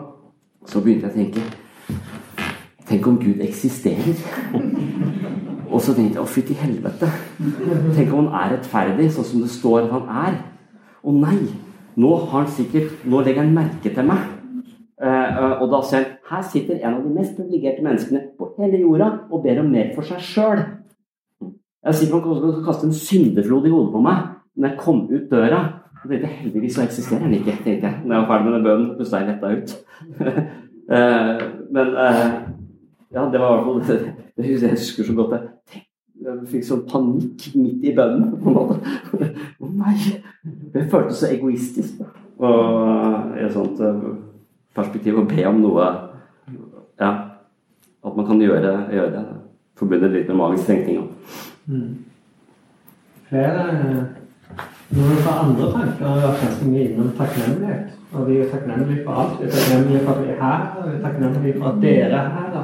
så 0.69 0.81
begynte 0.83 1.09
jeg 1.09 1.13
å 1.13 1.17
tenke 1.19 1.41
Tenk 2.83 3.05
om 3.07 3.15
Gud 3.17 3.39
eksisterer? 3.41 4.17
Og 5.71 5.79
så 5.81 5.93
tenkte 5.95 6.19
jeg 6.19 6.21
å, 6.21 6.29
fytti 6.29 6.55
helvete. 6.59 7.07
Tenk 7.95 8.11
om 8.11 8.27
han 8.27 8.33
er 8.41 8.51
rettferdig, 8.57 9.07
sånn 9.15 9.25
som 9.25 9.41
det 9.41 9.49
står 9.53 9.85
at 9.85 9.93
han 9.95 10.09
er. 10.27 10.35
Å 11.01 11.13
nei! 11.15 11.39
Nå, 11.95 12.11
har 12.25 12.43
han 12.43 12.51
sikkert, 12.51 13.05
nå 13.09 13.21
legger 13.23 13.45
han 13.45 13.55
merke 13.55 13.93
til 13.93 14.05
meg. 14.05 14.27
Eh, 15.03 15.09
eh, 15.09 15.55
og 15.63 15.71
da 15.71 15.79
ser 15.85 16.03
han 16.03 16.13
her 16.33 16.43
sitter 16.47 16.79
en 16.79 16.95
av 16.97 17.03
de 17.03 17.11
mest 17.13 17.35
privilegerte 17.37 17.83
menneskene 17.83 18.21
på 18.37 18.53
hele 18.57 18.79
jorda 18.81 19.09
og 19.29 19.43
ber 19.43 19.59
om 19.61 19.71
mer 19.73 19.91
for 19.95 20.07
seg 20.07 20.21
sjøl. 20.23 20.61
Jeg 21.43 21.91
er 21.91 21.97
sikker 21.99 22.21
på 22.23 22.35
at 22.35 22.43
han 22.45 22.53
skal 22.53 22.67
kaste 22.67 22.87
en 22.87 22.95
syndeflod 22.95 23.67
i 23.67 23.73
hodet 23.73 23.91
på 23.93 24.03
meg 24.05 24.21
når 24.55 24.69
jeg 24.69 24.79
kom 24.79 25.01
ut 25.11 25.25
døra. 25.31 25.61
Og 26.03 26.09
tenkte 26.09 26.27
heldigvis 26.27 26.75
så 26.75 26.83
eksisterer 26.83 27.23
den 27.23 27.37
ikke, 27.37 27.55
tenkte 27.63 27.87
jeg. 27.87 27.99
Når 28.03 28.15
jeg 28.15 28.21
var 28.21 28.27
ferdig 28.27 28.45
med 28.45 28.55
den 28.57 28.63
bønnen, 28.67 28.89
pusta 28.97 29.21
jeg 29.21 29.31
letta 29.31 29.55
ut. 29.57 29.75
Eh, 30.83 31.41
men 31.71 31.93
eh, 31.95 32.33
ja, 33.15 33.21
det 33.31 33.39
var 33.39 33.53
i 33.53 33.63
hvert 33.63 33.85
fall 33.87 33.99
det, 34.35 34.47
jeg 34.61 34.71
husker 34.73 35.05
så 35.07 35.13
godt. 35.15 35.35
Jeg, 35.71 35.83
jeg 36.25 36.41
fikk 36.51 36.65
sånn 36.67 36.81
panikk 36.91 37.45
midt 37.55 37.85
i 37.87 37.93
bønnen. 37.95 38.33
på 38.41 38.51
en 38.51 38.57
måte. 38.57 39.29
Å 39.63 39.69
nei! 39.69 39.95
Det 40.73 40.83
føltes 40.91 41.21
så 41.23 41.29
egoistisk. 41.31 42.01
Og 42.43 43.37
i 43.39 43.45
et 43.45 43.55
sånt 43.55 43.79
eh, 43.79 44.03
perspektiv 44.75 45.21
å 45.21 45.27
be 45.29 45.45
om 45.47 45.61
noe 45.63 45.87
Ja, 46.99 47.13
at 48.03 48.17
man 48.19 48.27
kan 48.27 48.43
gjøre, 48.43 48.73
gjøre 48.91 49.13
det. 49.15 49.23
Forbundet 49.79 50.11
litt 50.17 50.27
med 50.33 50.41
magisk 50.41 50.67
tenkning. 50.67 50.99
da. 50.99 51.79
Flere 53.31 54.12
noen 54.93 55.19
fra 55.25 55.33
andre 55.43 55.69
tanker 55.73 56.05
har 56.05 56.19
vært 56.21 56.41
ganske 56.43 56.81
innom 56.85 57.11
takknemlighet. 57.17 57.93
Og 58.13 58.27
vi 58.27 58.39
er 58.43 58.49
takknemlige 58.51 59.05
for 59.05 59.21
alt. 59.21 59.39
Vi 59.39 59.47
er 59.47 59.53
takknemlige 59.55 60.01
for 60.03 60.11
at 60.13 60.21
vi 60.21 60.33
er 60.33 60.41
her, 60.41 60.67
og 60.77 60.89
vi 60.89 60.95
er 60.95 61.01
takknemlige 61.05 61.55
for 61.59 61.69
at 61.69 61.79
dere 61.81 62.19
er 62.19 62.29
her. 62.35 62.51
da. 62.53 62.61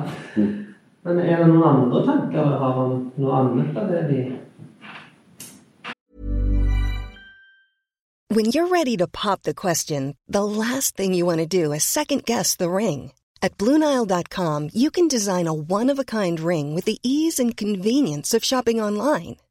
Men 1.07 1.19
er 1.23 1.41
det 1.41 1.47
noen 1.49 1.65
andre 1.71 2.03
tanker 2.05 2.38
dere 2.38 2.59
har 2.61 2.80
om 2.84 2.93
noe 3.17 3.41
annet 3.41 3.82
av 3.82 3.89
det 3.93 4.05
vi 4.11 4.21
When 8.32 8.51
you're 8.53 8.67
ready 8.67 8.95
to 8.97 9.07
pop 9.07 9.41
the 9.41 9.55
question, 9.55 10.15
the 10.27 10.43
last 10.43 10.95
thing 10.95 11.15
you 11.15 11.25
want 11.25 11.39
to 11.39 11.47
do 11.47 11.73
is 11.73 11.84
second 11.84 12.25
guess 12.25 12.55
the 12.55 12.69
ring. 12.69 13.11
At 13.41 13.57
Bluenile.com, 13.57 14.69
you 14.71 14.91
can 14.91 15.07
design 15.07 15.47
a 15.47 15.53
one 15.53 15.89
of 15.89 15.97
a 15.97 16.03
kind 16.03 16.39
ring 16.39 16.75
with 16.75 16.86
the 16.86 16.99
ease 17.01 17.39
and 17.39 17.57
convenience 17.57 18.36
of 18.36 18.43
shopping 18.43 18.80
online. 18.80 19.38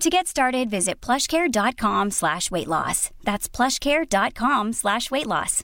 To 0.00 0.08
get 0.08 0.26
started, 0.26 0.70
visit 0.70 0.98
plushcare.com 1.02 2.10
slash 2.10 2.50
weight 2.50 2.68
loss. 2.68 3.10
That's 3.22 3.50
plushcare.com 3.50 4.72
slash 4.72 5.10
weight 5.10 5.26
loss. 5.26 5.62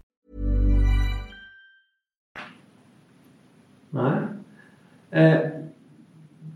Nei. 3.97 4.28
Eh, 5.11 5.41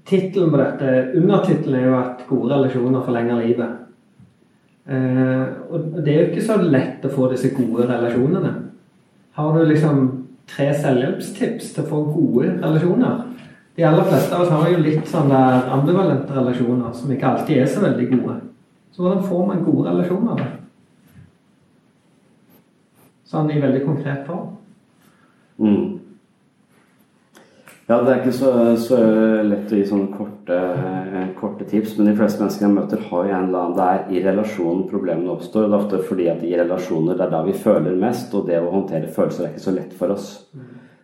Tittelen 0.04 0.50
på 0.50 0.60
dette, 0.60 0.90
undertittelen 1.16 1.78
er 1.78 1.86
jo 1.86 1.96
at 1.96 2.22
gode 2.28 2.52
relasjoner 2.52 3.04
forlenger 3.06 3.40
livet. 3.46 3.78
Eh, 4.84 5.46
og 5.70 6.04
det 6.04 6.12
er 6.12 6.20
jo 6.20 6.28
ikke 6.34 6.46
så 6.50 6.60
lett 6.60 7.06
å 7.08 7.14
få 7.14 7.30
disse 7.32 7.54
gode 7.56 7.88
relasjonene. 7.88 8.52
Har 9.38 9.56
du 9.56 9.64
liksom 9.64 10.04
tre 10.50 10.68
selvhjelpstips 10.76 11.72
til 11.72 11.86
å 11.86 11.90
få 11.94 12.04
gode 12.12 12.58
relasjoner? 12.60 13.29
De 13.76 13.84
aller 13.86 14.04
fleste 14.04 14.36
av 14.36 14.44
oss 14.44 14.50
har 14.52 14.70
jo 14.72 14.80
litt 14.82 15.06
sånn 15.08 15.30
der 15.30 15.68
ambivalente 15.72 16.34
relasjoner 16.34 16.92
som 16.96 17.12
ikke 17.14 17.28
alltid 17.28 17.62
er 17.62 17.70
så 17.70 17.84
veldig 17.84 18.08
gode. 18.10 18.40
Så 18.90 19.04
hvordan 19.04 19.22
får 19.28 19.46
man 19.46 19.64
gode 19.64 19.86
relasjoner? 19.92 20.42
da? 20.42 20.48
Sånn 23.30 23.50
i 23.54 23.60
veldig 23.62 23.84
konkret 23.86 24.26
form. 24.26 24.56
Mm. 25.60 26.00
Ja, 27.90 27.96
det 28.06 28.10
er 28.10 28.20
ikke 28.20 28.34
så, 28.34 28.50
så 28.78 28.98
lett 29.46 29.72
å 29.74 29.78
gi 29.78 29.86
sånne 29.86 30.12
korte, 30.14 30.58
korte 31.40 31.66
tips, 31.66 31.96
men 31.98 32.06
de 32.06 32.14
fleste 32.18 32.38
mennesker 32.38 32.68
jeg 32.68 32.74
møter, 32.74 33.00
har 33.10 33.24
jo 33.26 33.32
en 33.34 33.48
eller 33.48 33.64
annen 33.64 33.78
Det 33.78 33.86
er 33.86 34.12
i 34.14 34.22
relasjonen 34.28 34.84
problemene 34.90 35.32
oppstår. 35.32 35.64
og 35.64 35.72
Det 35.72 35.74
er 35.74 35.80
ofte 35.80 36.02
fordi 36.10 36.28
at 36.30 36.44
i 36.46 36.52
relasjoner 36.58 37.18
det 37.18 37.26
er 37.26 37.32
da 37.32 37.40
vi 37.46 37.56
føler 37.64 37.98
mest, 37.98 38.34
og 38.38 38.46
det 38.46 38.60
å 38.62 38.70
håndtere 38.70 39.10
følelser 39.10 39.46
er 39.46 39.50
ikke 39.50 39.64
så 39.64 39.74
lett 39.74 39.96
for 39.98 40.14
oss. 40.14 40.28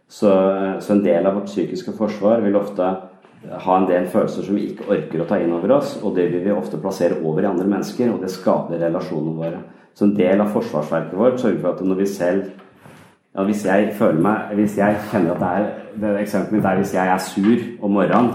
Så, 0.09 0.31
så 0.81 0.93
en 0.93 1.03
del 1.03 1.27
av 1.27 1.35
vårt 1.35 1.51
psykiske 1.51 1.93
forsvar 1.99 2.45
vil 2.45 2.59
ofte 2.59 2.91
ha 3.47 3.77
en 3.77 3.89
del 3.89 4.07
følelser 4.11 4.47
som 4.47 4.59
vi 4.59 4.69
ikke 4.71 4.87
orker 4.91 5.23
å 5.23 5.27
ta 5.29 5.39
inn 5.43 5.55
over 5.55 5.77
oss, 5.77 5.97
og 6.03 6.15
det 6.17 6.29
vil 6.33 6.45
vi 6.45 6.55
ofte 6.55 6.81
plassere 6.83 7.19
over 7.23 7.45
i 7.45 7.51
andre 7.51 7.67
mennesker, 7.69 8.13
og 8.13 8.23
det 8.23 8.31
skader 8.35 8.81
relasjonene 8.83 9.37
våre. 9.37 9.61
Så 9.97 10.07
en 10.07 10.17
del 10.17 10.43
av 10.43 10.53
forsvarsverket 10.55 11.17
vårt 11.17 11.41
sørger 11.41 11.61
for 11.63 11.73
at 11.73 11.85
når 11.85 12.01
vi 12.03 12.09
selv 12.11 12.47
ja, 13.37 13.45
Hvis 13.45 13.63
jeg 13.65 13.95
føler 13.97 14.21
meg 14.21 14.51
Hvis 14.59 14.75
jeg 14.77 14.99
kjenner 15.11 15.33
at 15.35 15.41
det 15.41 15.49
er 15.49 15.71
det 16.01 16.11
Eksempelet 16.21 16.57
mitt 16.57 16.69
er 16.69 16.81
hvis 16.81 16.93
jeg 16.95 17.13
er 17.13 17.23
sur 17.25 17.63
om 17.85 17.97
morgenen 17.97 18.35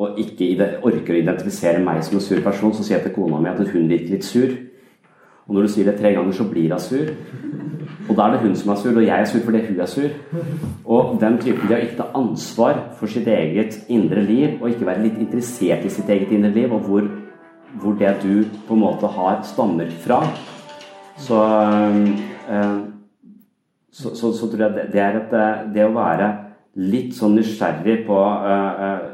og 0.00 0.16
ikke 0.16 0.46
orker 0.86 1.12
å 1.12 1.18
identifisere 1.18 1.80
meg 1.84 1.98
som 2.04 2.16
en 2.16 2.22
sur 2.24 2.38
person, 2.40 2.72
så 2.72 2.84
sier 2.84 2.96
jeg 2.96 3.02
til 3.08 3.12
kona 3.18 3.40
mi 3.42 3.50
at 3.50 3.58
hun 3.68 3.88
virker 3.90 4.14
litt 4.14 4.24
sur. 4.24 4.54
Og 5.50 5.56
når 5.56 5.64
du 5.66 5.72
sier 5.72 5.88
det 5.88 5.96
tre 5.98 6.12
ganger, 6.14 6.30
så 6.30 6.44
blir 6.46 6.70
hun 6.70 6.78
sur. 6.78 7.08
Og 8.06 8.12
da 8.14 8.22
er 8.22 8.36
det 8.36 8.42
hun 8.44 8.52
som 8.54 8.70
er 8.70 8.76
sur, 8.78 8.92
og 8.94 9.02
jeg 9.02 9.20
er 9.20 9.24
sur 9.26 9.40
fordi 9.42 9.62
hun 9.66 9.80
er 9.82 9.88
sur. 9.90 10.12
Og 10.84 11.16
den 11.20 11.38
typen 11.42 11.66
de 11.66 11.74
har 11.74 11.82
ikke 11.82 12.06
ansvar 12.14 12.78
for 13.00 13.10
sitt 13.10 13.26
eget 13.26 13.80
indre 13.88 14.22
liv, 14.22 14.62
og 14.62 14.70
ikke 14.70 14.86
være 14.86 15.02
litt 15.02 15.18
interessert 15.18 15.84
i 15.84 15.90
sitt 15.90 16.08
eget 16.08 16.30
indre 16.30 16.52
liv, 16.54 16.70
og 16.70 16.86
hvor, 16.86 17.10
hvor 17.82 17.98
det 17.98 18.14
du 18.22 18.46
på 18.68 18.78
en 18.78 18.84
måte 18.84 19.10
har, 19.10 19.42
stammer 19.42 19.90
fra. 20.06 20.22
Så, 21.18 21.42
øh, 22.54 22.78
så, 23.90 24.14
så, 24.14 24.32
så 24.32 24.50
tror 24.50 24.66
jeg 24.68 24.74
det, 24.74 24.92
det 24.92 25.00
er 25.00 25.16
et 25.18 25.32
øh, 25.34 25.74
Det 25.74 25.84
å 25.84 25.94
være 25.98 26.34
litt 26.78 27.10
sånn 27.18 27.34
nysgjerrig 27.34 28.04
på 28.06 28.20
øh, 28.22 28.84
øh, 28.86 29.08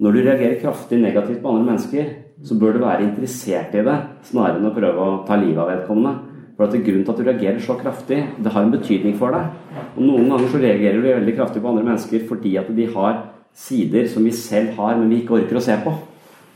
Når 0.00 0.12
du 0.12 0.18
reagerer 0.24 0.60
kraftig 0.60 0.98
negativt 1.02 1.42
på 1.42 1.48
andre 1.48 1.64
mennesker, 1.64 2.14
så 2.46 2.56
bør 2.58 2.76
du 2.76 2.84
være 2.84 3.04
interessert 3.08 3.74
i 3.74 3.82
det, 3.86 3.98
snarere 4.28 4.60
enn 4.60 4.70
å 4.70 4.74
prøve 4.74 5.02
å 5.02 5.20
ta 5.26 5.38
livet 5.40 5.62
av 5.62 5.70
vedkommende. 5.72 6.34
For 6.56 6.64
at 6.64 6.76
Grunnen 6.86 7.04
til 7.04 7.12
at 7.12 7.18
du 7.18 7.26
reagerer 7.26 7.60
så 7.60 7.74
kraftig, 7.76 8.20
det 8.40 8.52
har 8.52 8.64
en 8.64 8.72
betydning 8.72 9.16
for 9.18 9.34
deg. 9.34 9.80
Og 9.96 10.04
Noen 10.06 10.30
ganger 10.30 10.52
så 10.52 10.60
reagerer 10.62 11.02
du 11.02 11.08
veldig 11.08 11.34
kraftig 11.36 11.62
på 11.64 11.72
andre 11.72 11.84
mennesker 11.84 12.22
fordi 12.28 12.54
at 12.56 12.70
de 12.76 12.86
har 12.94 13.18
sider 13.56 14.06
som 14.08 14.24
vi 14.24 14.32
selv 14.36 14.76
har, 14.78 14.96
men 14.96 15.10
vi 15.10 15.22
ikke 15.22 15.36
orker 15.40 15.58
å 15.58 15.64
se 15.64 15.76
på. 15.84 15.92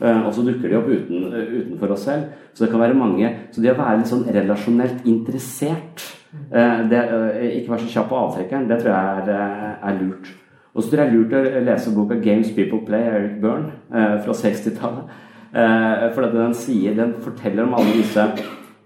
Eh, 0.01 0.27
Og 0.27 0.33
så 0.33 0.41
dukker 0.41 0.69
de 0.69 0.77
opp 0.79 0.89
uten, 0.89 1.33
eh, 1.33 1.53
utenfor 1.61 1.91
oss 1.93 2.05
selv. 2.05 2.23
Så 2.53 2.65
det 2.65 2.71
kan 2.71 2.81
være 2.81 2.97
mange 2.97 3.35
Så 3.51 3.61
det 3.61 3.71
å 3.71 3.77
være 3.77 3.99
litt 3.99 4.07
sånn 4.07 4.25
relasjonelt 4.25 5.05
interessert 5.05 6.01
eh, 6.51 6.87
det, 6.89 7.01
Ikke 7.61 7.71
være 7.71 7.85
så 7.85 7.93
kjapp 7.93 8.09
på 8.09 8.21
avtrekkeren, 8.25 8.67
det 8.67 8.79
tror 8.81 8.91
jeg 8.95 9.29
er, 9.29 9.77
er 9.83 9.99
lurt. 10.01 10.31
Og 10.73 10.83
så 10.83 10.89
tror 10.89 11.03
jeg 11.03 11.11
det 11.11 11.13
er 11.13 11.17
lurt 11.17 11.33
å 11.33 11.65
lese 11.65 11.95
boka 11.95 12.15
'Games 12.15 12.51
People 12.55 12.79
Play' 12.87 13.07
av 13.07 13.13
Eric 13.13 13.41
Byrne 13.41 13.71
fra 14.23 14.33
60-tallet. 14.33 15.03
Eh, 15.51 16.07
for 16.15 16.31
den 16.31 16.53
sier 16.55 16.95
Den 16.95 17.17
forteller 17.19 17.65
om 17.65 17.73
alle 17.75 17.97
disse 17.97 18.23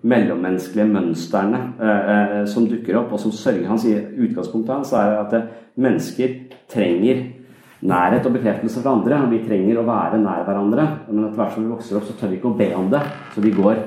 mellommenneskelige 0.05 0.89
mønstrene 0.89 1.59
eh, 1.77 2.11
eh, 2.15 2.43
som 2.49 2.65
dukker 2.69 2.97
opp, 2.97 3.13
og 3.13 3.21
som 3.21 3.33
sørger 3.33 3.69
Han 3.69 3.81
sier 3.81 4.07
utgangspunktet 4.17 4.73
hans 4.73 4.93
er 4.97 5.17
at 5.19 5.35
mennesker 5.77 6.39
trenger 6.71 7.23
nærhet 7.85 8.25
og 8.25 8.33
bekreftelse 8.33 8.81
fra 8.81 8.95
andre. 8.95 9.19
Vi 9.29 9.43
trenger 9.45 9.77
å 9.77 9.85
være 9.85 10.17
nær 10.21 10.45
hverandre, 10.47 10.85
men 11.09 11.27
etter 11.27 11.37
hvert 11.37 11.53
som 11.53 11.65
vi 11.65 11.73
vokser 11.73 11.99
opp, 11.99 12.07
så 12.07 12.15
tør 12.17 12.31
vi 12.31 12.39
ikke 12.39 12.49
å 12.49 12.57
be 12.57 12.69
om 12.77 12.87
det. 12.89 13.01
Så 13.35 13.43
vi 13.43 13.53
går 13.53 13.83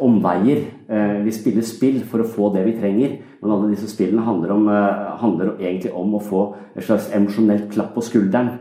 omveier. 0.00 0.64
Eh, 0.88 1.24
Vi 1.24 1.32
spiller 1.32 1.62
spill 1.62 2.00
for 2.04 2.22
å 2.22 2.28
få 2.28 2.52
det 2.54 2.64
vi 2.64 2.78
trenger. 2.78 3.18
Men 3.42 3.50
alle 3.50 3.74
disse 3.74 3.88
spillene 3.90 4.24
handler, 4.24 4.52
om, 4.52 4.68
eh, 4.68 5.18
handler 5.18 5.56
egentlig 5.58 5.92
om 5.92 6.14
å 6.14 6.22
få 6.22 6.54
et 6.76 6.84
slags 6.84 7.10
emosjonelt 7.12 7.70
klapp 7.72 7.94
på 7.94 8.02
skulderen. 8.02 8.58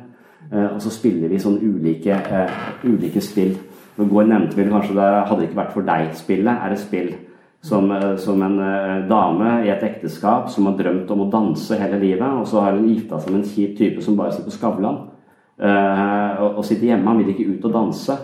Eh, 0.51 0.73
Og 0.75 0.81
så 0.81 0.91
spiller 0.93 1.29
vi 1.29 1.39
sånn 1.41 1.59
ulike, 1.61 2.13
eh, 2.13 2.49
ulike 2.85 3.21
spill. 3.21 3.55
Går 3.97 4.27
nevnte 4.27 4.55
vi 4.55 4.69
kanskje 4.69 4.95
det 4.95 5.27
'Hadde 5.27 5.43
ikke 5.43 5.61
vært 5.61 5.71
for 5.71 5.81
deg'-spillet 5.81 6.65
er 6.65 6.71
et 6.71 6.79
spill 6.79 7.15
som, 7.61 7.91
eh, 7.91 8.17
som 8.17 8.41
en 8.41 8.57
dame 9.07 9.65
i 9.65 9.69
et 9.69 9.83
ekteskap 9.83 10.49
som 10.49 10.65
har 10.65 10.77
drømt 10.77 11.11
om 11.11 11.19
å 11.19 11.31
danse 11.31 11.71
hele 11.71 11.99
livet, 11.99 12.21
og 12.21 12.45
så 12.45 12.61
har 12.61 12.71
hun 12.71 12.87
gifta 12.87 13.19
seg 13.19 13.31
med 13.31 13.43
en 13.43 13.49
kjip 13.49 13.77
type 13.77 14.01
som 14.01 14.17
bare 14.17 14.31
sitter 14.31 14.45
på 14.45 14.51
Skavlan. 14.51 15.09
Og, 15.57 16.57
og, 16.57 16.65
sitter 16.65 16.87
hjemme, 16.87 17.07
han 17.07 17.17
vil 17.17 17.33
ikke 17.33 17.57
ut 17.57 17.65
og 17.65 17.73
danse. 17.73 18.17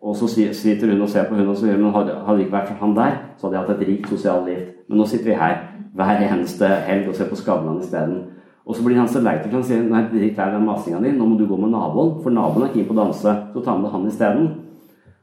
Og 0.00 0.16
så 0.16 0.28
sitter 0.54 0.90
hun 0.90 1.02
og 1.02 1.08
ser 1.08 1.24
på 1.24 1.34
hun 1.34 1.48
og 1.48 1.56
sier 1.56 1.76
men 1.76 1.92
hadde 1.92 2.36
det 2.36 2.46
ikke 2.46 2.52
vært 2.52 2.68
for 2.68 2.86
han 2.86 2.94
der, 2.94 3.12
så 3.36 3.46
hadde 3.46 3.58
jeg 3.58 3.66
hatt 3.66 3.80
et 3.80 3.88
rikt 3.88 4.08
sosialt 4.08 4.46
liv. 4.46 4.66
Men 4.88 4.98
nå 4.98 5.06
sitter 5.06 5.24
vi 5.24 5.34
her 5.34 5.56
hver 5.94 6.32
eneste 6.32 6.66
helg 6.66 7.08
og 7.08 7.14
ser 7.14 7.28
på 7.28 7.36
Skavlan 7.36 7.80
isteden. 7.80 8.24
Og 8.68 8.76
så 8.76 8.84
blir 8.84 8.98
han 9.00 9.08
så 9.08 9.22
lei 9.24 9.38
til 9.40 9.54
han 9.56 9.64
sier 9.64 9.84
nei, 9.88 10.02
drit 10.12 10.36
lei 10.36 10.46
den 10.52 10.66
masinga 10.68 11.00
di, 11.00 11.14
nå 11.16 11.24
må 11.24 11.38
du 11.38 11.46
gå 11.48 11.56
med 11.56 11.72
naboen, 11.72 12.18
for 12.20 12.34
naboen 12.34 12.66
er 12.66 12.74
keen 12.74 12.84
på 12.88 12.92
å 12.92 12.98
danse, 12.98 13.32
så 13.54 13.62
ta 13.64 13.76
med 13.80 13.94
han 13.94 14.04
isteden. 14.10 14.50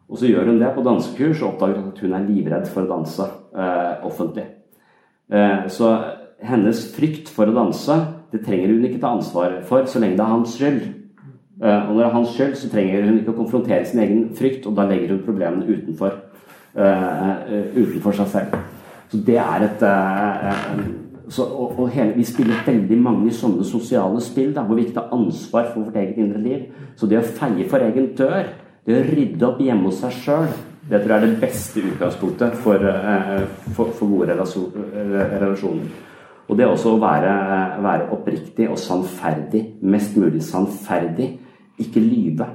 Og 0.09 0.17
så 0.17 0.29
gjør 0.29 0.49
hun 0.49 0.59
det 0.61 0.71
på 0.73 0.83
dansekurs 0.85 1.43
og 1.43 1.51
oppdager 1.51 1.83
at 1.91 2.01
hun 2.01 2.15
er 2.17 2.25
livredd 2.25 2.65
for 2.73 2.85
å 2.85 2.89
danse 2.89 3.25
eh, 3.25 3.93
offentlig. 4.05 4.47
Eh, 5.29 5.65
så 5.73 5.93
hennes 6.45 6.81
frykt 6.95 7.29
for 7.33 7.49
å 7.49 7.55
danse, 7.55 7.99
det 8.33 8.41
trenger 8.45 8.73
hun 8.73 8.89
ikke 8.89 9.01
ta 9.01 9.13
ansvar 9.13 9.59
for 9.69 9.85
så 9.89 10.01
lenge 10.01 10.17
det 10.17 10.25
er 10.25 10.33
hans 10.33 10.57
skyld. 10.57 10.83
Eh, 11.61 11.79
og 11.85 11.93
når 11.93 12.01
det 12.01 12.09
er 12.09 12.17
hans 12.17 12.35
skyld, 12.35 12.59
så 12.59 12.73
trenger 12.73 13.09
hun 13.11 13.21
ikke 13.21 13.33
å 13.33 13.39
konfrontere 13.43 13.85
sin 13.85 14.01
egen 14.05 14.27
frykt, 14.37 14.65
og 14.65 14.77
da 14.77 14.89
legger 14.89 15.13
hun 15.13 15.23
problemene 15.25 15.69
utenfor, 15.69 16.17
eh, 16.81 17.29
eh, 17.45 17.73
utenfor 17.77 18.21
seg 18.23 18.33
selv. 18.33 18.61
Så 19.13 19.21
det 19.25 19.37
er 19.37 19.69
et 19.69 19.85
eh, 19.85 20.85
så, 21.29 21.43
og, 21.43 21.79
og 21.79 21.89
hele, 21.89 22.13
Vi 22.17 22.23
spiller 22.27 22.65
veldig 22.65 22.97
mange 23.01 23.31
sånne 23.33 23.65
sosiale 23.65 24.21
spill 24.21 24.53
da, 24.53 24.63
hvor 24.65 24.77
vi 24.77 24.85
ikke 24.85 24.99
tar 24.99 25.13
ansvar 25.15 25.71
for 25.71 25.87
vårt 25.87 25.97
eget 26.01 26.19
indre 26.21 26.41
liv. 26.41 26.67
Så 26.95 27.09
det 27.09 27.19
å 27.19 27.25
feie 27.25 27.67
for 27.69 27.81
egen 27.81 28.11
dør 28.17 28.53
det 28.85 28.99
å 28.99 29.05
rydde 29.07 29.45
opp 29.47 29.61
hjemme 29.65 29.89
hos 29.89 30.01
seg 30.03 30.17
sjøl, 30.21 30.51
det 30.85 30.99
tror 31.01 31.15
jeg 31.15 31.17
er 31.17 31.23
det 31.25 31.39
beste 31.41 31.81
utgangspunktet 31.89 32.57
for, 32.61 32.83
eh, 32.85 33.39
for, 33.73 33.89
for 33.97 34.11
gode 34.11 34.35
relasjoner. 34.35 35.87
Og 36.45 36.59
det 36.59 36.67
også 36.69 36.91
å 36.93 36.99
være, 37.01 37.31
være, 37.81 38.09
oppriktig 38.13 38.67
og 38.69 38.77
sannferdig. 38.77 39.63
Mest 39.81 40.13
mulig 40.21 40.43
sannferdig. 40.45 41.31
Ikke 41.81 42.03
lyve. 42.03 42.51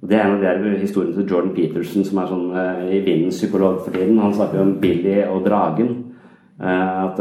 Og 0.00 0.08
Det 0.08 0.16
er 0.16 0.24
en 0.24 0.38
av 0.38 0.64
de 0.64 0.78
historiene 0.80 1.18
til 1.18 1.28
Jordan 1.28 1.52
Peterson, 1.52 2.06
som 2.08 2.22
er 2.22 2.30
sånn 2.30 2.46
i 2.88 3.02
vindens 3.04 3.36
psykolog 3.36 3.82
for 3.84 3.92
tiden. 3.92 4.16
Han 4.24 4.32
snakker 4.32 4.62
om 4.62 4.78
Billy 4.80 5.18
og 5.26 5.44
dragen. 5.44 5.92
At, 6.56 7.20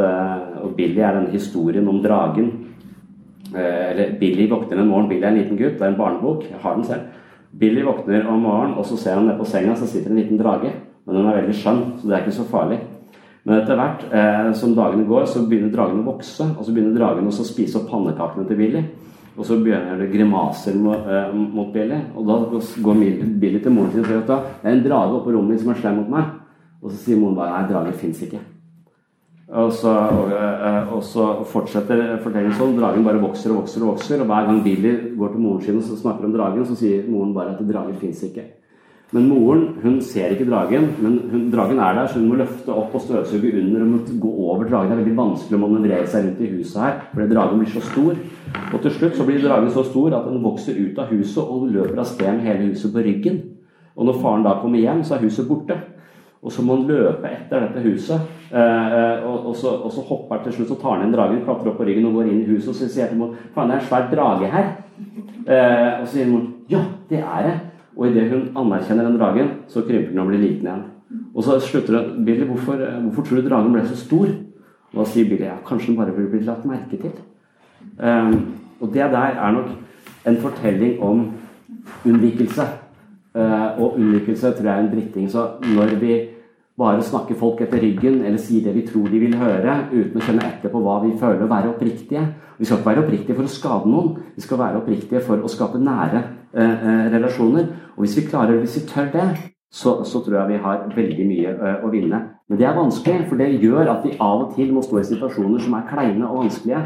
og 0.64 0.76
Billy 0.78 1.01
er 1.01 1.16
denne 1.18 1.34
historien 1.34 1.88
om 1.88 2.01
dragen. 2.03 2.51
eller 3.49 4.20
Billy 4.20 4.45
våkner 4.49 4.78
en 4.78 4.88
morgen. 4.88 5.10
Billy 5.10 5.24
er 5.24 5.32
en 5.32 5.38
liten 5.39 5.57
gutt. 5.57 5.80
Det 5.80 5.82
er 5.82 5.93
en 5.93 5.97
barnebok. 5.97 6.43
Jeg 6.51 6.60
har 6.62 6.76
den 6.76 6.84
selv. 6.84 7.01
Billy 7.51 7.82
våkner 7.82 8.28
om 8.30 8.41
morgenen, 8.41 8.78
og 8.78 8.86
så 8.86 8.97
ser 8.97 9.18
han 9.18 9.26
ned 9.26 9.39
på 9.39 9.45
senga, 9.45 9.76
så 9.76 9.88
sitter 9.88 10.12
en 10.12 10.22
liten 10.22 10.38
drage. 10.38 10.72
Men 11.05 11.16
den 11.16 11.28
er 11.28 11.39
veldig 11.41 11.55
skjønn, 11.57 11.84
så 11.97 12.07
det 12.07 12.16
er 12.16 12.26
ikke 12.26 12.38
så 12.38 12.45
farlig. 12.45 12.80
Men 13.47 13.62
etter 13.62 13.80
hvert 13.80 14.03
eh, 14.14 14.49
som 14.60 14.76
dagene 14.78 15.07
går, 15.10 15.26
så 15.26 15.41
begynner 15.47 15.72
dragen 15.74 16.03
å 16.03 16.10
vokse. 16.12 16.45
Og 16.53 16.66
så 16.66 16.76
begynner 16.76 16.99
dragen 16.99 17.30
også 17.30 17.45
å 17.45 17.49
spise 17.49 17.80
opp 17.80 17.88
pannekakene 17.89 18.45
til 18.45 18.60
Billy. 18.60 18.84
Og 19.39 19.47
så 19.47 19.57
begynner 19.57 19.97
det 19.97 20.12
grimaser 20.12 20.78
mot, 20.78 21.07
eh, 21.10 21.34
mot 21.34 21.72
Billy. 21.74 21.97
Og 22.14 22.28
da 22.28 22.38
går 22.86 23.01
Billy 23.41 23.64
til 23.64 23.74
moren 23.74 23.95
sin 23.95 24.03
og 24.03 24.12
sier 24.12 24.22
at 24.22 24.30
det 24.30 24.70
er 24.70 24.76
en 24.76 24.86
drage 24.86 25.18
oppe 25.18 25.32
på 25.32 25.36
rommet 25.38 25.55
mitt 25.55 25.64
som 25.64 25.74
er 25.74 25.82
slem 25.82 26.01
mot 26.03 26.14
meg. 26.20 26.38
Og 26.84 26.91
så 26.91 27.01
sier 27.01 27.18
moren 27.18 27.39
bare 27.39 27.55
nei, 27.55 27.70
drager 27.72 27.97
fins 27.97 28.22
ikke. 28.28 28.43
Og 29.50 29.72
så, 29.74 29.89
og, 29.89 30.30
eh, 30.30 30.91
og 30.93 31.02
så, 31.02 31.24
fortsetter 31.50 32.20
fortellingen 32.22 32.54
sånn. 32.54 32.76
Dragen 32.78 33.06
bare 33.06 33.22
vokser 33.24 33.50
og 33.50 33.64
vokser. 33.64 33.82
Og 33.82 33.95
vokser, 33.95 34.22
og 34.22 34.30
hver 34.30 34.45
gang 34.45 34.62
Billy 34.66 34.93
går 35.18 35.34
til 35.34 35.41
moren 35.41 35.64
sin 35.66 35.82
og 35.82 35.97
snakker 35.97 36.28
om 36.28 36.36
dragen, 36.36 36.66
så 36.70 36.78
sier 36.78 37.10
moren 37.10 37.34
bare 37.34 37.56
at 37.56 37.66
drager 37.66 37.97
fins 37.97 38.22
ikke. 38.28 38.45
Men 39.10 39.26
moren 39.26 39.64
hun 39.82 39.95
ser 40.06 40.36
ikke 40.36 40.45
dragen, 40.45 40.84
men 41.02 41.16
hun, 41.32 41.47
dragen 41.50 41.80
er 41.82 41.95
der, 41.97 42.06
så 42.06 42.20
hun 42.20 42.28
må 42.30 42.36
løfte 42.38 42.70
opp 42.70 42.93
og 42.93 43.02
støvsuge 43.02 43.56
under 43.58 43.82
og 43.82 43.93
må 43.95 44.02
gå 44.22 44.34
over 44.52 44.70
dragen. 44.70 44.91
Det 44.91 45.00
er 45.00 45.02
veldig 45.02 45.18
vanskelig 45.18 45.58
å 45.58 45.62
manøvrere 45.64 46.10
seg 46.12 46.28
rundt 46.28 46.43
i 46.45 46.52
huset 46.52 46.84
her, 46.84 47.00
fordi 47.16 47.30
dragen 47.34 47.64
blir 47.64 47.72
så 47.74 47.82
stor. 47.88 48.20
Og 48.70 48.84
til 48.84 48.93
slutt 49.00 49.18
så 49.18 49.26
blir 49.26 49.41
dragen 49.41 49.74
så 49.74 49.82
stor 49.88 50.14
at 50.14 50.30
den 50.30 50.43
vokser 50.45 50.78
ut 50.78 51.02
av 51.02 51.10
huset 51.10 51.41
og 51.41 51.72
løper 51.74 51.97
av 51.97 52.06
sted 52.12 52.30
med 52.36 52.45
hele 52.45 52.70
huset 52.70 52.93
på 52.93 53.02
ryggen. 53.08 53.41
Og 53.97 54.06
når 54.06 54.22
faren 54.22 54.45
da 54.45 54.60
kommer 54.62 54.78
hjem, 54.78 55.02
så 55.02 55.18
er 55.18 55.26
huset 55.26 55.50
borte. 55.50 55.80
Og 56.40 56.54
så 56.56 56.64
må 56.64 56.78
han 56.78 56.88
løpe 56.88 57.28
etter 57.28 57.66
dette 57.66 57.82
huset. 57.84 58.28
Eh, 58.50 58.60
eh, 58.60 59.26
og, 59.28 59.50
og, 59.50 59.56
så, 59.60 59.74
og, 59.76 59.92
så, 59.92 60.04
hopper 60.08 60.38
han 60.38 60.46
til 60.46 60.56
slutt, 60.56 60.70
så 60.72 60.78
tar 60.80 60.96
han 60.96 61.08
inn 61.08 61.16
dragen, 61.16 61.42
klatrer 61.44 61.74
opp 61.74 61.82
på 61.82 61.88
ryggen 61.88 62.08
og 62.08 62.20
går 62.20 62.30
inn 62.30 62.44
i 62.46 62.52
huset. 62.54 62.70
Og 62.72 62.78
så 62.78 62.88
sier 62.88 63.12
han 63.12 63.34
faen, 63.56 63.72
det 63.72 63.76
er 63.76 63.82
en 63.82 63.90
svær 63.90 64.08
drage 64.14 64.52
her. 64.54 64.70
Eh, 65.50 65.90
og 66.00 66.06
så 66.06 66.14
sier 66.14 66.32
moren 66.32 66.54
ja, 66.72 66.86
det 67.10 67.20
er 67.20 67.48
det. 67.48 67.58
Og 67.98 68.08
idet 68.08 68.30
hun 68.32 68.48
anerkjenner 68.62 69.10
den 69.10 69.18
dragen, 69.20 69.52
så 69.68 69.84
krymper 69.84 70.14
den 70.14 70.24
og 70.24 70.32
blir 70.32 70.40
liten 70.40 70.70
igjen. 70.70 70.86
Og 71.34 71.44
så 71.44 71.58
slutter 71.64 71.98
hun 71.98 72.24
Billy, 72.26 72.46
hvorfor, 72.48 72.80
hvorfor 73.04 73.26
tror 73.26 73.42
du 73.42 73.50
dragen 73.50 73.76
ble 73.76 73.84
så 73.90 73.98
stor? 74.00 74.30
Og 74.94 75.02
da 75.02 75.06
sier 75.10 75.28
Billy 75.28 75.46
ja, 75.50 75.58
kanskje 75.66 75.92
den 75.92 76.00
bare 76.00 76.16
ville 76.16 76.32
blitt 76.32 76.48
lagt 76.48 76.68
merke 76.70 76.98
til. 77.02 77.12
Um, 78.00 78.56
og 78.80 78.94
det 78.94 79.10
der 79.12 79.36
er 79.36 79.52
nok 79.52 79.74
en 80.28 80.38
fortelling 80.40 81.02
om 81.04 81.26
unnvikelse. 82.06 82.68
Uh, 83.30 83.77
og 83.77 83.99
unnvikelse 83.99 84.55
tror 84.57 84.65
jeg 84.65 84.73
er 84.73 84.84
en 84.84 84.91
dritting. 84.91 85.30
Så 85.30 85.45
når 85.75 85.95
vi 86.01 86.13
bare 86.80 87.03
snakker 87.03 87.38
folk 87.38 87.61
etter 87.61 87.82
ryggen 87.84 88.23
eller 88.23 88.39
sier 88.41 88.63
det 88.65 88.73
vi 88.73 88.86
tror 88.88 89.09
de 89.11 89.19
vil 89.21 89.36
høre, 89.38 89.75
uten 89.91 90.17
å 90.17 90.23
kjenne 90.23 90.47
etter 90.47 90.71
på 90.73 90.82
hva 90.82 90.95
vi 91.03 91.11
føler, 91.19 91.43
og 91.45 91.51
være 91.51 91.73
oppriktige 91.73 92.23
Vi 92.59 92.65
skal 92.65 92.80
ikke 92.80 92.89
være 92.89 93.03
oppriktige 93.05 93.36
for 93.38 93.47
å 93.47 93.51
skade 93.51 93.88
noen, 93.88 94.09
vi 94.36 94.41
skal 94.43 94.59
være 94.59 94.82
oppriktige 94.82 95.21
for 95.23 95.39
å 95.39 95.51
skape 95.51 95.80
nære 95.80 96.23
uh, 96.57 96.73
uh, 96.82 97.05
relasjoner. 97.13 97.69
Og 97.95 98.03
hvis 98.03 98.17
vi 98.17 98.25
klarer, 98.27 98.57
hvis 98.59 98.75
vi 98.82 98.88
tør 98.89 99.13
det, 99.13 99.27
så, 99.71 99.93
så 100.03 100.19
tror 100.25 100.39
jeg 100.39 100.49
vi 100.49 100.63
har 100.65 100.82
veldig 100.95 101.27
mye 101.30 101.53
å 101.86 101.91
vinne. 101.93 102.19
Men 102.49 102.59
det 102.59 102.65
er 102.67 102.75
vanskelig, 102.75 103.30
for 103.30 103.39
det 103.39 103.61
gjør 103.61 103.93
at 103.93 104.03
vi 104.03 104.17
av 104.17 104.47
og 104.47 104.57
til 104.57 104.73
må 104.73 104.82
stå 104.84 104.99
i 104.99 105.05
situasjoner 105.11 105.61
som 105.61 105.77
er 105.77 105.88
kleine 105.88 106.25
og 106.25 106.41
vanskelige. 106.41 106.82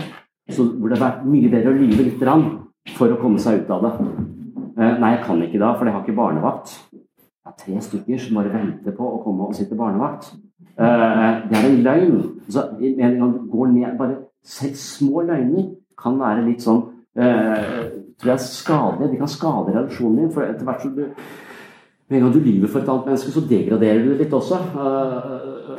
Så 0.52 0.68
hvor 0.68 0.92
det 0.92 1.00
har 1.00 1.06
vært 1.08 1.26
mye 1.32 1.50
bedre 1.50 1.72
å 1.72 1.80
lyve 1.80 2.06
litt 2.10 2.94
for 2.98 3.10
å 3.10 3.18
komme 3.22 3.40
seg 3.40 3.64
ut 3.64 3.72
av 3.72 3.88
det. 3.88 3.94
Eh, 4.74 5.00
nei, 5.00 5.12
jeg 5.14 5.24
kan 5.26 5.42
ikke 5.46 5.62
da, 5.62 5.74
for 5.78 5.86
jeg 5.86 5.94
har 5.94 6.02
ikke 6.04 6.18
barnevakt. 6.18 6.74
Jeg 6.94 7.50
har 7.50 7.56
tre 7.60 7.82
stykker 7.88 8.22
som 8.22 8.40
bare 8.40 8.54
venter 8.54 8.96
på 8.98 9.06
å 9.06 9.22
komme 9.22 9.50
og 9.50 9.58
sitte 9.58 9.78
barnevakt. 9.78 10.32
Eh, 10.74 11.30
det 11.50 11.60
er 11.60 11.68
en 11.68 11.82
løgn. 11.86 12.16
Altså, 12.48 12.66
en 12.82 13.20
gang 13.20 13.34
du 13.36 13.44
går 13.52 13.74
ned 13.74 13.98
bare 14.00 14.22
Selv 14.44 14.76
små 14.76 15.22
løgner 15.24 15.70
kan 15.96 16.18
være 16.20 16.42
litt 16.44 16.66
sånn 16.66 16.82
eh, 17.16 17.86
tror 18.20 18.32
jeg 18.34 18.42
skade, 18.44 19.08
De 19.08 19.20
kan 19.22 19.30
skade 19.32 19.72
relasjonen 19.72 20.18
din. 20.20 20.34
For 20.36 20.44
etter 20.44 20.68
hvert 20.68 20.84
som 20.84 20.98
du 20.98 21.06
med 22.10 22.18
en 22.18 22.26
gang 22.26 22.34
du 22.34 22.42
lyver 22.44 22.68
for 22.68 22.82
et 22.82 22.90
annet 22.92 23.08
menneske, 23.08 23.32
så 23.32 23.46
degraderer 23.48 24.02
du 24.04 24.10
det 24.12 24.26
litt 24.26 24.36
også. 24.36 24.60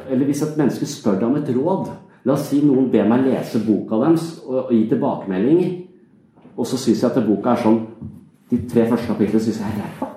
Eller 0.09 0.25
hvis 0.25 0.41
et 0.47 0.57
menneske 0.57 0.89
spør 0.89 1.19
deg 1.21 1.29
om 1.29 1.37
et 1.37 1.53
råd 1.53 1.93
La 2.25 2.33
oss 2.33 2.47
si 2.49 2.63
noen 2.65 2.87
ber 2.89 3.05
meg 3.05 3.27
lese 3.27 3.61
boka 3.67 3.99
deres 4.01 4.39
og 4.49 4.71
gi 4.73 4.87
tilbakemeldinger. 4.89 5.75
Og 6.57 6.65
så 6.65 6.79
syns 6.81 7.03
jeg 7.03 7.11
at 7.11 7.27
boka 7.27 7.53
er 7.53 7.61
sånn 7.61 7.83
de 8.55 8.69
tre 8.71 8.85
første 8.91 9.09
kapitlene 9.11 9.43
syns 9.43 9.61
jeg 9.61 9.73
er 9.73 9.81
ræva. 9.83 10.11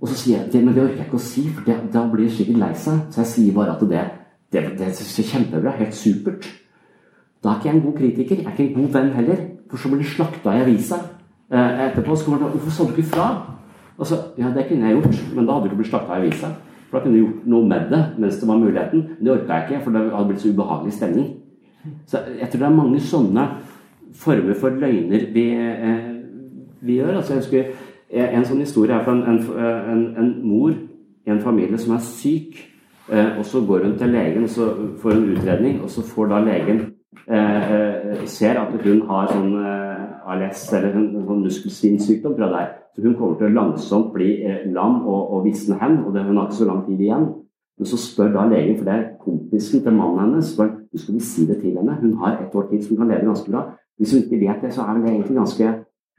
Og 0.00 0.10
så 0.10 0.14
sier 0.20 0.38
jeg 0.38 0.52
det, 0.52 0.62
men 0.64 0.74
det 0.74 0.82
orker 0.84 1.00
jeg 1.00 1.08
ikke 1.08 1.18
å 1.18 1.24
si, 1.24 1.42
for 1.48 1.66
det, 1.66 1.76
da 1.94 2.04
blir 2.10 2.28
jeg 2.28 2.36
sikkert 2.36 2.60
lei 2.62 2.70
seg. 2.78 3.02
Så 3.10 3.22
jeg 3.22 3.32
sier 3.32 3.56
bare 3.56 3.74
at 3.74 3.84
det, 3.90 4.04
det, 4.52 4.62
det 4.78 4.88
er 4.92 5.28
kjempebra. 5.32 5.74
Helt 5.80 5.96
supert. 5.96 6.48
Da 7.42 7.52
er 7.52 7.58
ikke 7.58 7.70
jeg 7.70 7.76
en 7.78 7.84
god 7.86 7.96
kritiker. 7.96 8.42
Jeg 8.42 8.46
er 8.46 8.54
ikke 8.54 8.66
en 8.68 8.80
god 8.80 8.98
venn 8.98 9.12
heller. 9.16 9.42
For 9.70 9.80
så 9.80 9.90
blir 9.90 10.04
det 10.04 10.10
slakta 10.12 10.54
i 10.54 10.62
avisa 10.62 11.00
eh, 11.50 11.82
etterpå. 11.88 12.16
Så 12.16 12.28
kommer 12.28 12.44
det 12.44 12.52
Hvorfor 12.54 12.74
sa 12.76 12.86
du 12.86 12.94
ikke 12.94 13.14
fra? 13.16 13.28
Altså, 13.96 14.20
ja, 14.38 14.52
det 14.52 14.66
kunne 14.68 14.86
jeg 14.86 14.98
gjort, 14.98 15.22
men 15.34 15.46
da 15.46 15.56
hadde 15.56 15.64
du 15.64 15.70
ikke 15.70 15.80
blitt 15.80 15.90
slakta 15.90 16.18
i 16.18 16.26
avisa. 16.26 16.52
For 16.86 16.98
da 16.98 17.04
kunne 17.04 17.16
du 17.16 17.22
gjort 17.24 17.46
noe 17.54 17.68
med 17.70 17.88
det 17.90 18.02
mens 18.20 18.40
det 18.40 18.48
var 18.50 18.60
muligheten. 18.60 19.06
Men 19.16 19.24
det 19.24 19.32
orka 19.38 19.56
jeg 19.58 19.70
ikke, 19.70 19.84
for 19.84 19.96
det 19.96 20.04
hadde 20.12 20.28
blitt 20.28 20.44
så 20.44 20.52
ubehagelig 20.52 20.98
stemning. 20.98 21.32
Så 22.06 22.20
jeg 22.36 22.50
tror 22.50 22.60
det 22.60 22.68
er 22.68 22.76
mange 22.76 23.00
sånne 23.00 23.46
former 24.16 24.58
for 24.58 24.76
løgner 24.82 25.26
vi 25.34 25.48
eh, 25.54 26.12
vi 26.86 27.00
gjør. 27.00 27.16
Altså, 27.16 27.34
jeg 27.34 27.44
husker 27.44 27.64
En 28.06 28.44
sånn 28.46 28.60
historie 28.62 28.94
er 28.94 29.02
fra 29.02 29.16
en, 29.16 29.24
en, 29.26 29.38
en, 29.90 30.02
en, 30.14 30.28
mor 30.46 30.70
i 30.70 31.30
en 31.32 31.40
familie 31.42 31.78
som 31.82 31.96
er 31.96 32.04
syk. 32.06 32.60
Eh, 33.10 33.38
og 33.38 33.44
Så 33.44 33.64
går 33.66 33.82
hun 33.82 33.96
til 33.98 34.12
legen 34.14 34.44
og 34.46 34.52
så 34.52 34.68
får 35.02 35.16
hun 35.16 35.32
utredning, 35.32 35.80
og 35.82 35.90
så 35.90 36.04
får 36.06 36.28
da 36.30 36.38
legen 36.44 36.78
eh, 37.26 37.72
eh 37.72 38.22
ser 38.30 38.60
at 38.60 38.70
hun 38.84 39.02
har 39.08 39.32
sånn 39.32 39.58
eh, 39.58 40.30
ALS 40.30 40.62
eller 40.78 40.94
en, 40.94 41.08
en 41.16 41.26
sånn 41.26 41.42
muskelsvinnsykdom 41.48 42.36
fra 42.38 42.50
der. 42.54 42.70
Så 42.94 43.02
hun 43.02 43.16
kommer 43.18 43.40
til 43.40 43.50
å 43.50 43.56
langsomt 43.56 44.12
bli 44.14 44.30
eh, 44.46 44.62
lam 44.72 45.02
og, 45.02 45.34
og 45.34 45.44
visne 45.44 45.78
hen, 45.82 45.98
og 46.04 46.14
det, 46.14 46.24
hun 46.26 46.38
har 46.38 46.46
ikke 46.48 46.60
så 46.62 46.70
lang 46.70 46.84
tid 46.86 47.02
igjen. 47.08 47.26
Men 47.76 47.90
så 47.90 47.98
spør 48.00 48.30
da 48.32 48.46
legen, 48.48 48.78
for 48.78 48.88
det 48.88 48.94
er 48.94 49.08
kompisen 49.20 49.82
til 49.84 49.92
mannen 49.92 50.22
hennes, 50.22 50.54
spør, 50.54 50.70
du 50.92 50.98
skal 50.98 51.18
vi 51.18 51.26
si 51.26 51.44
det 51.48 51.58
til 51.60 51.76
henne. 51.76 51.98
Hun 52.00 52.14
har 52.22 52.38
et 52.40 52.54
år 52.56 52.70
til 52.70 52.80
som 52.84 52.96
kan 52.96 53.10
leve 53.12 53.28
ganske 53.28 53.52
bra. 53.52 53.66
Hvis 53.98 54.14
hun 54.14 54.22
ikke 54.22 54.40
vet 54.40 54.64
det, 54.64 54.72
så 54.72 54.86
er 54.86 54.96
det 54.96 55.10
egentlig 55.12 55.36
ganske 55.36 55.72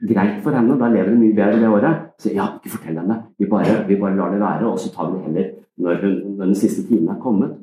greit 0.06 0.42
for 0.44 0.54
henne, 0.54 0.76
da 0.78 0.90
lever 0.92 1.10
hun 1.10 1.22
mye 1.22 1.36
bedre 1.36 1.60
det 1.60 1.70
året. 1.70 2.04
Så 2.22 2.34
ja, 2.34 2.46
ikke 2.58 2.76
fortell 2.76 3.00
henne. 3.00 3.22
Vi 3.38 3.48
bare, 3.50 3.80
vi 3.88 3.98
bare 4.00 4.16
lar 4.16 4.34
det 4.34 4.40
være, 4.40 4.68
og 4.70 4.78
så 4.78 4.92
tar 4.94 5.10
vi 5.10 5.18
det 5.18 5.24
heller 5.26 5.48
når, 5.78 6.02
hun, 6.02 6.36
når 6.36 6.44
den 6.44 6.58
siste 6.58 6.84
timen 6.88 7.10
er 7.14 7.22
kommet. 7.22 7.56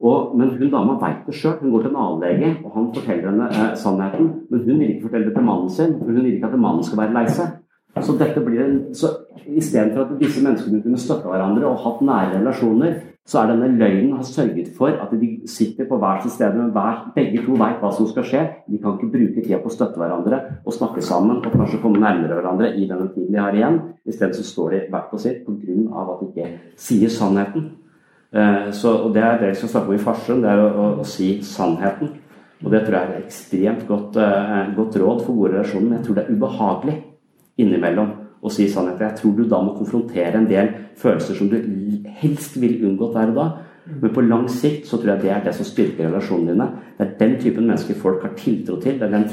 Og, 0.00 0.36
men 0.38 0.54
hun 0.56 0.70
dama 0.72 0.96
veit 1.00 1.26
det 1.26 1.36
sjøl. 1.36 1.58
Hun 1.60 1.74
går 1.74 1.82
til 1.84 1.90
en 1.90 2.02
avlege, 2.04 2.52
og 2.64 2.76
han 2.76 2.86
forteller 2.94 3.28
henne 3.28 3.48
eh, 3.52 3.74
sannheten. 3.76 4.30
Men 4.50 4.62
hun 4.64 4.78
vil 4.78 4.94
ikke 4.94 5.08
fortelle 5.08 5.28
det 5.28 5.34
til 5.36 5.48
mannen 5.48 5.72
sin, 5.72 5.98
for 5.98 6.08
hun 6.08 6.22
vil 6.22 6.30
ikke 6.32 6.48
at 6.48 6.62
mannen 6.66 6.86
skal 6.86 7.02
være 7.02 7.16
lei 7.18 7.26
seg. 7.28 7.58
Så 8.00 8.14
dette 8.16 8.40
blir 8.44 8.62
en, 8.64 8.78
så 8.94 9.10
Istedenfor 9.50 10.04
at 10.04 10.18
disse 10.20 10.42
menneskene 10.44 10.78
kunne 10.82 10.98
støtte 11.00 11.26
hverandre 11.26 11.66
og 11.66 11.80
hatt 11.82 12.02
nære 12.06 12.36
relasjoner, 12.36 12.92
så 13.30 13.38
er 13.38 13.52
denne 13.52 13.68
løgnen 13.78 14.16
har 14.18 14.26
sørget 14.26 14.72
for 14.74 14.90
at 14.90 15.10
de 15.14 15.28
sitter 15.46 15.86
på 15.86 15.98
hver 16.02 16.18
sitt 16.24 16.32
sted, 16.34 16.56
men 16.56 16.72
hver, 16.74 17.04
begge 17.14 17.44
to 17.44 17.54
veit 17.60 17.78
hva 17.78 17.92
som 17.94 18.08
skal 18.10 18.24
skje. 18.26 18.40
De 18.66 18.80
kan 18.82 18.96
ikke 18.96 19.10
bruke 19.12 19.44
tida 19.44 19.60
på 19.62 19.70
å 19.70 19.74
støtte 19.74 20.00
hverandre 20.02 20.40
og 20.64 20.74
snakke 20.74 21.04
sammen 21.06 21.38
og 21.38 21.46
kanskje 21.54 21.78
komme 21.84 22.02
nærmere 22.02 22.40
hverandre 22.40 22.72
i 22.74 22.88
denne 22.90 23.06
tiden 23.14 23.30
de 23.30 23.38
har 23.38 23.54
igjen. 23.54 23.78
Isteden 24.02 24.34
så 24.34 24.46
står 24.48 24.74
de 24.74 24.80
hvert 24.90 25.12
på 25.12 25.20
sitt 25.22 25.44
pga. 25.46 26.02
at 26.02 26.24
de 26.24 26.26
ikke 26.32 26.48
sier 26.88 27.12
sannheten. 27.14 27.70
Eh, 28.34 28.70
så, 28.74 28.96
og 29.04 29.14
Det 29.14 29.22
er 29.22 29.38
det 29.38 29.52
vi 29.52 29.60
skal 29.60 29.72
snakke 29.76 29.92
om 29.92 29.94
i 29.94 30.02
Farsund, 30.02 30.42
det 30.42 30.50
er 30.50 30.64
å, 30.64 30.66
å, 30.70 30.88
å, 31.02 31.06
si 31.06 31.30
sannheten. 31.46 32.10
Og 32.64 32.70
Det 32.74 32.82
tror 32.82 32.98
jeg 32.98 33.12
er 33.14 33.22
ekstremt 33.22 33.86
godt, 33.88 34.18
uh, 34.18 34.74
godt 34.76 34.98
råd 35.00 35.22
for 35.24 35.38
gode 35.38 35.54
relasjoner, 35.54 35.86
men 35.86 35.96
jeg 35.98 36.06
tror 36.06 36.18
det 36.18 36.24
er 36.26 36.34
ubehagelig 36.34 36.96
innimellom 37.62 38.10
å 38.40 38.52
si 38.52 38.68
sannheten. 38.68 39.06
Jeg 39.08 39.20
tror 39.20 39.34
du 39.36 39.44
da 39.48 39.60
må 39.64 39.74
konfrontere 39.76 40.38
en 40.38 40.48
del 40.48 40.70
følelser 41.00 41.36
som 41.36 41.50
du 41.50 41.58
helst 42.20 42.56
vil 42.60 42.80
unngått 42.88 43.16
der 43.16 43.32
og 43.32 43.40
da. 43.40 43.48
Men 43.90 44.12
på 44.14 44.22
lang 44.22 44.46
sikt 44.52 44.86
så 44.86 44.98
tror 45.00 45.14
jeg 45.14 45.22
det 45.24 45.30
er 45.34 45.44
det 45.44 45.54
som 45.56 45.66
styrker 45.66 46.06
relasjonene 46.06 46.52
dine. 46.52 46.68
Det 46.98 47.06
er 47.06 47.16
den 47.20 47.38
typen 47.40 47.66
mennesker 47.66 47.98
folk 47.98 48.22
har 48.22 48.36
tiltro 48.38 48.76
til. 48.80 48.98
Det 49.00 49.08
er 49.08 49.16
den 49.16 49.28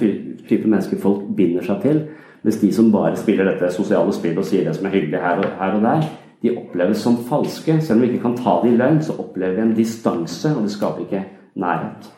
typen 0.47 0.71
mennesker 0.71 1.01
folk 1.01 1.27
binder 1.37 1.65
seg 1.67 1.83
til. 1.83 2.01
Mens 2.43 2.59
de 2.61 2.71
som 2.73 2.91
bare 2.93 3.17
spiller 3.19 3.49
dette 3.49 3.69
sosiale 3.75 4.13
spillet 4.15 4.41
og 4.41 4.47
sier 4.47 4.67
det 4.67 4.75
som 4.77 4.87
er 4.87 4.95
hyggelig 4.95 5.21
her 5.21 5.41
og, 5.43 5.49
her 5.59 5.77
og 5.77 5.83
der, 5.83 6.05
de 6.41 6.53
oppleves 6.57 7.01
som 7.03 7.17
falske. 7.29 7.79
Selv 7.81 7.97
om 7.97 8.05
vi 8.05 8.13
ikke 8.13 8.25
kan 8.27 8.37
ta 8.39 8.59
det 8.63 8.73
i 8.73 8.77
løgn, 8.77 9.01
så 9.03 9.17
opplever 9.19 9.57
vi 9.57 9.65
en 9.65 9.75
distanse, 9.77 10.53
og 10.55 10.63
det 10.63 10.73
skaper 10.73 11.05
ikke 11.07 11.25
nærhet. 11.59 12.11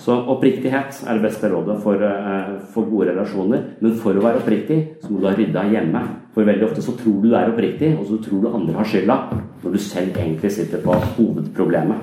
Så 0.00 0.14
oppriktighet 0.32 1.02
er 1.06 1.18
det 1.18 1.22
beste 1.22 1.48
rådet 1.52 1.76
for, 1.82 2.02
eh, 2.02 2.54
for, 2.72 2.88
gode 2.90 3.10
relasjoner. 3.12 3.62
Men 3.80 3.94
for 3.94 4.16
å 4.16 4.22
være 4.24 4.40
oppriktig, 4.40 4.78
så 5.02 5.10
må 5.10 5.20
du 5.20 5.26
ha 5.28 5.34
rydda 5.34 5.64
hjemme. 5.70 6.02
For 6.34 6.44
veldig 6.44 6.64
ofte 6.64 6.82
så 6.82 6.96
tror 6.96 7.20
du 7.22 7.28
du 7.28 7.36
er 7.36 7.52
oppriktig, 7.52 7.98
og 7.98 8.06
så 8.06 8.18
tror 8.24 8.40
du 8.40 8.48
andre 8.48 8.74
har 8.74 8.84
skylda. 8.84 9.18
Når 9.62 9.72
du 9.72 9.78
selv 9.78 10.16
egentlig 10.16 10.50
sitter 10.50 10.78
på 10.82 10.92
hovedproblemet. 10.92 11.96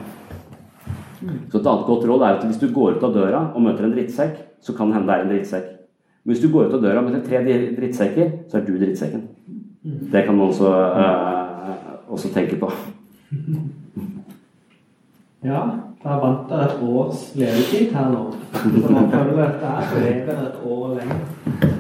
Så 1.49 1.60
et 1.60 1.66
annet 1.66 1.88
godt 1.88 2.05
råd 2.05 2.22
er 2.22 2.38
at 2.38 2.45
hvis 2.45 2.60
du 2.60 2.68
går 2.74 2.97
ut 2.97 3.03
av 3.03 3.14
døra 3.14 3.41
og 3.55 3.62
møter 3.62 3.86
en 3.86 3.95
drittsekk, 3.95 4.38
så 4.62 4.78
kan 4.78 4.88
det 4.88 4.95
hende 4.95 5.08
det 5.08 5.16
er 5.16 5.24
en 5.26 5.34
drittsekk. 5.34 5.68
Men 6.24 6.34
hvis 6.34 6.43
du 6.43 6.51
går 6.53 6.68
ut 6.68 6.74
av 6.74 6.82
døra 6.82 7.01
og 7.01 7.10
møter 7.10 7.26
tre 7.26 7.41
drittsekker, 7.76 8.32
så 8.47 8.58
er 8.58 8.66
du 8.68 8.78
drittsekken. 8.78 9.28
Det 10.12 10.26
kan 10.26 10.36
man 10.36 10.49
også, 10.49 10.70
uh, 10.70 12.12
også 12.14 12.34
tenke 12.34 12.60
på. 12.60 12.72
Ja, 15.44 15.60
da 16.04 16.16
vant 16.18 16.50
dere 16.50 16.66
et 16.66 16.80
års 16.82 17.20
levetid 17.38 17.92
her 17.94 18.10
nå. 18.10 18.24
Så 18.54 18.90
man 18.90 19.12
føler 19.12 19.44
at 19.44 19.60
det 19.62 19.70
er 19.70 19.92
lever 20.02 20.40
et 20.48 20.64
år 20.66 20.96
lenger. 20.98 21.76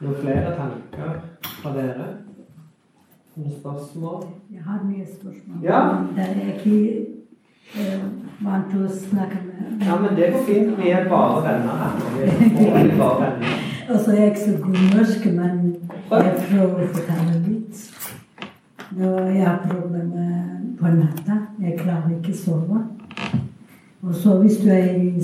Noen 0.00 0.14
flere 0.22 0.54
tanker 0.56 1.18
fra 1.42 1.72
dere? 1.74 2.06
Noen 3.36 3.52
spørsmål? 3.60 4.24
Jeg 4.54 4.64
har 4.64 4.80
mye 4.84 5.04
spørsmål. 5.04 5.60
Ja. 5.62 5.82
Der 6.16 6.32
er 6.32 6.54
ikke 6.54 7.04
eh, 7.76 8.08
vant 8.40 8.72
til 8.72 8.86
å 8.86 8.96
snakke 9.04 9.42
med 9.44 9.84
Ja, 9.84 10.00
men 10.00 10.16
det 10.16 10.32
går 10.32 10.48
fint. 10.48 10.72
Vi 10.80 10.90
er 10.90 11.08
bare 11.12 11.44
venner 11.44 11.84
her. 11.84 11.92
Vi 12.16 12.70
er 12.72 12.96
bare 12.96 13.20
venner. 13.26 13.62
Og 13.88 14.12
jeg 14.14 14.22
er 14.22 14.32
ikke 14.32 14.46
så 14.46 14.56
god 14.64 14.82
norsk, 14.96 15.30
men 15.36 15.60
jeg 16.10 16.34
prøver 16.48 16.84
å 16.88 16.92
fortelle 16.96 17.40
litt. 17.44 17.97
Når 18.96 19.20
jeg 19.20 19.46
har 19.46 19.66
problemer 19.68 20.44
på 20.78 20.86
natta, 20.86 21.34
jeg 21.60 21.74
klarer 21.76 22.14
ikke 22.14 22.32
å 22.32 22.38
sove. 22.38 22.78
Og 24.00 24.14
så 24.14 24.38
hvis 24.40 24.56
du 24.62 24.70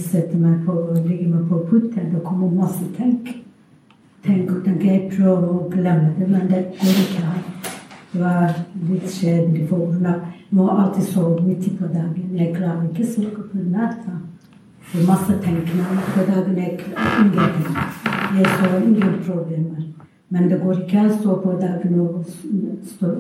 setter 0.03 0.37
meg 0.37 0.67
på, 0.67 0.75
ligger 1.07 1.31
meg 1.31 1.47
på 1.49 1.63
putten, 1.71 2.11
da 2.13 2.21
kommer 2.27 2.53
masse 2.53 2.85
tenk. 2.99 3.31
Tenk 4.27 4.51
og 4.53 4.61
tenk. 4.67 4.85
Jeg 4.85 5.09
prøver 5.15 5.49
å 5.49 5.71
glemme 5.73 6.13
det, 6.19 6.29
men 6.29 6.51
det 6.53 6.61
går 6.77 7.01
ikke 7.07 7.25
an. 7.31 7.49
Det 8.13 8.21
var 8.21 8.53
litt 8.91 9.09
kjedelig, 9.17 9.65
for 9.71 9.97
jeg 9.97 10.21
må 10.53 10.69
alltid 10.69 11.09
sove 11.09 11.41
midt 11.49 11.73
på 11.79 11.89
dagen. 11.89 12.37
Jeg 12.37 12.53
klarer 12.59 12.85
ikke 12.91 13.09
å 13.09 13.13
sove 13.17 13.49
på 13.49 13.65
natta. 13.73 14.21
Det 14.93 15.01
er 15.01 15.09
masse 15.09 15.41
tenkninger 15.41 16.09
på 16.13 16.29
dagen. 16.29 16.61
Jeg 16.61 16.77
klarer. 16.85 17.85
Jeg 18.35 18.85
ingen 18.85 19.21
problemer. 19.25 20.04
Men 20.35 20.51
det 20.51 20.57
går 20.61 20.81
ikke 20.83 20.99
an 20.99 21.13
å 21.13 21.15
stå 21.15 21.35
på 21.45 21.53
dagen 21.61 21.99
og 22.03 22.25
stå 22.91 23.11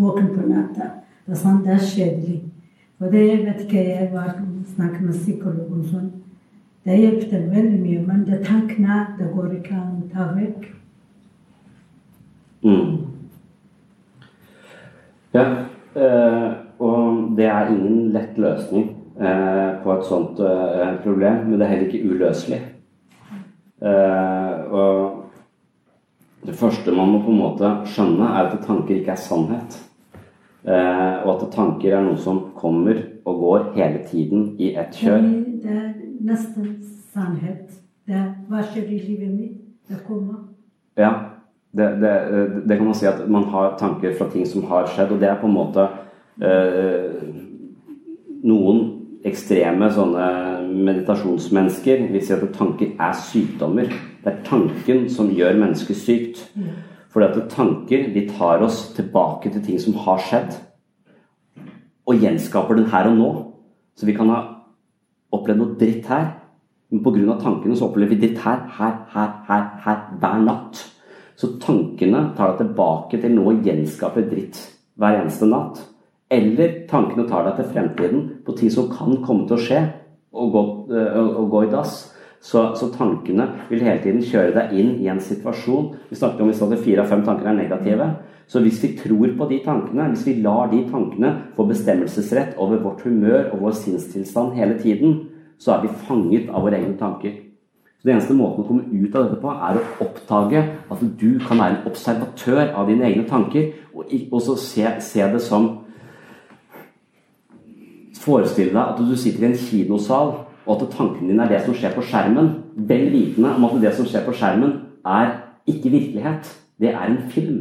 våken 0.00 0.30
på 0.32 0.46
natta. 0.48 0.86
Det 1.26 1.34
er 1.36 1.40
sant, 1.40 1.64
det 1.66 1.74
er 1.74 1.82
kjedelig. 1.84 2.38
Og 3.02 3.10
det 3.12 3.24
jeg 3.26 3.40
vet 3.44 3.58
ikke, 3.66 3.82
jeg 3.84 4.06
var 4.14 4.30
snakket 4.70 5.02
med 5.04 5.18
psykolog 5.18 5.74
og 5.76 5.82
sånn. 5.90 6.06
Det 6.84 6.96
hjelper 6.96 7.42
veldig 7.52 7.80
mye, 7.82 8.04
men 8.06 8.22
det 8.24 8.38
tankene 8.46 8.96
det 9.18 9.28
går 9.34 9.50
ikke 9.58 9.76
an 9.76 9.98
å 9.98 10.08
ta 10.14 10.28
vekk. 10.38 10.64
Mm. 12.64 12.94
Ja, 15.36 15.44
øh, 16.00 16.46
og 16.78 17.34
det 17.36 17.50
er 17.50 17.74
ingen 17.74 18.08
lett 18.14 18.40
løsning 18.40 18.86
øh, 19.20 19.82
på 19.84 19.98
et 19.98 20.08
sånt 20.08 20.40
øh, 20.40 20.96
problem, 21.04 21.44
men 21.44 21.58
det 21.58 21.66
er 21.66 21.74
heller 21.74 21.92
ikke 21.92 22.14
uløselig. 22.14 22.62
og 24.70 25.23
det 26.44 26.54
første 26.58 26.92
man 26.92 27.12
må 27.12 27.22
på 27.24 27.32
en 27.32 27.40
måte 27.40 27.70
skjønne, 27.88 28.28
er 28.28 28.50
at 28.52 28.64
tanker 28.66 28.98
ikke 28.98 29.14
er 29.14 29.20
sannhet. 29.20 29.78
Eh, 30.64 31.16
og 31.24 31.30
at 31.34 31.46
tanker 31.52 31.92
er 31.96 32.04
noe 32.04 32.16
som 32.20 32.40
kommer 32.56 33.02
og 33.28 33.40
går 33.40 33.64
hele 33.76 34.00
tiden 34.08 34.54
i 34.60 34.72
ett 34.80 34.96
kjør. 34.96 35.24
Det 35.64 35.72
er 35.72 35.90
nesten 36.24 36.74
sannhet. 37.12 37.72
Det 38.04 38.16
er 38.16 38.30
hva 38.48 38.64
skjer 38.64 38.88
i 38.88 39.00
livet 39.02 39.32
mitt? 39.32 39.60
Det 39.88 40.00
kommer. 40.06 40.46
Ja. 40.96 41.12
Det, 41.74 41.88
det, 42.00 42.12
det, 42.68 42.76
kan 42.76 42.86
man 42.86 42.94
si 42.94 43.06
at 43.10 43.24
man 43.28 43.48
har 43.50 43.72
tanker 43.80 44.12
fra 44.14 44.28
ting 44.30 44.44
som 44.46 44.62
har 44.70 44.86
skjedd, 44.86 45.10
og 45.10 45.18
det 45.20 45.26
er 45.26 45.40
på 45.40 45.48
en 45.48 45.56
måte 45.56 45.88
eh, 46.38 47.32
Noen 48.44 48.82
ekstreme 49.24 49.88
sånne 49.92 50.26
meditasjonsmennesker 50.84 52.08
vil 52.12 52.24
si 52.24 52.34
at 52.34 52.44
tanker 52.56 52.92
er 53.00 53.14
sykdommer. 53.16 53.88
Det 54.20 54.30
er 54.30 54.42
tanken 54.46 55.06
som 55.12 55.32
gjør 55.32 55.56
mennesket 55.60 55.96
sykt. 55.96 56.42
For 57.14 57.22
Fordi 57.22 57.40
at 57.40 57.50
tanker 57.50 58.08
de 58.14 58.28
tar 58.28 58.62
oss 58.62 58.92
tilbake 58.96 59.50
til 59.50 59.62
ting 59.62 59.80
som 59.80 59.94
har 59.94 60.18
skjedd, 60.18 60.56
og 62.06 62.20
gjenskaper 62.20 62.74
den 62.74 62.90
her 62.90 63.08
og 63.08 63.16
nå. 63.16 63.28
Så 63.96 64.06
vi 64.06 64.16
kan 64.16 64.28
ha 64.28 64.40
opplevd 65.32 65.60
noe 65.60 65.76
dritt 65.78 66.08
her, 66.10 66.26
men 66.90 67.02
pga. 67.04 67.38
tankene 67.40 67.76
så 67.76 67.86
opplever 67.86 68.14
vi 68.14 68.26
dritt 68.26 68.42
her, 68.42 68.66
her, 68.78 68.98
her, 69.14 69.30
her, 69.48 69.64
her 69.84 70.02
hver 70.20 70.42
natt. 70.42 70.82
Så 71.36 71.54
tankene 71.62 72.34
tar 72.36 72.52
deg 72.52 72.66
tilbake 72.66 73.22
til 73.22 73.34
noe 73.34 73.54
og 73.54 73.64
gjenskaper 73.64 74.26
dritt 74.28 74.60
hver 74.98 75.22
eneste 75.22 75.46
natt. 75.46 75.80
Eller 76.32 76.80
tankene 76.88 77.26
tar 77.28 77.44
deg 77.48 77.58
til 77.58 77.70
fremtiden 77.74 78.24
på 78.46 78.56
ting 78.56 78.72
som 78.72 78.88
kan 78.92 79.20
komme 79.24 79.48
til 79.48 79.58
å 79.58 79.64
skje 79.64 79.82
og 80.34 80.52
gå, 80.54 80.62
og 80.90 81.50
gå 81.52 81.64
i 81.66 81.72
dass. 81.72 81.96
Så, 82.44 82.60
så, 82.76 82.90
tankene 82.92 83.46
vil 83.70 83.80
hele 83.86 84.02
tiden 84.02 84.24
kjøre 84.24 84.52
deg 84.52 84.72
inn 84.76 84.90
i 85.00 85.08
en 85.08 85.20
situasjon. 85.22 85.94
Vi 86.10 86.18
snakket 86.18 86.42
om 86.44 86.50
hvis 86.50 86.82
fire 86.84 87.04
av 87.04 87.08
fem 87.08 87.22
tanker 87.24 87.48
er 87.48 87.56
negative. 87.56 88.08
Så 88.46 88.60
hvis 88.60 88.82
vi 88.82 88.90
tror 88.98 89.30
på 89.38 89.46
de 89.48 89.62
tankene, 89.64 90.10
hvis 90.12 90.26
vi 90.28 90.34
lar 90.44 90.68
de 90.68 90.82
tankene 90.90 91.30
få 91.56 91.64
bestemmelsesrett 91.70 92.58
over 92.60 92.82
vårt 92.84 93.00
humør 93.06 93.48
og 93.54 93.62
vår 93.64 93.78
sinnstilstand 93.78 94.52
hele 94.58 94.76
tiden, 94.82 95.22
så 95.56 95.78
er 95.78 95.86
vi 95.86 95.96
fanget 96.04 96.50
av 96.52 96.66
våre 96.66 96.82
egne 96.82 96.98
tanker. 97.00 97.32
Så 97.96 98.10
Den 98.10 98.18
eneste 98.18 98.36
måten 98.36 98.60
å 98.60 98.68
komme 98.68 98.90
ut 98.92 99.16
av 99.16 99.24
dette 99.24 99.40
på, 99.40 99.48
er 99.48 99.80
å 99.80 99.86
oppdage 100.04 100.60
at 100.92 101.06
du 101.20 101.30
kan 101.40 101.62
være 101.62 101.78
en 101.78 101.88
observatør 101.88 102.74
av 102.76 102.92
dine 102.92 103.08
egne 103.08 103.24
tanker, 103.24 103.72
og 103.94 104.40
så 104.44 104.58
se, 104.60 104.84
se 105.00 105.24
det 105.32 105.40
som 105.40 105.70
Forestill 108.24 108.72
deg 108.72 108.82
at 108.82 109.00
du 109.00 109.14
sitter 109.18 109.44
i 109.44 109.50
en 109.52 109.58
kinosal 109.58 110.34
og 110.64 110.80
at 110.80 110.94
tanken 110.96 111.28
din 111.28 111.40
er 111.40 111.50
det 111.50 111.60
som 111.64 111.76
skjer 111.76 111.92
på 111.92 112.04
skjermen, 112.08 112.50
vel 112.88 113.10
vitende 113.12 113.52
om 113.52 113.66
at 113.68 113.76
det 113.82 113.92
som 113.96 114.08
skjer 114.08 114.24
på 114.24 114.32
skjermen, 114.36 114.78
er 115.04 115.34
ikke 115.68 115.92
virkelighet. 115.92 116.48
Det 116.80 116.90
er 116.94 117.04
en 117.04 117.20
film. 117.30 117.60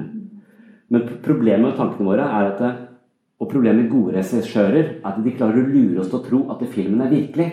Men 0.89 1.09
problemet 1.25 1.67
med 1.67 1.77
tankene 1.77 2.07
våre 2.07 2.23
er 2.23 2.51
at 2.53 2.61
det, 2.61 2.71
og 3.43 3.49
problemet 3.51 3.83
med 3.83 3.91
gode 3.91 4.15
regissører 4.15 4.79
er 4.79 4.91
at 5.09 5.19
de 5.19 5.35
klarer 5.35 5.59
å 5.59 5.67
lure 5.67 5.99
oss 5.99 6.11
til 6.11 6.21
å 6.21 6.25
tro 6.27 6.41
at 6.53 6.63
filmen 6.71 7.03
er 7.03 7.11
virkelig. 7.11 7.49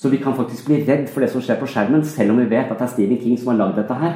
Så 0.00 0.08
vi 0.08 0.20
kan 0.22 0.36
faktisk 0.38 0.70
bli 0.70 0.80
redd 0.86 1.10
for 1.12 1.20
det 1.20 1.28
som 1.32 1.44
skjer 1.44 1.58
på 1.60 1.68
skjermen, 1.68 2.04
selv 2.08 2.32
om 2.32 2.40
vi 2.40 2.48
vet 2.48 2.70
at 2.70 2.78
det 2.78 2.86
er 2.86 2.92
Stephen 2.94 3.20
King 3.20 3.36
som 3.36 3.52
har 3.52 3.60
lagd 3.60 3.82
dette 3.82 3.98
her. 4.00 4.14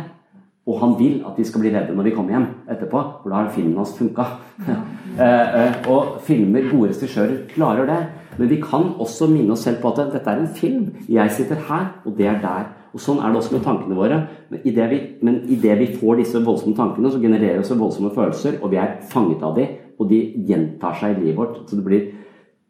Og 0.65 0.79
han 0.81 0.95
vil 0.97 1.19
at 1.29 1.37
vi 1.37 1.45
skal 1.45 1.61
bli 1.61 1.71
redde 1.75 1.93
når 1.93 2.07
vi 2.09 2.13
kommer 2.17 2.33
hjem 2.33 2.47
etterpå, 2.73 3.01
for 3.21 3.29
da 3.29 3.43
har 3.43 3.51
filmen 3.55 3.81
hans 3.81 3.97
funka. 3.99 4.29
Eh, 5.15 5.21
eh, 5.23 5.75
og 5.87 6.17
filmer, 6.27 6.65
gode 6.67 6.89
regissører, 6.91 7.45
klarer 7.53 7.87
det. 7.87 7.99
Men 8.35 8.49
vi 8.51 8.57
kan 8.59 8.89
også 8.99 9.29
minne 9.31 9.55
oss 9.55 9.63
selv 9.63 9.77
på 9.79 9.93
at 9.93 10.01
dette 10.11 10.27
er 10.27 10.41
en 10.43 10.49
film. 10.51 10.89
Jeg 11.07 11.31
sitter 11.31 11.61
her, 11.69 11.85
og 12.03 12.17
det 12.19 12.27
er 12.27 12.41
der. 12.43 12.65
Og 12.91 13.03
Sånn 13.03 13.21
er 13.23 13.31
det 13.31 13.39
også 13.39 13.55
med 13.55 13.63
tankene 13.63 13.95
våre. 13.95 14.19
Men 14.51 14.67
idet 14.67 14.89
vi, 14.91 14.99
men 15.23 15.39
i 15.47 15.61
det 15.63 15.77
vi 15.79 15.87
får 16.01 16.19
disse 16.19 16.43
voldsomme 16.43 16.75
tankene, 16.75 17.13
så 17.15 17.23
genererer 17.23 17.63
vi 17.63 17.79
voldsomme 17.79 18.11
følelser, 18.17 18.59
og 18.59 18.75
vi 18.75 18.81
er 18.83 18.97
fanget 19.13 19.47
av 19.47 19.55
dem, 19.55 19.79
og 20.03 20.11
de 20.11 20.21
gjentar 20.49 20.99
seg 20.99 21.15
i 21.15 21.21
livet 21.21 21.39
vårt. 21.39 21.63
Så 21.71 21.79
det 21.79 21.87
blir 21.87 22.11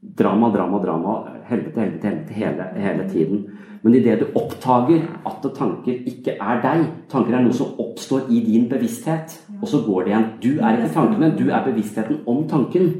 Drama, 0.05 0.51
drama, 0.53 0.79
drama. 0.83 1.13
Helvete, 1.49 1.81
helvete, 1.81 2.09
helvete 2.09 2.35
hele, 2.37 2.65
hele 2.77 3.09
tiden. 3.09 3.47
Men 3.85 3.99
idet 3.99 4.23
du 4.23 4.31
oppdager 4.39 5.03
at 5.29 5.45
tanker 5.59 6.07
ikke 6.09 6.39
er 6.41 6.61
deg, 6.65 6.85
tanker 7.13 7.37
er 7.37 7.43
noe 7.45 7.57
som 7.57 7.75
oppstår 7.83 8.31
i 8.33 8.41
din 8.41 8.65
bevissthet, 8.71 9.35
og 9.61 9.69
så 9.69 9.83
går 9.85 10.07
det 10.07 10.13
igjen. 10.13 10.31
Du 10.41 10.51
er 10.57 10.79
ikke 10.79 10.95
tankene, 10.95 11.35
du 11.37 11.51
er 11.51 11.67
bevisstheten 11.67 12.23
om 12.31 12.47
tanken. 12.49 12.95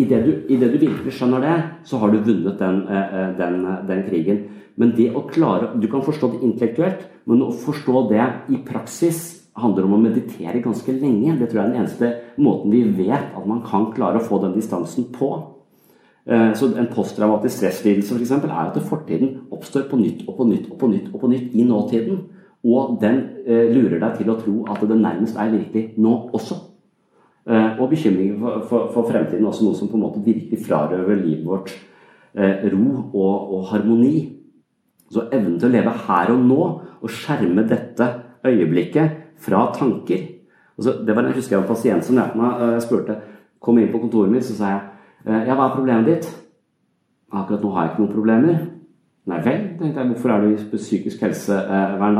Idet 0.00 0.20
du, 0.26 0.30
i 0.52 0.58
det 0.60 0.68
du 0.72 0.76
virkelig 0.78 1.14
skjønner 1.16 1.44
det, 1.44 1.54
så 1.88 2.00
har 2.00 2.12
du 2.12 2.20
vunnet 2.24 2.60
den, 2.60 2.82
eh, 2.92 3.30
den, 3.40 3.56
den, 3.88 4.02
krigen. 4.08 4.42
Men 4.76 4.92
det 4.96 5.10
å 5.16 5.26
klare 5.28 5.74
Du 5.80 5.88
kan 5.92 6.04
forstå 6.04 6.30
det 6.34 6.42
intellektuelt, 6.46 7.06
men 7.24 7.42
å 7.44 7.50
forstå 7.52 8.08
det 8.12 8.26
i 8.52 8.60
praksis 8.64 9.48
handler 9.60 9.88
om 9.88 9.96
å 9.96 10.02
meditere 10.04 10.62
ganske 10.64 10.92
lenge. 10.92 11.38
Det 11.40 11.48
tror 11.48 11.62
jeg 11.62 11.66
er 11.66 11.72
den 11.72 11.80
eneste 11.80 12.12
måten 12.36 12.72
vi 12.72 12.84
vet 12.84 13.32
at 13.32 13.48
man 13.48 13.64
kan 13.64 13.90
klare 13.96 14.20
å 14.20 14.28
få 14.28 14.40
den 14.44 14.54
distansen 14.56 15.08
på. 15.12 15.32
Eh, 16.30 16.52
så 16.54 16.66
En 16.78 16.86
posttraumatisk 16.86 17.56
stresslidelse 17.56 18.14
for 18.14 18.20
eksempel, 18.20 18.50
er 18.50 18.70
at 18.70 18.82
fortiden 18.82 19.38
oppstår 19.50 19.88
på 19.90 19.96
nytt 19.96 20.28
og 20.28 20.36
på 20.36 20.44
nytt 20.46 20.70
og 20.70 20.78
på 20.78 20.86
nytt 20.86 21.08
og 21.14 21.20
på 21.20 21.28
nytt 21.28 21.54
i 21.54 21.64
nåtiden. 21.64 22.18
Og 22.64 22.98
den 23.00 23.22
eh, 23.46 23.72
lurer 23.74 23.98
deg 23.98 24.18
til 24.18 24.30
å 24.30 24.36
tro 24.38 24.64
at 24.70 24.82
det 24.86 24.98
nærmest 25.00 25.36
er 25.36 25.50
virkelig 25.50 25.94
nå 25.98 26.12
også. 26.32 26.54
Eh, 27.50 27.80
og 27.80 27.88
bekymringen 27.90 28.38
for, 28.38 28.62
for, 28.68 28.90
for, 28.94 29.08
fremtiden 29.10 29.46
også 29.46 29.64
noe 29.64 29.74
som 29.74 29.88
på 29.88 29.98
en 29.98 30.04
måte 30.04 30.22
virkelig 30.24 30.60
frarøver 30.66 31.16
livet 31.18 31.46
vårt 31.46 31.72
ro 32.30 32.84
og, 33.10 33.54
og 33.56 33.64
harmoni. 33.72 34.28
Så 35.10 35.24
evnen 35.32 35.56
til 35.58 35.66
å 35.66 35.72
leve 35.72 35.96
her 36.06 36.30
og 36.30 36.44
nå 36.46 36.60
og 37.00 37.10
skjerme 37.10 37.64
dette 37.66 38.06
øyeblikket 38.46 39.16
fra 39.42 39.64
tanker. 39.74 40.28
Altså, 40.78 40.94
det 41.02 41.16
var, 41.16 41.26
jeg 41.26 41.40
husker 41.40 41.56
jeg 41.56 41.64
en 41.64 41.72
pasient 41.72 42.06
som 42.06 42.20
lærte 42.20 42.38
meg, 42.38 42.62
jeg 42.76 42.84
spurte, 42.86 43.16
kom 43.58 43.80
inn 43.80 43.90
på 43.90 43.98
kontoret 44.04 44.30
mitt 44.30 44.46
så 44.46 44.54
sa 44.54 44.70
jeg 44.70 44.89
ja, 45.26 45.54
hva 45.54 45.66
er 45.66 45.74
problemet 45.74 46.08
ditt? 46.08 46.28
Akkurat 47.30 47.62
nå 47.62 47.72
har 47.74 47.84
jeg 47.84 47.92
ikke 47.92 48.04
noen 48.04 48.14
problemer. 48.14 48.62
Nei 49.30 49.40
vel, 49.44 49.66
tenkte 49.78 50.00
jeg. 50.00 50.12
Hvorfor 50.14 50.32
er 50.34 50.46
du 50.46 50.54
i 50.54 50.78
psykisk 50.78 51.26
helse 51.26 51.58
hver 52.00 52.14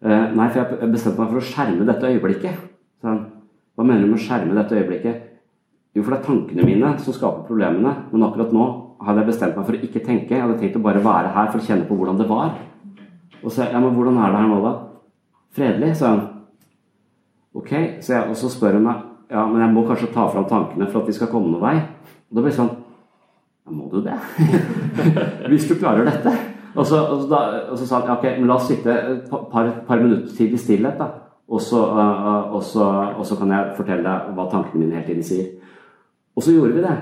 Eh, 0.00 0.30
nei, 0.32 0.46
for 0.48 0.62
jeg 0.64 0.88
bestemte 0.94 1.20
meg 1.20 1.28
for 1.28 1.40
å 1.40 1.44
skjerme 1.44 1.84
dette 1.84 2.08
øyeblikket. 2.08 2.60
Hva 3.04 3.84
mener 3.84 4.06
du 4.06 4.08
med 4.08 4.16
å 4.16 4.22
skjerme 4.22 4.56
dette 4.56 4.78
øyeblikket? 4.78 5.26
Jo, 5.92 6.04
for 6.04 6.14
det 6.14 6.20
er 6.20 6.24
tankene 6.24 6.64
mine 6.64 6.92
som 7.04 7.16
skaper 7.16 7.44
problemene. 7.48 7.92
Men 8.08 8.24
akkurat 8.24 8.54
nå 8.54 8.68
hadde 9.04 9.20
jeg 9.20 9.28
bestemt 9.28 9.58
meg 9.58 9.66
for 9.66 9.76
å 9.76 9.82
ikke 9.84 10.04
tenke. 10.06 10.32
Jeg 10.32 10.44
hadde 10.46 10.56
tenkt 10.62 10.78
å 10.80 10.84
bare 10.86 11.04
være 11.04 11.34
her 11.34 11.50
for 11.52 11.60
å 11.60 11.66
kjenne 11.66 11.84
på 11.88 11.98
hvordan 11.98 12.20
det 12.20 12.28
var. 12.30 12.56
Og 13.42 13.52
så, 13.52 13.66
ja, 13.68 13.76
men 13.76 13.92
hvordan 13.96 14.16
er 14.20 14.32
det 14.32 14.40
her 14.40 14.48
nå, 14.48 14.62
da? 14.64 14.72
Fredelig, 15.56 15.92
sa 16.00 16.14
han. 16.14 16.26
Ok, 17.60 17.72
så 18.00 18.14
jeg, 18.14 18.24
og 18.30 18.36
så 18.38 18.48
spør 18.52 18.78
meg 18.80 19.06
ja, 19.30 19.44
men 19.46 19.60
jeg 19.62 19.72
må 19.74 19.82
kanskje 19.86 20.08
ta 20.14 20.24
fram 20.30 20.46
tankene 20.50 20.88
for 20.90 21.02
at 21.02 21.10
vi 21.10 21.14
skal 21.14 21.28
komme 21.30 21.52
noen 21.52 21.62
vei. 21.62 21.76
Og 22.30 22.38
da 22.38 22.44
blir 22.44 22.52
det 22.52 22.58
sånn 22.60 22.72
Ja, 23.66 23.74
må 23.74 23.90
du 23.92 24.00
det? 24.04 24.16
Hvis 25.50 25.68
du 25.68 25.74
klarer 25.76 26.06
dette? 26.06 26.32
Og 26.70 26.86
så, 26.86 27.00
og 27.02 27.24
så, 27.24 27.26
da, 27.30 27.40
og 27.72 27.78
så 27.78 27.86
sa 27.86 27.98
han 28.00 28.12
ok, 28.14 28.26
men 28.38 28.46
la 28.48 28.56
oss 28.56 28.68
sitte 28.70 28.94
et 28.94 29.30
par, 29.30 29.72
par 29.86 30.02
minutter 30.02 30.30
til 30.36 30.54
i 30.54 30.60
stillhet, 30.60 31.00
da. 31.00 31.08
Uh, 31.50 31.56
og, 32.54 32.62
så, 32.62 32.84
og 33.18 33.24
så, 33.26 33.34
kan 33.34 33.50
jeg 33.50 33.72
fortelle 33.74 34.06
deg 34.06 34.28
hva 34.36 34.44
tankene 34.52 34.84
mine 34.84 34.94
hele 34.94 35.08
tiden 35.08 35.26
sier. 35.26 35.48
Og 36.38 36.46
så 36.46 36.54
gjorde 36.54 36.76
vi 36.76 36.84
det. 36.84 36.94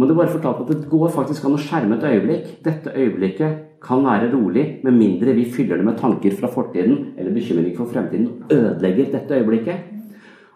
Men 0.00 0.08
det 0.08 0.16
bare 0.16 0.32
fortalte 0.32 0.64
at 0.64 0.70
det 0.72 0.88
går 0.88 1.12
faktisk 1.12 1.44
an 1.44 1.58
å 1.58 1.60
skjerme 1.60 1.98
et 1.98 2.06
øyeblikk. 2.08 2.46
Dette 2.64 2.94
øyeblikket 2.96 3.58
kan 3.84 4.00
være 4.06 4.30
rolig, 4.32 4.64
med 4.86 4.96
mindre 4.96 5.34
vi 5.36 5.44
fyller 5.52 5.76
det 5.76 5.84
med 5.84 5.98
tanker 6.00 6.32
fra 6.38 6.48
fortiden 6.48 7.12
eller 7.18 7.34
bekymring 7.34 7.74
for 7.76 7.90
fremtiden 7.92 8.46
ødelegger 8.48 9.12
dette 9.12 9.42
øyeblikket. 9.42 9.90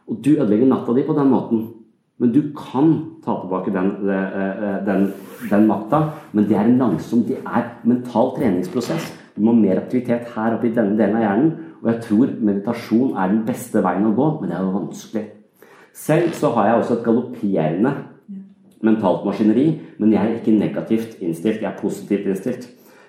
Og 0.09 0.23
du 0.25 0.39
ødelegger 0.39 0.71
natta 0.71 0.95
di 0.97 1.05
på 1.05 1.19
den 1.19 1.29
måten. 1.29 1.67
Men 2.17 2.33
du 2.33 2.41
kan 2.57 2.93
ta 3.25 3.35
tilbake 3.43 3.73
den, 3.73 3.91
eh, 4.09 4.39
eh, 4.39 4.85
den, 4.87 5.13
den 5.51 5.67
makta. 5.69 6.13
Men 6.33 6.49
det 6.49 6.57
er 6.57 6.65
en 6.65 6.79
langsom, 6.79 7.25
det 7.29 7.43
er 7.45 7.73
mental 7.85 8.33
treningsprosess. 8.39 9.13
Du 9.37 9.43
må 9.45 9.53
mer 9.53 9.83
aktivitet 9.83 10.31
her 10.35 10.57
oppe 10.57 10.71
i 10.71 10.75
denne 10.75 10.97
delen 10.97 11.19
av 11.19 11.27
hjernen. 11.27 11.51
Og 11.83 11.91
jeg 11.91 12.03
tror 12.07 12.33
meditasjon 12.41 13.17
er 13.17 13.35
den 13.35 13.43
beste 13.45 13.83
veien 13.85 14.09
å 14.09 14.15
gå, 14.17 14.29
men 14.41 14.49
det 14.49 14.57
er 14.57 14.65
jo 14.65 14.79
vanskelig. 14.79 15.25
Selv 15.97 16.33
så 16.37 16.53
har 16.55 16.71
jeg 16.71 16.79
også 16.81 16.97
et 16.97 17.05
galopperende 17.05 17.93
mentalt 18.85 19.25
maskineri, 19.25 19.67
men 19.99 20.13
jeg 20.13 20.23
er 20.23 20.39
ikke 20.39 20.57
negativt 20.57 21.21
innstilt, 21.21 21.61
jeg 21.61 21.69
er 21.69 21.81
positivt 21.81 22.31
innstilt. 22.31 22.67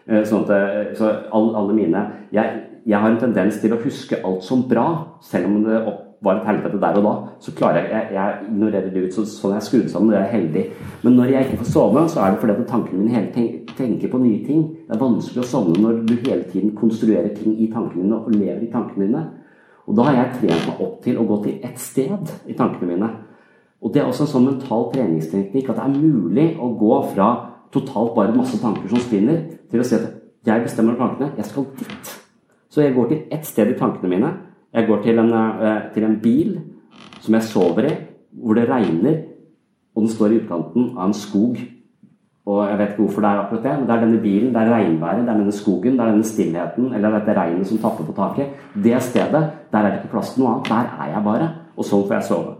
Eh, 0.08 0.24
sånn 0.28 0.44
at, 0.48 0.98
så 1.00 1.14
alle, 1.36 1.76
mine 1.76 2.04
jeg, 2.36 2.62
jeg 2.88 3.00
har 3.00 3.12
en 3.12 3.20
tendens 3.20 3.60
til 3.64 3.76
å 3.76 3.80
huske 3.84 4.20
alt 4.24 4.44
som 4.44 4.68
bra, 4.68 4.88
selv 5.24 5.48
om 5.48 5.64
det 5.64 5.80
opp 5.80 6.07
var 6.22 6.40
et 6.40 6.48
helvete 6.48 6.80
der 6.82 6.98
og 6.98 7.04
da, 7.06 7.14
så 7.40 7.52
klarer 7.56 7.84
jeg 7.84 7.92
Jeg, 7.92 8.08
jeg 8.14 8.38
ignorerer 8.50 8.90
det 8.94 9.04
ut 9.06 9.14
så, 9.14 9.26
sånn 9.30 9.54
jeg 9.54 9.62
er 9.62 9.66
skrudd 9.68 9.90
sammen, 9.92 10.14
jeg 10.16 10.22
er 10.22 10.32
heldig. 10.34 10.64
Men 11.04 11.18
når 11.20 11.34
jeg 11.34 11.46
ikke 11.46 11.60
får 11.62 11.70
sove, 11.72 12.04
så 12.10 12.24
er 12.24 12.32
det 12.32 12.42
fordi 12.42 12.56
at 12.56 12.70
tankene 12.72 13.02
mine 13.02 13.14
hele 13.14 13.32
tenk, 13.36 13.74
tenker 13.78 14.12
på 14.12 14.22
nye 14.22 14.40
ting. 14.46 14.64
Det 14.88 14.96
er 14.96 15.04
vanskelig 15.04 15.44
å 15.44 15.50
sovne 15.52 15.84
når 15.84 16.02
du 16.10 16.16
hele 16.16 16.44
tiden 16.50 16.74
konstruerer 16.78 17.30
ting 17.38 17.54
i 17.54 17.70
tankene 17.74 18.04
dine 18.04 18.18
og 18.18 18.34
lever 18.34 18.66
i 18.66 18.72
tankene 18.74 19.06
dine. 19.06 19.24
Og 19.88 19.96
da 19.96 20.08
har 20.10 20.18
jeg 20.18 20.34
trent 20.42 20.68
meg 20.72 20.82
opp 20.88 20.98
til 21.06 21.20
å 21.22 21.28
gå 21.30 21.40
til 21.46 21.70
ett 21.70 21.80
sted 21.80 22.34
i 22.50 22.58
tankene 22.58 22.90
mine. 22.96 23.12
Og 23.86 23.94
det 23.94 24.02
er 24.02 24.10
også 24.10 24.26
en 24.26 24.34
sånn 24.34 24.50
mental 24.50 24.90
treningsteknikk 24.96 25.70
at 25.70 25.78
det 25.78 25.86
er 25.86 26.02
mulig 26.02 26.48
å 26.58 26.72
gå 26.80 26.98
fra 27.14 27.30
totalt 27.72 28.16
bare 28.16 28.36
masse 28.36 28.58
tanker 28.62 28.90
som 28.90 29.04
spinner, 29.04 29.44
til 29.70 29.84
å 29.84 29.86
si 29.86 30.00
at 30.00 30.10
jeg 30.48 30.64
bestemmer 30.64 30.98
tankene, 30.98 31.34
jeg 31.38 31.46
skal 31.46 31.68
dit. 31.78 32.14
Så 32.72 32.82
jeg 32.82 32.96
går 32.96 33.10
til 33.12 33.24
ett 33.36 33.46
sted 33.46 33.70
i 33.70 33.78
tankene 33.78 34.12
mine 34.12 34.32
jeg 34.78 34.88
går 34.88 35.02
til 35.04 35.20
en, 35.20 35.34
eh, 35.34 35.82
til 35.94 36.06
en 36.06 36.20
bil 36.22 36.60
som 37.20 37.34
jeg 37.34 37.44
sover 37.44 37.90
i, 37.90 37.96
hvor 38.44 38.54
det 38.54 38.70
regner, 38.70 39.24
og 39.96 40.04
den 40.04 40.12
står 40.14 40.32
i 40.32 40.40
utkanten 40.42 40.92
av 40.98 41.08
en 41.08 41.18
skog. 41.18 41.58
Og 42.48 42.60
jeg 42.70 42.78
vet 42.80 42.92
ikke 42.94 43.04
hvorfor 43.04 43.22
det 43.22 43.30
er 43.30 43.40
akkurat 43.42 43.64
det, 43.64 43.72
men 43.80 43.88
det 43.88 43.96
er 43.96 44.04
denne 44.06 44.22
bilen, 44.22 44.54
det 44.54 44.62
er 44.62 44.70
regnværet, 44.72 45.26
det 45.26 45.34
er 45.34 45.40
denne 45.42 45.56
skogen, 45.56 45.98
det 45.98 46.04
er 46.06 46.12
denne 46.14 46.28
stillheten, 46.30 46.94
eller 46.94 47.18
dette 47.18 47.36
regnet 47.36 47.68
som 47.68 47.82
tapper 47.82 48.06
på 48.08 48.16
taket. 48.16 48.54
Det 48.84 49.02
stedet, 49.04 49.44
der 49.72 49.80
er 49.80 49.90
det 49.90 50.00
ikke 50.00 50.14
plass 50.14 50.34
til 50.34 50.44
noe 50.44 50.54
annet. 50.54 50.70
Der 50.70 50.94
er 51.02 51.10
jeg 51.12 51.24
bare. 51.26 51.50
Og 51.76 51.86
sånn 51.86 52.06
får 52.08 52.16
jeg 52.16 52.28
sove. 52.30 52.54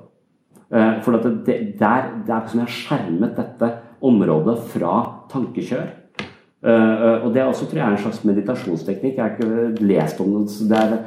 Eh, 0.74 0.98
for 1.06 1.16
det, 1.16 1.32
det, 1.46 1.56
der, 1.80 2.10
det 2.26 2.34
er 2.36 2.50
som 2.50 2.60
jeg 2.60 2.68
har 2.68 2.76
skjermet 2.82 3.38
dette 3.38 3.72
området 4.02 4.58
fra 4.74 4.98
tankekjør. 5.32 5.88
Eh, 6.68 7.24
og 7.24 7.32
det 7.34 7.42
er 7.42 7.48
også 7.48 7.70
tror 7.70 7.80
jeg, 7.80 7.92
en 7.92 8.04
slags 8.04 8.24
meditasjonsteknikk. 8.28 9.16
Jeg 9.16 9.24
har 9.24 9.38
ikke 9.38 9.88
lest 9.88 10.20
om 10.20 10.36
det. 10.36 10.68
det 10.68 10.82
er, 10.82 10.98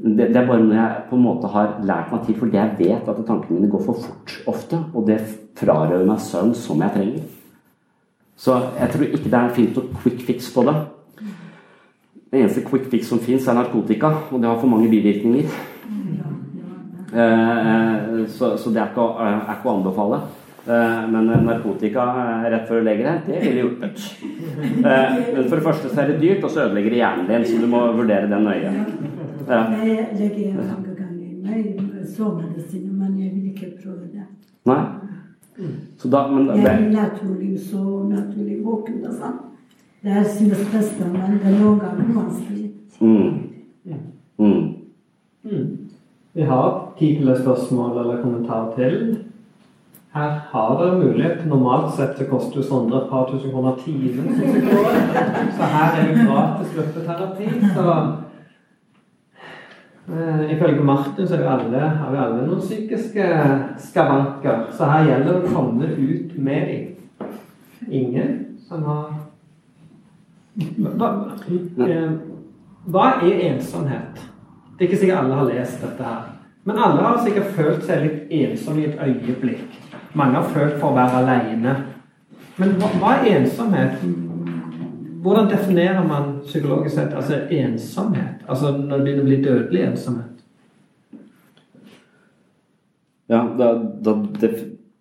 det, 0.00 0.30
det, 0.30 0.36
er 0.36 0.46
bare 0.48 0.62
noe 0.64 0.76
jeg 0.78 1.02
på 1.10 1.16
en 1.18 1.24
måte 1.26 1.50
har 1.52 1.74
lært 1.84 2.12
meg 2.12 2.22
til 2.24 2.38
fordi 2.40 2.56
jeg 2.56 2.76
vet 2.78 3.08
at 3.12 3.18
tankene 3.28 3.58
mine 3.58 3.68
går 3.72 3.82
for 3.84 4.00
fort 4.00 4.36
ofte. 4.48 4.80
Og 4.94 5.04
det 5.08 5.20
frarøver 5.60 6.06
meg 6.08 6.22
søvn 6.24 6.54
som 6.56 6.80
jeg 6.80 6.94
trenger. 6.96 7.28
Så 8.40 8.56
jeg 8.78 8.88
tror 8.94 9.04
ikke 9.10 9.28
det 9.28 9.40
er 9.40 9.52
fint 9.58 9.76
å 9.76 9.84
quick 10.00 10.24
fix 10.24 10.48
på 10.54 10.64
det. 10.64 10.76
Det 12.30 12.38
eneste 12.38 12.64
quick 12.64 12.86
fix 12.88 13.10
som 13.10 13.20
fins, 13.20 13.48
er 13.50 13.58
narkotika, 13.58 14.14
og 14.30 14.40
det 14.40 14.48
har 14.48 14.60
for 14.60 14.70
mange 14.70 14.88
bivirkninger. 14.88 15.50
Eh, 17.12 17.22
eh, 17.22 18.26
så, 18.30 18.56
så, 18.56 18.70
det 18.70 18.80
er 18.80 18.92
ikke, 18.92 19.06
er 19.26 19.56
ikke 19.56 19.68
å 19.68 19.74
anbefale. 19.74 20.20
Eh, 20.62 21.00
men 21.10 21.28
narkotika 21.44 22.06
rett 22.46 22.68
før 22.68 22.80
du 22.80 22.86
legger 22.86 23.10
deg, 23.10 23.24
det 23.26 23.40
ville 23.44 23.64
hjulpet. 23.64 24.04
Men 24.86 25.48
for 25.48 25.56
det 25.58 25.64
første 25.66 25.90
så 25.90 26.04
er 26.04 26.12
det 26.12 26.20
dyrt, 26.22 26.44
og 26.46 26.54
så 26.54 26.68
ødelegger 26.68 26.94
det 26.94 27.02
hjernen 27.02 27.30
din, 27.32 27.48
så 27.50 27.58
du 27.58 27.66
må 27.72 27.82
vurdere 27.98 28.30
det 28.30 28.40
nøye. 28.46 29.09
Ja. 29.50 29.60
Jeg 29.74 30.42
er 30.46 30.54
mange 30.54 30.94
ganger 30.94 31.56
i 31.56 32.06
sovemedisiner, 32.16 32.92
men 32.92 33.18
jeg 33.18 33.30
vil 33.34 33.46
ikke 33.50 33.72
prøve 33.82 34.06
det. 34.12 34.26
Nei? 34.66 34.82
Så 35.98 36.08
da, 36.08 36.26
men, 36.30 36.46
jeg 36.46 36.64
er 36.64 36.90
naturlig 36.90 37.60
så 37.60 37.84
naturlig 38.08 38.64
våken. 38.64 39.04
Altså. 39.06 39.32
Det 40.02 40.12
er 40.12 40.24
synes 40.24 40.68
beste, 40.72 41.08
men 41.12 41.40
det 41.42 41.54
er 41.54 41.58
noen 41.60 41.80
ganger 41.80 42.14
vanskelig. 42.14 42.70
Mm. 43.00 43.50
Mm. 44.38 44.74
Mm. 45.44 45.66
Vi 46.32 46.42
har 46.42 46.92
tid 46.98 47.16
til 47.16 47.28
et 47.28 47.42
spørsmål 47.42 47.98
eller 47.98 48.22
kommentar 48.22 48.72
til. 48.76 49.18
Her 50.14 50.30
har 50.52 50.78
dere 50.78 50.98
mulighet. 50.98 51.46
Normalt 51.46 51.92
sett 51.96 52.18
så 52.18 52.24
koster 52.30 52.60
det 52.60 52.64
Sondre 52.68 53.02
et 53.02 53.10
par 53.10 53.28
tusen 53.30 53.50
kroner 53.50 53.76
timen. 53.84 54.32
Så 55.56 55.68
her 55.74 55.98
er 55.98 56.08
det 56.08 56.26
gratis 56.26 56.72
gruppeterapi. 56.74 57.44
Så 57.74 57.84
Eh, 60.10 60.56
ifølge 60.56 60.84
Martin 60.84 61.28
så 61.28 61.34
er 61.34 61.42
jo 61.42 61.48
alle, 61.48 61.80
har 61.80 62.10
vi 62.10 62.18
alle 62.18 62.46
noen 62.46 62.60
psykiske 62.60 63.26
skavanker. 63.78 64.64
Så 64.74 64.88
her 64.90 65.04
gjelder 65.06 65.28
det 65.28 65.42
å 65.42 65.52
komme 65.54 65.86
ut 65.86 66.32
med 66.38 66.66
dem. 66.66 67.28
Ingen 67.90 68.32
som 68.68 68.82
har 68.82 69.12
hva, 70.98 71.10
eh, 71.86 72.10
hva 72.90 73.06
er 73.22 73.44
ensomhet? 73.52 74.18
Det 74.78 74.84
er 74.84 74.88
ikke 74.88 75.00
sikkert 75.04 75.18
alle 75.18 75.34
har 75.34 75.44
lest 75.52 75.80
dette 75.80 76.02
her. 76.02 76.26
Men 76.64 76.76
alle 76.78 77.02
har 77.02 77.22
sikkert 77.24 77.54
følt 77.54 77.86
seg 77.86 78.02
litt 78.02 78.34
ensomme 78.40 78.82
i 78.82 78.88
et 78.90 78.98
øyeblikk. 78.98 79.78
Mange 80.14 80.40
har 80.40 80.50
følt 80.50 80.80
for 80.80 80.90
å 80.90 80.98
være 80.98 81.22
alene. 81.22 81.76
Men 82.58 82.74
hva, 82.80 82.90
hva 82.98 83.14
er 83.20 83.38
ensomhet? 83.38 84.02
Hvordan 85.20 85.48
definerer 85.50 86.04
man 86.08 86.38
psykologisk 86.46 86.94
sett 86.96 87.14
altså 87.16 87.42
ensomhet? 87.52 88.44
Altså 88.48 88.72
når 88.76 88.98
det 88.98 89.04
begynner 89.04 89.24
å 89.24 89.28
bli 89.28 89.40
dødelig 89.44 89.82
ensomhet? 89.90 90.44
Ja, 93.30 93.42
da, 93.58 93.74
da 93.76 94.14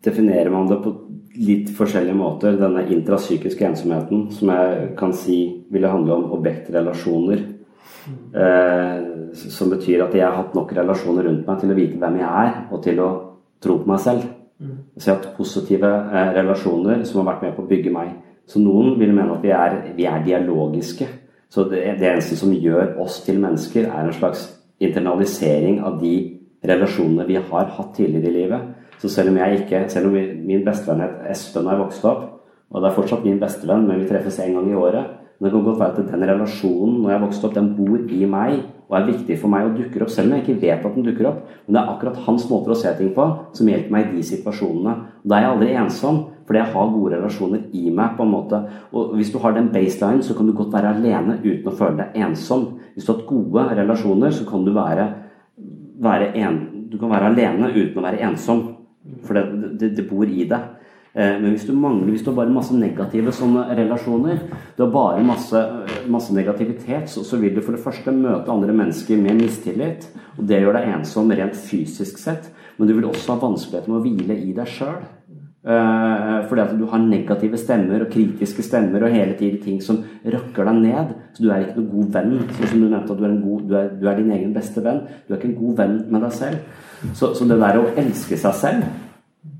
definerer 0.05 0.51
man 0.53 0.67
det 0.69 0.81
på 0.83 0.93
litt 1.39 1.71
forskjellige 1.77 2.17
måter. 2.17 2.57
Denne 2.59 2.83
intrapsykiske 2.93 3.65
ensomheten, 3.65 4.27
som 4.35 4.51
jeg 4.53 4.91
kan 4.99 5.15
si 5.15 5.39
ville 5.71 5.91
handle 5.91 6.19
om 6.19 6.35
objektrelasjoner. 6.37 7.45
Eh, 8.33 8.99
som 9.33 9.71
betyr 9.71 10.03
at 10.05 10.15
jeg 10.17 10.25
har 10.25 10.35
hatt 10.35 10.55
nok 10.57 10.71
relasjoner 10.75 11.27
rundt 11.29 11.47
meg 11.47 11.61
til 11.61 11.71
å 11.71 11.77
vite 11.77 11.99
hvem 12.01 12.19
jeg 12.21 12.29
er, 12.43 12.53
og 12.73 12.83
til 12.85 13.01
å 13.03 13.09
tro 13.63 13.79
på 13.81 13.89
meg 13.89 14.03
selv. 14.03 14.27
Så 14.59 15.05
jeg 15.05 15.13
har 15.13 15.21
hatt 15.21 15.37
positive 15.37 15.89
eh, 15.89 16.31
relasjoner 16.39 17.05
som 17.07 17.21
har 17.21 17.31
vært 17.33 17.45
med 17.47 17.55
på 17.55 17.63
å 17.63 17.69
bygge 17.69 17.93
meg. 17.95 18.17
Så 18.49 18.61
noen 18.61 18.95
vil 18.97 19.13
mene 19.13 19.35
at 19.35 19.45
vi 19.45 19.53
er, 19.53 19.77
vi 19.97 20.07
er 20.09 20.23
dialogiske. 20.25 21.07
Så 21.49 21.65
det, 21.69 21.83
det 22.01 22.09
eneste 22.09 22.37
som 22.37 22.53
gjør 22.53 22.95
oss 23.01 23.21
til 23.25 23.39
mennesker, 23.41 23.89
er 23.89 24.07
en 24.07 24.15
slags 24.15 24.47
internalisering 24.81 25.79
av 25.85 25.99
de 26.01 26.15
relasjonene 26.65 27.27
vi 27.27 27.37
har 27.37 27.71
hatt 27.75 27.93
tidligere 27.97 28.29
i 28.29 28.35
livet. 28.35 28.67
Så 28.99 29.11
selv 29.11 29.31
om 29.31 29.39
jeg 29.39 29.61
ikke, 29.61 29.85
selv 29.91 30.09
om 30.09 30.17
min 30.17 30.65
bestevenn 30.65 31.05
het 31.05 31.21
Espen 31.31 31.67
da 31.67 31.75
jeg 31.75 31.83
vokste 31.85 32.09
opp, 32.09 32.25
og 32.69 32.83
det 32.83 32.89
er 32.89 32.97
fortsatt 32.97 33.23
min 33.25 33.39
bestevenn, 33.41 33.87
men 33.87 34.01
vi 34.01 34.09
treffes 34.09 34.41
en 34.43 34.59
gang 34.59 34.67
i 34.69 34.77
året 34.77 35.15
Men 35.39 35.47
det 35.47 35.53
kan 35.53 35.63
godt 35.63 35.79
være 35.79 35.93
at 35.93 36.11
den 36.11 36.23
relasjonen 36.27 36.95
når 36.99 37.11
jeg 37.13 37.21
vokste 37.21 37.47
opp, 37.47 37.53
den 37.55 37.69
bor 37.77 37.99
i 38.11 38.25
meg 38.27 38.57
og 38.89 38.95
er 38.97 39.05
viktig 39.07 39.37
for 39.39 39.53
meg 39.53 39.69
og 39.69 39.77
dukker 39.77 40.03
opp, 40.03 40.09
selv 40.11 40.27
om 40.27 40.33
jeg 40.35 40.43
ikke 40.43 40.61
vet 40.65 40.83
at 40.83 40.95
den 40.97 41.05
dukker 41.05 41.29
opp. 41.29 41.37
Men 41.63 41.75
det 41.75 41.79
er 41.79 41.91
akkurat 41.93 42.17
hans 42.25 42.47
måter 42.49 42.73
å 42.73 42.77
se 42.81 42.91
ting 42.97 43.13
på 43.15 43.27
som 43.55 43.69
hjelper 43.69 43.93
meg 43.93 44.09
i 44.09 44.17
de 44.17 44.25
situasjonene. 44.25 44.95
Og 45.21 45.31
da 45.31 45.37
er 45.37 45.45
jeg 45.45 45.53
aldri 45.53 45.75
ensom, 45.79 46.19
fordi 46.49 46.63
jeg 46.63 46.73
har 46.73 46.87
gode 46.89 47.13
relasjoner 47.13 47.65
i 47.77 47.91
meg. 47.93 48.15
på 48.17 48.25
en 48.25 48.31
måte. 48.31 48.59
Og 48.89 49.11
hvis 49.13 49.29
du 49.29 49.37
har 49.37 49.53
den 49.53 49.67
baseline, 49.69 50.23
så 50.25 50.33
kan 50.33 50.47
du 50.47 50.53
godt 50.57 50.73
være 50.73 50.95
alene 50.95 51.35
uten 51.43 51.67
å 51.69 51.75
føle 51.77 51.99
deg 51.99 52.23
ensom. 52.25 52.63
Hvis 52.95 53.05
du 53.05 53.11
har 53.11 53.19
hatt 53.19 53.27
gode 53.29 53.65
relasjoner, 53.77 54.33
så 54.33 54.47
kan 54.49 54.65
du 54.65 54.71
være, 54.73 55.05
være 56.01 56.31
en, 56.41 56.57
du 56.89 56.97
kan 56.97 57.13
være 57.13 57.29
alene 57.29 57.69
uten 57.75 58.01
å 58.01 58.05
være 58.07 58.23
ensom. 58.31 58.63
For 59.27 59.37
det, 59.37 59.77
det, 59.77 59.91
det 59.99 60.07
bor 60.09 60.25
i 60.25 60.47
deg. 60.49 60.65
Eh, 61.13 61.35
men 61.37 61.53
hvis 61.53 61.67
du 61.69 61.75
mangler, 61.77 62.09
hvis 62.15 62.25
du 62.25 62.31
har 62.31 62.39
bare 62.41 62.55
masse 62.57 62.73
negative 62.73 63.35
sånne 63.37 63.67
relasjoner, 63.77 64.41
du 64.73 64.83
har 64.87 64.91
bare 64.93 65.21
masse, 65.29 65.61
masse 66.09 66.33
negativitet, 66.33 67.13
så, 67.13 67.21
så, 67.21 67.37
vil 67.37 67.53
du 67.53 67.61
for 67.61 67.77
det 67.77 67.83
første 67.85 68.09
møte 68.09 68.49
andre 68.49 68.73
mennesker 68.73 69.21
med 69.21 69.37
mistillit. 69.37 70.09
Og 70.39 70.49
det 70.49 70.63
gjør 70.63 70.81
deg 70.81 70.89
ensom 70.95 71.29
rent 71.29 71.61
fysisk 71.61 72.17
sett. 72.17 72.49
Men 72.81 72.89
du 72.89 72.97
vil 72.97 73.09
også 73.13 73.35
ha 73.35 73.41
vanskeligheter 73.45 73.93
med 73.93 74.01
å 74.01 74.05
hvile 74.09 74.41
i 74.49 74.57
deg 74.57 74.73
sjøl. 74.73 75.01
Eh, 75.59 76.37
fordi 76.47 76.61
at 76.63 76.77
du 76.79 76.85
har 76.87 77.01
negative 77.03 77.57
stemmer 77.59 78.05
og 78.05 78.13
kritiske 78.13 78.63
stemmer 78.63 79.03
og 79.03 79.11
hele 79.11 79.35
tiden 79.35 79.59
ting 79.59 79.81
som 79.83 79.99
røkker 80.23 80.69
deg 80.69 80.79
ned. 80.85 81.11
Så 81.35 81.43
du 81.43 81.49
er 81.51 81.65
ikke 81.65 81.81
noen 81.81 81.91
god 81.97 82.13
venn. 82.15 82.37
Sånn 82.55 82.71
som 82.71 82.79
du 82.79 82.87
nevnte 82.87 83.13
at 83.15 83.19
du 83.19 83.27
er, 83.27 83.35
god, 83.43 83.67
du, 83.67 83.75
er, 83.75 83.91
du 83.99 84.07
er, 84.07 84.21
din 84.21 84.31
egen 84.37 84.55
beste 84.55 84.83
venn. 84.85 85.03
Du 85.27 85.33
er 85.33 85.41
ikke 85.41 85.51
en 85.51 85.59
god 85.59 85.83
venn 85.83 85.99
med 86.07 86.25
deg 86.25 86.33
selv. 86.37 86.81
Så, 87.11 87.33
så 87.35 87.47
det 87.47 87.59
der 87.59 87.79
å 87.79 87.89
elske 87.99 88.39
seg 88.39 88.57
selv 88.59 88.89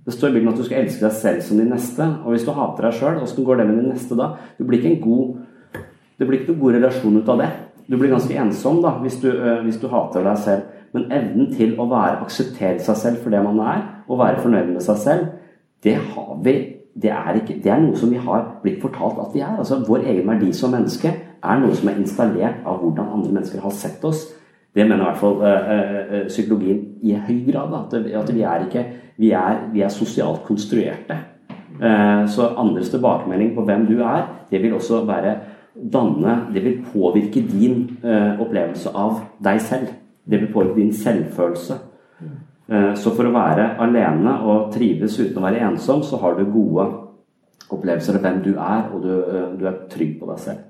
det 0.10 0.16
står 0.16 0.32
i 0.32 0.34
Bibelen 0.34 0.50
at 0.52 0.58
du 0.58 0.66
skal 0.66 0.82
elske 0.82 1.04
deg 1.06 1.16
selv 1.16 1.42
som 1.46 1.60
din 1.60 1.70
neste. 1.70 2.06
Og 2.26 2.34
hvis 2.34 2.46
du 2.48 2.50
hater 2.56 2.88
deg 2.88 2.96
sjøl, 2.98 3.20
åssen 3.22 3.46
går 3.46 3.60
det 3.60 3.66
med 3.70 3.78
din 3.78 3.92
neste 3.94 4.16
da? 4.18 4.32
Det 4.58 4.66
blir 4.66 4.82
ikke 4.82 4.96
en 4.96 5.04
god, 5.04 5.84
det 6.18 6.28
blir 6.28 6.40
ikke 6.40 6.54
noen 6.54 6.62
god 6.64 6.78
relasjon 6.80 7.20
ut 7.20 7.30
av 7.30 7.44
det. 7.44 7.50
Du 7.90 7.98
blir 7.98 8.12
ganske 8.14 8.40
ensom 8.42 8.82
da, 8.82 8.96
hvis 9.04 9.20
du, 9.22 9.30
øh, 9.30 9.62
hvis 9.68 9.78
du 9.82 9.86
hater 9.92 10.26
deg 10.26 10.42
selv. 10.42 10.66
Men 10.98 11.06
evnen 11.14 11.52
til 11.54 11.76
å 11.78 11.86
være, 11.92 12.24
akseptere 12.26 12.82
seg 12.82 12.98
selv 12.98 13.22
for 13.22 13.34
det 13.34 13.44
man 13.46 13.62
er, 13.62 13.86
og 14.10 14.22
være 14.24 14.42
fornøyd 14.42 14.74
med 14.74 14.82
seg 14.86 14.98
selv, 15.04 15.30
det 15.84 15.96
har 15.96 16.36
vi 16.44 16.58
det 17.02 17.12
er, 17.12 17.38
ikke, 17.38 17.60
det 17.64 17.72
er 17.72 17.80
noe 17.80 17.96
som 17.96 18.12
vi 18.12 18.20
har 18.20 18.60
blitt 18.64 18.82
fortalt 18.82 19.20
at 19.22 19.32
vi 19.34 19.40
er. 19.40 19.56
Altså 19.62 19.78
Vår 19.88 20.04
egen 20.10 20.28
verdi 20.28 20.50
som 20.56 20.74
menneske 20.74 21.12
er 21.40 21.62
noe 21.62 21.76
som 21.78 21.88
er 21.92 22.00
installert 22.02 22.66
av 22.68 22.82
hvordan 22.82 23.14
andre 23.16 23.36
mennesker 23.38 23.62
har 23.64 23.76
sett 23.76 24.04
oss. 24.04 24.26
Det 24.76 24.84
mener 24.86 25.02
i 25.02 25.08
hvert 25.08 25.22
fall 25.22 25.38
øh, 25.42 25.70
øh, 26.20 26.26
psykologien 26.28 26.82
i 27.02 27.16
høy 27.16 27.40
grad. 27.52 27.76
At, 27.80 27.96
at 28.22 28.34
vi 28.36 28.42
er 28.42 28.66
ikke 28.66 28.86
vi 29.20 29.32
er, 29.32 29.64
vi 29.74 29.82
er 29.82 29.92
sosialt 29.92 30.44
konstruerte. 30.48 31.18
Så 32.28 32.48
andres 32.58 32.90
tilbakemelding 32.92 33.54
på 33.56 33.64
hvem 33.64 33.86
du 33.88 34.02
er, 34.04 34.26
det 34.52 34.60
vil 34.64 34.74
også 34.74 35.06
være 35.08 35.36
danne 35.94 36.34
Det 36.54 36.64
vil 36.64 36.82
påvirke 36.94 37.40
din 37.40 38.00
opplevelse 38.40 38.90
av 38.96 39.22
deg 39.44 39.62
selv. 39.62 39.88
Det 40.26 40.42
vil 40.42 40.52
påvirke 40.54 40.80
din 40.80 40.94
selvfølelse. 40.94 41.74
Eh, 42.70 42.92
så 43.02 43.14
for 43.18 43.26
å 43.26 43.34
være 43.34 43.72
alene 43.82 44.36
og 44.46 44.70
trives 44.74 45.18
uten 45.20 45.40
å 45.40 45.46
være 45.48 45.64
ensom, 45.72 46.04
så 46.06 46.20
har 46.22 46.38
du 46.38 46.46
gode 46.54 46.86
opplevelser 47.70 48.18
av 48.18 48.26
hvem 48.26 48.44
du 48.46 48.52
er, 48.54 48.84
og 48.94 49.02
du, 49.04 49.10
du 49.58 49.66
er 49.70 49.82
trygg 49.90 50.20
på 50.20 50.30
deg 50.30 50.44
selv. 50.44 50.66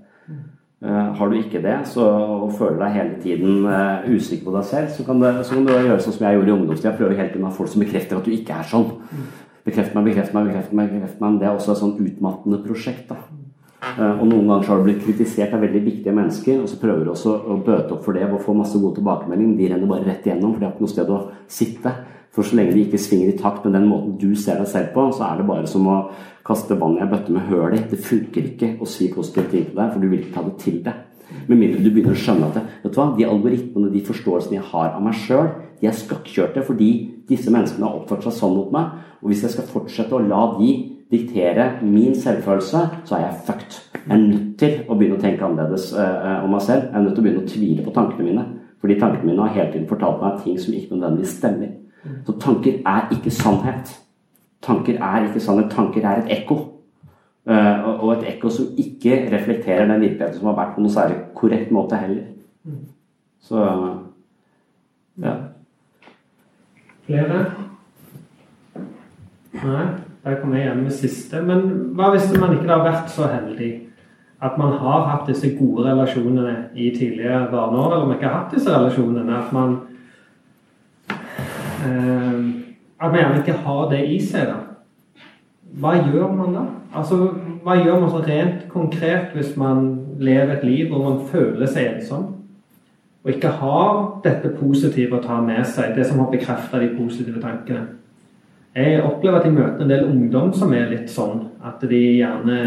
Uh, 0.80 1.12
har 1.12 1.28
du 1.28 1.34
ikke 1.36 1.60
det, 1.60 1.74
så, 1.91 2.06
og 2.45 2.54
føler 2.56 2.78
deg 2.80 2.93
hele 2.95 3.18
tiden 3.20 3.66
usikker 4.14 4.45
på 4.45 4.54
deg 4.54 4.68
selv, 4.70 4.93
så 4.95 5.04
kan, 5.04 5.20
det, 5.20 5.34
så 5.43 5.58
kan, 5.58 5.66
du 5.68 5.74
gjøre 5.74 5.97
sånn 6.06 6.16
som 6.16 6.24
jeg 6.24 6.38
gjorde 6.38 6.52
i 6.52 6.56
ungdomstida. 6.56 6.93
Prøve 6.95 7.18
hele 7.18 7.34
tiden 7.34 7.43
å 7.43 7.50
ha 7.50 7.56
folk 7.58 7.72
som 7.72 7.84
bekrefter 7.84 8.20
at 8.20 8.28
du 8.28 8.32
ikke 8.32 8.62
er 8.62 8.70
sånn. 8.70 8.93
Bekreft 9.68 9.95
meg, 9.95 10.08
bekreft 10.08 10.36
meg, 10.36 10.47
bekreft 10.47 10.72
meg. 10.72 10.93
bekreft 10.93 11.20
meg. 11.24 11.36
Det 11.41 11.50
er 11.50 11.58
også 11.58 11.74
et 11.74 11.82
sånn 11.82 11.97
utmattende 12.00 12.62
prosjekt. 12.64 13.12
da. 13.12 13.20
Uh, 13.80 14.19
og 14.19 14.25
Noen 14.27 14.47
ganger 14.49 14.65
så 14.65 14.73
har 14.73 14.82
du 14.82 14.88
blitt 14.89 15.03
kritisert 15.05 15.53
av 15.55 15.61
veldig 15.63 15.82
viktige 15.86 16.13
mennesker, 16.15 16.57
og 16.59 16.67
så 16.67 16.80
prøver 16.82 17.05
du 17.05 17.13
også 17.13 17.36
å 17.47 17.59
bøte 17.63 17.95
opp 17.95 18.03
for 18.03 18.17
det 18.17 18.25
og 18.27 18.41
få 18.43 18.55
masse 18.57 18.80
god 18.80 18.97
tilbakemelding. 18.97 19.53
De 19.55 19.69
renner 19.71 19.91
bare 19.91 20.07
rett 20.07 20.27
igjennom, 20.27 20.53
for 20.53 20.59
de 20.59 20.67
har 20.67 20.73
ikke 20.75 20.86
noe 20.86 20.95
sted 20.95 21.13
å 21.15 21.19
sitte. 21.59 21.93
For 22.36 22.45
så 22.45 22.59
lenge 22.59 22.75
de 22.75 22.84
ikke 22.86 22.99
svinger 23.01 23.32
i 23.32 23.38
takt 23.39 23.63
med 23.65 23.73
den 23.77 23.88
måten 23.89 24.17
du 24.19 24.34
ser 24.38 24.59
deg 24.59 24.69
selv 24.69 24.91
på, 24.93 25.07
så 25.15 25.25
er 25.30 25.39
det 25.39 25.47
bare 25.47 25.69
som 25.69 25.88
å 25.89 25.99
kaste 26.45 26.77
vann 26.80 26.97
i 26.99 27.03
en 27.05 27.09
bøtte 27.11 27.34
med 27.34 27.47
høl 27.49 27.77
i. 27.77 27.82
Det 27.89 28.01
funker 28.03 28.51
ikke 28.51 28.73
å 28.84 28.89
si 28.89 29.09
positive 29.13 29.49
ting 29.49 29.69
til 29.69 29.80
deg, 29.80 29.93
for 29.93 30.03
du 30.03 30.11
vil 30.11 30.21
ikke 30.21 30.36
ta 30.36 30.45
det 30.45 30.57
til 30.61 30.84
deg. 30.86 31.05
Med 31.47 31.57
mindre 31.57 31.82
du 31.82 31.89
begynner 31.93 32.17
å 32.17 32.19
skjønne 32.19 32.49
at 32.49 32.59
vet 32.84 32.93
du 32.93 32.99
hva, 32.99 33.09
de 33.17 33.25
algoritmene, 33.27 33.91
de 33.93 34.05
forståelsene 34.05 34.57
jeg 34.57 34.69
har 34.71 34.93
av 34.97 35.03
meg 35.05 35.17
sjøl, 35.17 35.51
de 35.80 35.88
er 35.88 35.95
skakkjørte 35.95 36.63
fordi 36.67 36.89
disse 37.30 37.51
menneskene 37.53 37.86
har 37.86 37.99
oppført 38.01 38.25
seg 38.25 38.36
sånn 38.36 38.55
mot 38.57 38.71
meg. 38.73 38.97
Og 39.21 39.32
hvis 39.32 39.45
jeg 39.45 39.53
skal 39.55 39.69
fortsette 39.69 40.15
å 40.15 40.23
la 40.25 40.41
de 40.57 40.71
diktere 41.12 41.72
min 41.82 42.16
selvfølelse, 42.16 42.82
så 43.05 43.16
er 43.16 43.20
jeg 43.20 43.38
fucked. 43.45 43.78
Jeg 43.93 44.14
er 44.14 44.22
nødt 44.22 44.57
til 44.60 44.76
å 44.88 44.95
begynne 44.97 45.18
å 45.18 45.22
tenke 45.22 45.45
annerledes 45.45 45.89
uh, 45.97 46.43
om 46.43 46.53
meg 46.53 46.66
selv. 46.66 46.89
Jeg 46.89 46.97
er 46.97 47.05
nødt 47.05 47.16
til 47.16 47.24
å 47.24 47.28
begynne 47.28 47.43
å 47.43 47.49
tvile 47.49 47.86
på 47.86 47.93
tankene 47.95 48.28
mine. 48.28 48.45
Fordi 48.80 48.97
tankene 48.99 49.32
mine 49.32 49.45
har 49.45 49.55
hele 49.55 49.72
tiden 49.74 49.88
fortalt 49.89 50.22
meg 50.24 50.41
ting 50.43 50.60
som 50.62 50.76
ikke 50.76 50.95
nødvendigvis 50.95 51.38
stemmer. 51.41 51.72
Så 52.28 52.36
tanker 52.39 52.78
er 52.88 53.14
ikke 53.16 53.34
sannhet. 53.34 53.95
Tanker 54.64 54.99
er 55.10 55.26
ikke 55.28 55.43
sannhet. 55.43 55.72
Tanker 55.74 56.05
er 56.05 56.22
et 56.22 56.34
ekko. 56.39 56.60
Uh, 57.49 57.89
og 58.03 58.12
et 58.18 58.28
ekko 58.36 58.51
som 58.53 58.70
ikke 58.78 59.24
reflekterer 59.34 59.88
den 59.89 60.03
virkeligheten 60.03 60.38
som 60.38 60.51
har 60.51 60.60
vært 60.60 60.76
på 60.76 60.84
noe 60.86 60.93
særlig 60.93 61.18
korrekt 61.38 61.74
måte 61.74 61.97
heller. 61.97 62.28
Så 63.41 63.64
ja. 65.20 65.34
Flere? 67.07 67.39
Nei, 69.60 69.86
der 70.30 70.39
kom 70.41 70.53
jeg 70.53 70.65
igjen 70.67 70.84
med 70.84 70.95
siste. 70.95 71.41
Men 71.41 71.67
hva 71.97 72.11
hvis 72.13 72.30
man 72.38 72.55
ikke 72.55 72.69
har 72.69 72.86
vært 72.86 73.11
så 73.13 73.30
heldig 73.32 73.71
at 74.39 74.55
man 74.57 74.77
har 74.80 75.07
hatt 75.09 75.27
disse 75.27 75.49
gode 75.57 75.84
relasjonene 75.84 76.69
i 76.75 76.89
tidligere 76.95 77.49
barneår, 77.51 77.91
eller 77.91 78.05
om 78.05 78.07
man 78.07 78.17
ikke 78.17 78.30
har 78.30 78.43
hatt 78.43 78.55
disse 78.55 78.71
relasjonene? 78.71 79.36
At 79.36 79.53
man 79.53 79.77
eh, 81.84 82.39
At 82.99 83.11
man 83.11 83.19
gjerne 83.19 83.39
ikke 83.39 83.61
har 83.63 83.86
det 83.89 83.99
i 84.11 84.19
seg, 84.19 84.49
da. 84.49 84.57
Hva 85.80 85.93
gjør 86.01 86.34
man 86.36 86.55
da? 86.55 86.65
Altså, 86.95 87.30
Hva 87.63 87.77
gjør 87.80 87.99
man 87.99 88.11
så 88.11 88.23
rent 88.25 88.65
konkret 88.71 89.36
hvis 89.36 89.55
man 89.57 89.86
lever 90.19 90.57
et 90.57 90.63
liv 90.63 90.89
hvor 90.89 91.03
man 91.03 91.21
føler 91.27 91.67
seg 91.67 91.93
ensom? 91.93 92.36
Og 93.23 93.32
ikke 93.36 93.51
har 93.59 94.21
dette 94.23 94.51
positive 94.55 95.19
å 95.19 95.23
ta 95.23 95.41
med 95.43 95.65
seg, 95.67 95.95
det 95.95 96.07
som 96.07 96.19
har 96.23 96.32
bekrefta 96.32 96.80
de 96.80 96.93
positive 96.95 97.41
tankene. 97.43 97.99
Jeg 98.76 99.01
opplever 99.01 99.39
at 99.39 99.45
jeg 99.47 99.55
møter 99.55 99.82
en 99.82 99.89
del 99.89 100.03
ungdom 100.05 100.51
som 100.53 100.74
er 100.78 100.91
litt 100.91 101.09
sånn 101.09 101.39
at 101.65 101.82
de 101.89 102.01
gjerne 102.20 102.57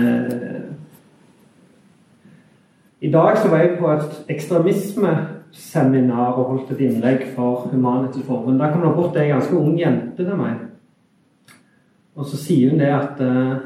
I 3.03 3.11
dag 3.11 3.39
så 3.39 3.49
var 3.51 3.59
jeg 3.63 3.79
på 3.79 3.91
et 3.91 4.31
ekstremismeseminar 4.31 6.37
og 6.37 6.49
holdt 6.53 6.71
et 6.75 6.83
innlegg 6.87 7.21
for 7.35 7.69
Human-Etisk 7.73 8.27
Forbund. 8.29 8.61
Da 8.63 8.71
kom 8.71 8.85
det 8.85 8.95
bort 8.95 9.17
ei 9.19 9.33
ganske 9.33 9.57
ung 9.59 9.75
jente 9.79 10.23
til 10.23 10.37
meg. 10.39 10.55
Og 12.15 12.27
så 12.31 12.37
sier 12.39 12.71
hun 12.71 12.79
det 12.79 12.93
at 12.95 13.19
uh, 13.27 13.57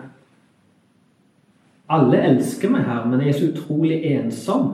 alle 1.92 2.16
elsker 2.30 2.72
meg 2.72 2.88
her, 2.88 3.04
men 3.04 3.20
jeg 3.20 3.28
er 3.34 3.40
så 3.40 3.52
utrolig 3.52 3.98
ensom. 4.14 4.64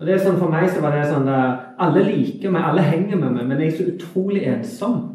Og 0.00 0.06
det 0.06 0.12
er 0.16 0.24
sånn 0.24 0.40
For 0.40 0.50
meg 0.50 0.66
så 0.72 0.82
var 0.82 0.90
det 0.96 1.06
sånn 1.06 1.28
der, 1.28 1.60
Alle 1.78 2.02
liker 2.08 2.50
meg, 2.50 2.66
alle 2.66 2.82
henger 2.82 3.16
med 3.20 3.30
meg, 3.36 3.46
men 3.46 3.60
jeg 3.62 3.70
er 3.70 3.78
så 3.78 3.90
utrolig 3.94 4.42
ensom. 4.50 5.13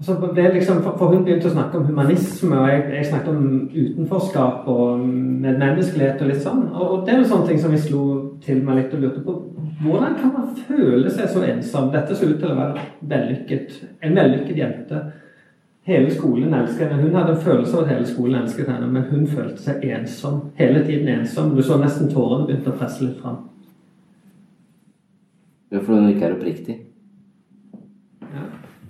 Så 0.00 0.14
ble 0.16 0.46
liksom, 0.54 0.80
For 0.82 1.12
hun 1.12 1.24
begynte 1.26 1.50
å 1.50 1.52
snakke 1.52 1.76
om 1.76 1.88
humanisme, 1.90 2.56
og 2.56 2.70
jeg, 2.70 2.84
jeg 2.94 3.08
snakket 3.10 3.34
om 3.34 3.48
utenforskap 3.74 4.68
og 4.72 5.02
medmenneskelighet 5.04 6.22
og 6.24 6.30
litt 6.30 6.40
sånn. 6.44 6.62
Og, 6.72 6.84
og 6.86 7.02
det 7.04 7.14
er 7.14 7.20
jo 7.20 7.28
sånne 7.34 7.50
ting 7.50 7.60
som 7.60 7.74
vi 7.74 7.80
slo 7.82 8.04
til 8.44 8.62
meg 8.64 8.80
litt 8.80 8.96
og 8.96 9.04
lurte 9.04 9.24
på. 9.26 9.36
Hvordan 9.82 10.16
kan 10.16 10.32
man 10.32 10.54
føle 10.56 11.12
seg 11.12 11.28
så 11.32 11.44
ensom? 11.44 11.92
Dette 11.92 12.16
så 12.16 12.30
ut 12.30 12.40
til 12.40 12.48
å 12.48 12.56
være 12.56 12.86
vellykket, 13.12 13.76
en 14.00 14.16
vellykket 14.16 14.62
jente. 14.62 15.04
Hele 15.90 16.10
skolen 16.12 16.54
elsket 16.54 16.88
henne. 16.88 17.02
Hun 17.04 17.16
hadde 17.16 17.36
en 17.36 17.44
følelse 17.44 17.76
av 17.76 17.84
at 17.84 17.94
hele 17.94 18.08
skolen 18.08 18.40
elsket 18.40 18.68
henne, 18.72 18.88
men 18.92 19.08
hun 19.12 19.28
følte 19.28 19.60
seg 19.60 19.84
ensom. 19.84 20.42
Hele 20.60 20.84
tiden 20.86 21.08
ensom. 21.12 21.52
Du 21.56 21.60
så 21.64 21.76
nesten 21.80 22.08
tårene 22.12 22.48
begynte 22.48 22.72
å 22.72 22.80
presse 22.80 23.04
litt 23.04 23.20
fram. 23.20 23.42
Ja, 25.70 25.80
fordi 25.80 25.98
hun 25.98 26.14
ikke 26.14 26.28
er 26.28 26.36
oppriktig. 26.36 26.84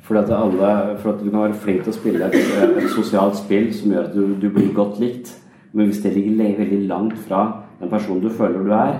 For 0.02 0.16
at, 0.16 0.30
alle, 0.32 0.96
for 0.98 1.12
at 1.12 1.20
du 1.20 1.28
kan 1.30 1.42
være 1.44 1.58
flink 1.60 1.84
til 1.84 1.92
å 1.92 1.96
spille 1.96 2.28
et, 2.30 2.36
et 2.80 2.88
sosialt 2.94 3.36
spill 3.38 3.68
som 3.76 3.92
gjør 3.92 4.08
at 4.08 4.14
du, 4.16 4.34
du, 4.40 4.48
blir 4.52 4.72
godt 4.74 4.98
likt. 5.02 5.34
Men 5.72 5.90
hvis 5.90 6.00
det 6.02 6.14
ligger 6.16 6.58
veldig 6.58 6.80
langt 6.88 7.18
fra 7.26 7.42
den 7.80 7.92
personen 7.92 8.22
du 8.24 8.30
føler 8.32 8.64
du 8.64 8.72
er, 8.74 8.96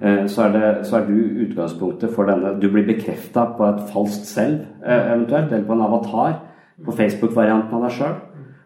eh, 0.00 0.22
så 0.30 0.46
er, 0.46 0.54
det, 0.54 0.70
så 0.88 1.00
er 1.00 1.08
du 1.08 1.42
utgangspunktet 1.44 2.14
for 2.14 2.30
denne 2.30 2.54
Du 2.62 2.68
blir 2.70 2.86
bekrefta 2.86 3.48
på 3.58 3.66
et 3.66 3.82
falskt 3.92 4.30
selv, 4.30 4.62
eh, 4.84 5.10
eventuelt, 5.16 5.52
eller 5.52 5.66
på 5.66 5.76
en 5.76 5.84
avatar. 5.88 6.38
På 6.84 6.94
Facebook-varianten 6.94 7.76
av 7.76 7.84
deg 7.86 7.98
sjøl. 7.98 8.14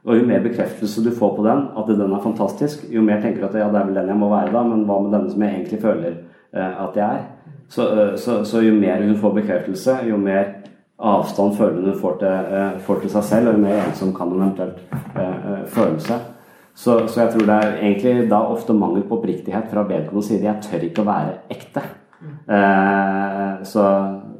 Og 0.09 0.16
jo 0.16 0.28
mer 0.28 0.45
bekreftelse 0.45 1.03
du 1.05 1.11
får 1.12 1.34
på 1.36 1.45
den, 1.45 1.66
at 1.76 1.91
den 1.91 2.14
er 2.14 2.22
fantastisk, 2.22 2.86
jo 2.93 3.03
mer 3.05 3.20
tenker 3.20 3.43
du 3.43 3.49
at 3.49 3.59
ja, 3.59 3.66
det 3.72 3.80
er 3.80 3.91
vel 3.91 3.99
den 3.99 4.12
jeg 4.12 4.16
må 4.16 4.30
være 4.30 4.55
da, 4.55 4.62
men 4.64 4.86
hva 4.89 5.03
med 5.05 5.12
denne 5.12 5.32
som 5.32 5.43
jeg 5.45 5.57
egentlig 5.57 5.80
føler 5.82 6.14
eh, 6.55 6.78
at 6.84 6.97
jeg 6.97 7.18
er? 7.18 7.26
Så, 7.68 7.84
så, 8.16 8.39
så 8.49 8.62
jo 8.64 8.72
mer 8.72 9.03
hun 9.05 9.18
får 9.20 9.34
bekreftelse, 9.43 9.99
jo 10.09 10.16
mer 10.16 10.55
avstand 10.99 11.55
følgende 11.55 11.95
får 11.99 12.25
eh, 12.27 12.81
får 12.83 13.01
til 13.03 13.13
seg 13.13 13.25
selv, 13.25 13.51
og 13.51 13.59
jo 13.59 13.63
mer 13.63 13.85
ensom 13.85 14.11
kan 14.17 14.33
hun 14.33 14.43
eventuelt 14.43 14.81
eh, 15.15 15.23
eh, 15.23 15.63
føle 15.71 16.01
seg. 16.03 16.35
Så, 16.79 16.95
så, 17.09 17.21
jeg 17.25 17.33
tror 17.33 17.47
det 17.47 17.55
er 17.59 17.77
egentlig 17.83 18.29
da 18.31 18.39
ofte 18.53 18.75
mangel 18.75 19.03
på 19.07 19.17
oppriktighet 19.19 19.67
fra 19.71 19.83
vedkommende 19.87 20.27
side. 20.27 20.47
Jeg 20.47 20.63
tør 20.63 20.85
ikke 20.87 21.03
å 21.03 21.09
være 21.09 21.33
ekte. 21.51 21.83
Eh, 22.23 23.65
så, 23.67 23.85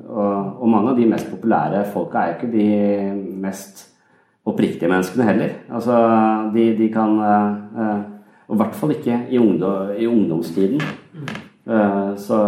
og, 0.09 0.61
og, 0.61 0.69
mange 0.71 0.93
av 0.93 0.99
de 0.99 1.07
mest 1.11 1.31
populære 1.31 1.85
folka 1.93 2.23
er 2.23 2.31
jo 2.31 2.37
ikke 2.39 2.53
de 2.53 2.69
mest 3.43 3.85
oppriktige 4.49 4.91
menneskene 4.91 5.27
heller. 5.27 5.57
Altså, 5.71 5.99
de, 6.55 6.71
de 6.79 6.89
kan 6.95 7.19
eh, 7.23 7.99
Og 8.49 8.55
i 8.57 8.59
hvert 8.63 8.77
fall 8.81 8.95
ikke 8.95 9.17
i, 9.29 9.39
ungdom, 9.39 9.91
i 9.99 10.07
ungdomstiden. 10.09 10.81
Eh, 11.69 12.13
så 12.17 12.39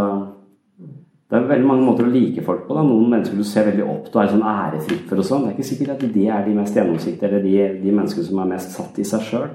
det 1.31 1.39
er 1.39 1.47
veldig 1.47 1.67
mange 1.69 1.87
måter 1.87 2.09
å 2.09 2.11
like 2.11 2.43
folk 2.43 2.65
på. 2.67 2.75
Da. 2.75 2.83
Noen 2.83 3.13
mennesker 3.13 3.39
du 3.39 3.47
ser 3.47 3.69
veldig 3.69 3.85
opp 3.87 4.09
til 4.09 4.19
og 4.19 4.23
er 4.25 4.33
sånn 4.33 4.47
ærefritt 4.51 5.05
for. 5.07 5.21
og 5.23 5.27
sånn. 5.29 5.45
Det 5.45 5.53
er 5.53 5.57
ikke 5.57 5.69
sikkert 5.69 5.93
at 5.95 6.15
det 6.17 6.27
er 6.27 6.47
de 6.47 6.55
mest 6.57 6.79
gjennomsiktige, 6.79 7.29
eller 7.29 7.45
de, 7.45 7.53
de 7.85 7.95
menneskene 7.95 8.27
som 8.27 8.41
er 8.43 8.49
mest 8.51 8.75
satt 8.75 8.99
i 8.99 9.07
seg 9.07 9.23
sjøl. 9.29 9.49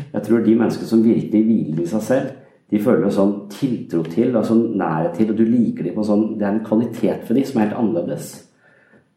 Jeg 0.00 0.24
tror 0.26 0.42
de 0.42 0.56
menneskene 0.58 0.90
som 0.90 1.04
virkelig 1.04 1.42
hviler 1.46 1.84
i 1.84 1.90
seg 1.92 2.02
selv, 2.08 2.32
de 2.70 2.82
føler 2.82 3.14
sånn 3.14 3.32
tiltro 3.50 4.02
til 4.10 4.34
og 4.38 4.46
sånn 4.46 4.66
nærhet 4.78 5.16
til, 5.18 5.30
og 5.30 5.38
du 5.38 5.46
liker 5.46 5.86
dem 5.86 5.96
på 5.96 6.06
sånn 6.06 6.36
Det 6.38 6.46
er 6.46 6.52
en 6.52 6.66
kvalitet 6.66 7.24
for 7.26 7.38
dem 7.38 7.46
som 7.46 7.58
er 7.58 7.68
helt 7.68 7.78
annerledes. 7.78 8.28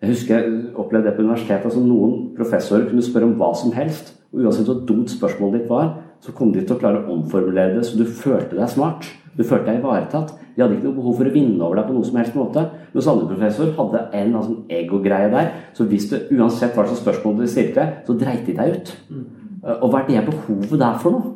Jeg 0.01 0.14
husker 0.14 0.38
jeg 0.38 0.55
opplevde 0.76 1.09
det 1.09 1.16
på 1.18 1.26
universitetet. 1.26 1.66
altså 1.66 1.82
Noen 1.82 2.34
professorer 2.38 2.89
kunne 2.89 3.05
spørre 3.05 3.30
om 3.30 3.38
hva 3.41 3.53
som 3.57 3.74
helst. 3.74 4.14
og 4.34 4.41
Uansett 4.41 4.70
hvor 4.70 4.82
dumt 4.86 5.09
spørsmålet 5.09 5.61
ditt 5.61 5.70
var, 5.70 5.93
så 6.24 6.32
kom 6.36 6.53
de 6.53 6.63
til 6.63 6.78
å 6.78 6.80
klare 6.80 7.03
å 7.03 7.17
omformulere 7.17 7.76
det 7.76 7.84
så 7.88 7.99
du 7.99 8.05
følte 8.07 8.55
deg 8.55 8.71
smart. 8.71 9.09
Du 9.34 9.43
følte 9.43 9.71
deg 9.71 9.82
ivaretatt. 9.82 10.32
De 10.53 10.61
hadde 10.61 10.78
ikke 10.78 10.88
noe 10.88 10.99
behov 10.99 11.17
for 11.17 11.28
å 11.28 11.34
vinne 11.34 11.65
over 11.65 11.80
deg 11.80 11.88
på 11.89 11.95
noe 11.95 12.07
som 12.07 12.19
helst 12.21 12.38
måte. 12.38 12.63
Mens 12.93 13.09
andre 13.09 13.30
professor 13.32 13.71
hadde 13.80 14.03
en 14.19 14.36
altså, 14.39 14.57
egogreie 14.71 15.32
der. 15.34 15.51
Så 15.76 15.88
hvis 15.89 16.07
det 16.11 16.28
uansett 16.32 16.78
hva 16.78 16.86
slags 16.86 17.01
spørsmål 17.01 17.41
du 17.41 17.47
stilte, 17.49 17.88
så 18.05 18.15
dreit 18.17 18.45
de 18.47 18.55
deg 18.59 18.78
ut. 18.78 18.93
Og 19.80 19.88
hva 19.89 20.03
er 20.03 20.09
det 20.11 20.26
behovet 20.30 20.80
der 20.80 20.99
for 21.01 21.17
noe? 21.17 21.34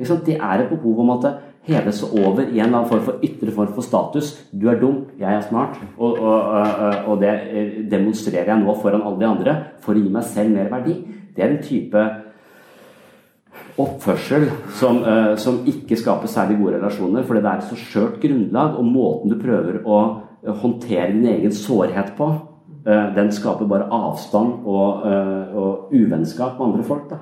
Det 0.00 0.36
er 0.36 0.62
et 0.62 0.70
behov 0.70 1.02
om 1.02 1.12
at 1.16 1.26
det 1.26 1.34
heves 1.68 2.00
over 2.08 2.40
i 2.46 2.60
en 2.60 2.70
eller 2.70 2.78
annen 2.78 2.88
form 2.88 3.04
for 3.04 3.26
ytre 3.26 3.52
form 3.52 3.74
for 3.74 3.84
status. 3.84 4.32
Du 4.52 4.70
er 4.70 4.80
dum, 4.80 5.02
jeg 5.20 5.28
er 5.28 5.44
smart. 5.44 5.76
Og, 5.98 6.16
og, 6.16 7.10
og 7.10 7.20
det 7.20 7.34
demonstrerer 7.90 8.54
jeg 8.54 8.62
nå 8.62 8.78
foran 8.80 9.04
alle 9.04 9.20
de 9.20 9.28
andre 9.28 9.56
for 9.84 9.98
å 9.98 10.00
gi 10.00 10.12
meg 10.12 10.24
selv 10.30 10.54
mer 10.56 10.70
verdi. 10.72 10.96
Det 11.36 11.44
er 11.44 11.52
en 11.52 11.62
type 11.64 12.06
oppførsel 13.78 14.48
som, 14.78 15.00
uh, 15.04 15.34
som, 15.40 15.60
ikke 15.68 15.98
skaper 15.98 16.30
særlig 16.30 16.58
gode 16.60 16.78
relasjoner, 16.78 17.24
fordi 17.26 17.42
det 17.44 17.50
er 17.50 17.62
et 17.62 17.68
så 17.68 17.78
skjørt 17.78 18.20
grunnlag, 18.22 18.78
og 18.78 18.88
måten 18.88 19.32
du 19.32 19.38
prøver 19.40 19.80
å 19.84 19.98
uh, 20.00 20.54
håndtere 20.62 21.12
din 21.14 21.28
egen 21.34 21.54
sårhet 21.54 22.14
på, 22.18 22.30
uh, 22.86 23.06
den 23.16 23.30
skaper 23.34 23.68
bare 23.70 23.90
avstand 23.92 24.64
og, 24.64 25.04
og 25.54 25.94
uvennskap 25.94 26.58
med 26.58 26.66
andre 26.70 26.88
folk. 26.88 27.14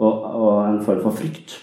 Og, 0.00 0.24
og, 0.24 0.54
en 0.64 0.80
form 0.84 1.02
for 1.04 1.12
frykt. 1.12 1.58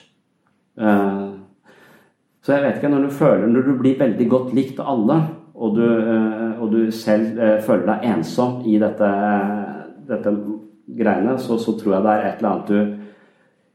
så 0.77 2.53
jeg 2.53 2.63
vet 2.63 2.75
ikke, 2.77 2.89
når 2.91 3.07
du 3.07 3.13
føler 3.17 3.47
Når 3.49 3.63
du 3.65 3.71
blir 3.79 3.97
veldig 3.97 4.27
godt 4.29 4.51
likt 4.53 4.79
av 4.79 4.91
alle, 4.93 5.15
og 5.55 5.73
du, 5.73 5.87
og 6.61 6.67
du 6.71 6.91
selv 6.93 7.39
føler 7.65 7.87
deg 7.87 8.05
ensom 8.11 8.59
i 8.69 8.75
dette, 8.77 9.09
dette 10.05 10.33
greiene, 10.99 11.33
så, 11.41 11.57
så 11.57 11.73
tror 11.79 11.95
jeg 11.95 12.05
det 12.05 12.13
er 12.13 12.27
et 12.27 12.43
eller 12.43 12.51
annet 12.51 12.69
du 12.69 12.96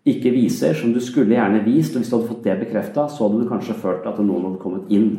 ikke 0.08 0.32
viser, 0.34 0.74
som 0.74 0.92
du 0.92 1.00
skulle 1.00 1.36
gjerne 1.36 1.62
vist. 1.64 1.94
Og 1.94 2.02
hvis 2.02 2.10
du 2.10 2.16
hadde 2.16 2.30
fått 2.30 2.44
det 2.46 2.58
bekrefta, 2.64 3.06
så 3.08 3.26
hadde 3.26 3.42
du 3.42 3.50
kanskje 3.50 3.78
følt 3.78 4.06
at 4.08 4.18
noen 4.22 4.48
hadde 4.48 4.62
kommet 4.62 4.90
inn. 4.90 5.12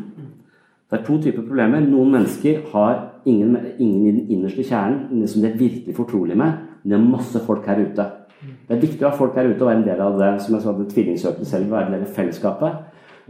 Det 0.91 0.99
er 0.99 1.05
to 1.07 1.17
typer 1.23 1.45
problemer. 1.45 1.81
Noen 1.81 2.11
mennesker 2.13 2.65
har 2.73 2.97
ingen, 3.25 3.55
ingen 3.79 4.03
i 4.03 4.11
den 4.11 4.33
innerste 4.35 4.65
kjernen 4.67 5.23
som 5.27 5.41
de 5.41 5.49
er 5.49 5.57
virkelig 5.57 5.95
fortrolige 5.97 6.37
med. 6.37 6.59
Men 6.83 6.91
de 6.91 6.99
har 6.99 7.11
masse 7.15 7.45
folk 7.47 7.65
her 7.67 7.79
ute. 7.81 8.09
Det 8.43 8.75
er 8.75 8.81
viktig 8.81 9.05
å 9.05 9.09
ha 9.09 9.17
folk 9.17 9.37
her 9.39 9.47
ute 9.47 9.63
og 9.63 9.69
være 9.69 9.79
en 9.79 9.87
del 9.87 10.01
av 10.03 10.19
det 10.19 10.31
som 10.43 10.57
jeg 10.57 10.65
sa, 10.65 10.73
det 10.75 10.89
tvillingsøkende 10.91 11.47
selv, 11.47 11.71
være 11.71 11.87
en 11.87 11.95
del 11.95 12.03
av 12.05 12.17
fellesskapet. 12.17 12.81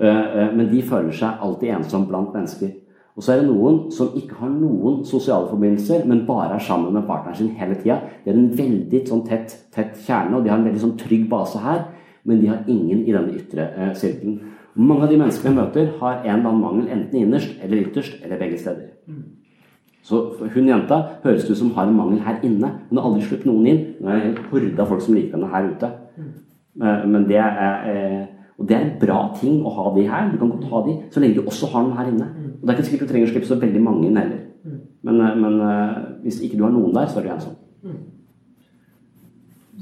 Eh, 0.01 0.07
eh, 0.09 0.49
men 0.57 0.71
de 0.71 0.81
føler 0.81 1.13
seg 1.13 1.45
alltid 1.45 1.75
ensom 1.77 2.07
blant 2.09 2.33
mennesker. 2.33 2.71
Og 3.13 3.21
så 3.23 3.33
er 3.33 3.41
det 3.43 3.49
noen 3.51 3.91
som 3.93 4.15
ikke 4.17 4.39
har 4.39 4.49
noen 4.49 5.03
sosiale 5.05 5.45
forbindelser, 5.51 6.07
men 6.09 6.23
bare 6.25 6.55
er 6.55 6.63
sammen 6.65 6.95
med 6.95 7.05
partneren 7.05 7.37
sin 7.37 7.51
hele 7.59 7.77
tida. 7.77 7.99
Det 8.23 8.33
er 8.33 8.39
en 8.39 8.49
veldig 8.57 9.03
sånn 9.09 9.21
tett, 9.27 9.53
tett, 9.73 9.93
kjerne, 10.07 10.39
og 10.39 10.45
de 10.45 10.49
har 10.49 10.57
en 10.57 10.65
veldig 10.65 10.81
sånn 10.81 10.97
trygg 10.97 11.27
base 11.29 11.61
her. 11.61 11.85
Men 12.25 12.39
de 12.41 12.49
har 12.49 12.65
ingen 12.71 13.03
i 13.03 13.13
denne 13.13 13.35
ytre 13.37 13.67
eh, 13.75 13.93
sirkelen. 13.99 14.39
Mange 14.73 15.05
av 15.05 15.11
de 15.11 15.19
menneskene 15.19 15.51
jeg 15.51 15.59
møter, 15.59 15.89
har 15.99 16.23
en 16.23 16.29
eller 16.39 16.49
annen 16.49 16.63
mangel 16.63 16.89
enten 16.95 17.19
innerst 17.19 17.61
eller 17.61 17.83
ytterst, 17.83 18.17
eller 18.23 18.39
begge 18.41 18.57
steder. 18.57 18.93
Så 20.03 20.23
hun 20.55 20.67
jenta 20.67 20.97
høres 21.23 21.45
ut 21.47 21.57
som 21.57 21.71
har 21.77 21.87
en 21.87 21.95
mangel 21.95 22.23
her 22.25 22.41
inne. 22.43 22.71
Hun 22.89 22.97
har 22.99 23.05
aldri 23.07 23.27
sluppet 23.27 23.47
noen 23.47 23.67
inn. 23.69 23.83
Hun 23.99 24.09
er 24.09 24.25
en 24.31 24.39
horde 24.49 24.81
av 24.81 24.89
folk 24.89 25.03
som 25.05 25.15
liker 25.15 25.37
henne 25.37 25.51
her 25.53 25.69
ute. 25.69 25.91
Eh, 26.81 27.05
men 27.05 27.27
det 27.29 27.37
er, 27.37 27.85
eh, 27.91 28.25
og 28.59 28.67
det 28.69 28.75
er 28.77 28.85
en 28.85 28.97
bra 29.01 29.19
ting 29.39 29.63
å 29.65 29.71
ha 29.73 29.89
de 29.95 30.07
her. 30.07 30.31
Du 30.31 30.37
kan 30.37 30.51
godt 30.53 30.69
ha 30.71 30.81
de 30.85 30.97
så 31.11 31.21
lenge 31.23 31.39
du 31.39 31.47
også 31.47 31.71
har 31.73 31.85
noen 31.85 31.97
her 31.97 32.11
inne. 32.11 32.27
Og 32.61 32.67
Det 32.67 32.69
er 32.69 32.77
ikke 32.77 32.89
sikkert 32.89 33.07
du 33.07 33.13
trenger 33.13 33.27
å 33.27 33.33
slippe 33.33 33.49
så 33.49 33.59
veldig 33.59 33.81
mange 33.83 34.07
inn 34.07 34.19
heller. 34.19 34.43
Men, 35.03 35.21
eh, 35.21 35.35
men, 35.35 35.61
eh, 35.61 35.95
hvis 36.23 36.41
ikke 36.41 36.57
du 36.57 36.63
har 36.63 36.71
noen 36.71 36.93
der, 36.93 37.07
så 37.07 37.19
er 37.19 37.23
du 37.23 37.29
ensom. 37.29 37.55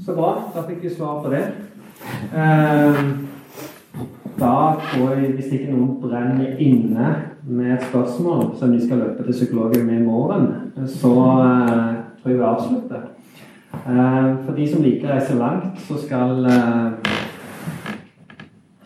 Så 0.04 0.16
bra. 0.16 0.32
Da 0.54 0.64
fikk 0.66 0.82
vi 0.82 0.90
svar 0.90 1.22
på 1.22 1.30
det. 1.30 1.44
Eh, 2.34 3.02
da 4.38 4.56
tror 4.80 5.14
jeg, 5.14 5.36
hvis 5.36 5.52
ikke 5.52 5.70
noen 5.70 6.00
brenner 6.02 6.58
inne 6.58 7.14
med 7.46 7.72
et 7.76 7.86
spørsmål 7.86 8.56
som 8.58 8.72
vi 8.72 8.80
skal 8.80 8.98
løpe 8.98 9.22
til 9.22 9.32
psykologen 9.32 9.86
med 9.86 10.00
i 10.00 10.04
morgen, 10.04 10.48
så 10.86 11.12
tror 11.12 12.26
jeg 12.26 12.38
vi 12.38 12.42
avslutter. 12.42 13.02
For 14.44 14.56
de 14.56 14.66
som 14.66 14.82
liker 14.82 15.08
å 15.08 15.14
reise 15.14 15.38
langt, 15.38 15.78
så 15.86 15.98
skal 15.98 16.44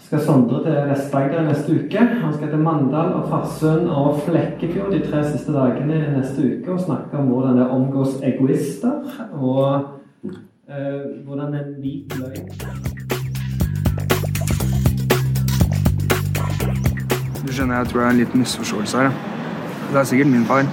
skal 0.07 0.21
Sondre 0.21 0.63
til 0.63 0.75
Vest-Agder 0.91 1.43
neste 1.49 1.73
uke. 1.75 1.99
Han 1.99 2.35
skal 2.35 2.49
til 2.49 2.59
Mandal 2.59 3.13
og 3.13 3.29
Farsund 3.29 3.89
og 3.89 4.21
Flekkefjord 4.27 4.93
de 4.93 5.01
tre 5.11 5.25
siste 5.33 5.53
dagene 5.53 6.19
neste 6.19 6.43
uke 6.47 6.73
og 6.73 6.81
snakke 6.81 7.19
om 7.19 7.27
hvordan 7.27 7.59
det 7.59 7.69
omgås 7.69 8.09
egoister, 8.23 8.93
og 9.33 9.83
eh, 10.71 11.27
hvordan 11.27 11.55
en 11.55 11.75
hvit 11.81 12.19
løgn 12.19 12.49
Du 17.47 17.53
skjønner, 17.53 17.77
jeg 17.77 17.87
tror 17.87 18.01
det 18.01 18.07
er 18.07 18.11
en 18.11 18.17
liten 18.17 18.39
misforståelse 18.39 18.99
her. 18.99 19.11
Det 19.91 19.99
er 19.99 20.05
sikkert 20.05 20.29
min 20.29 20.45
feil. 20.45 20.69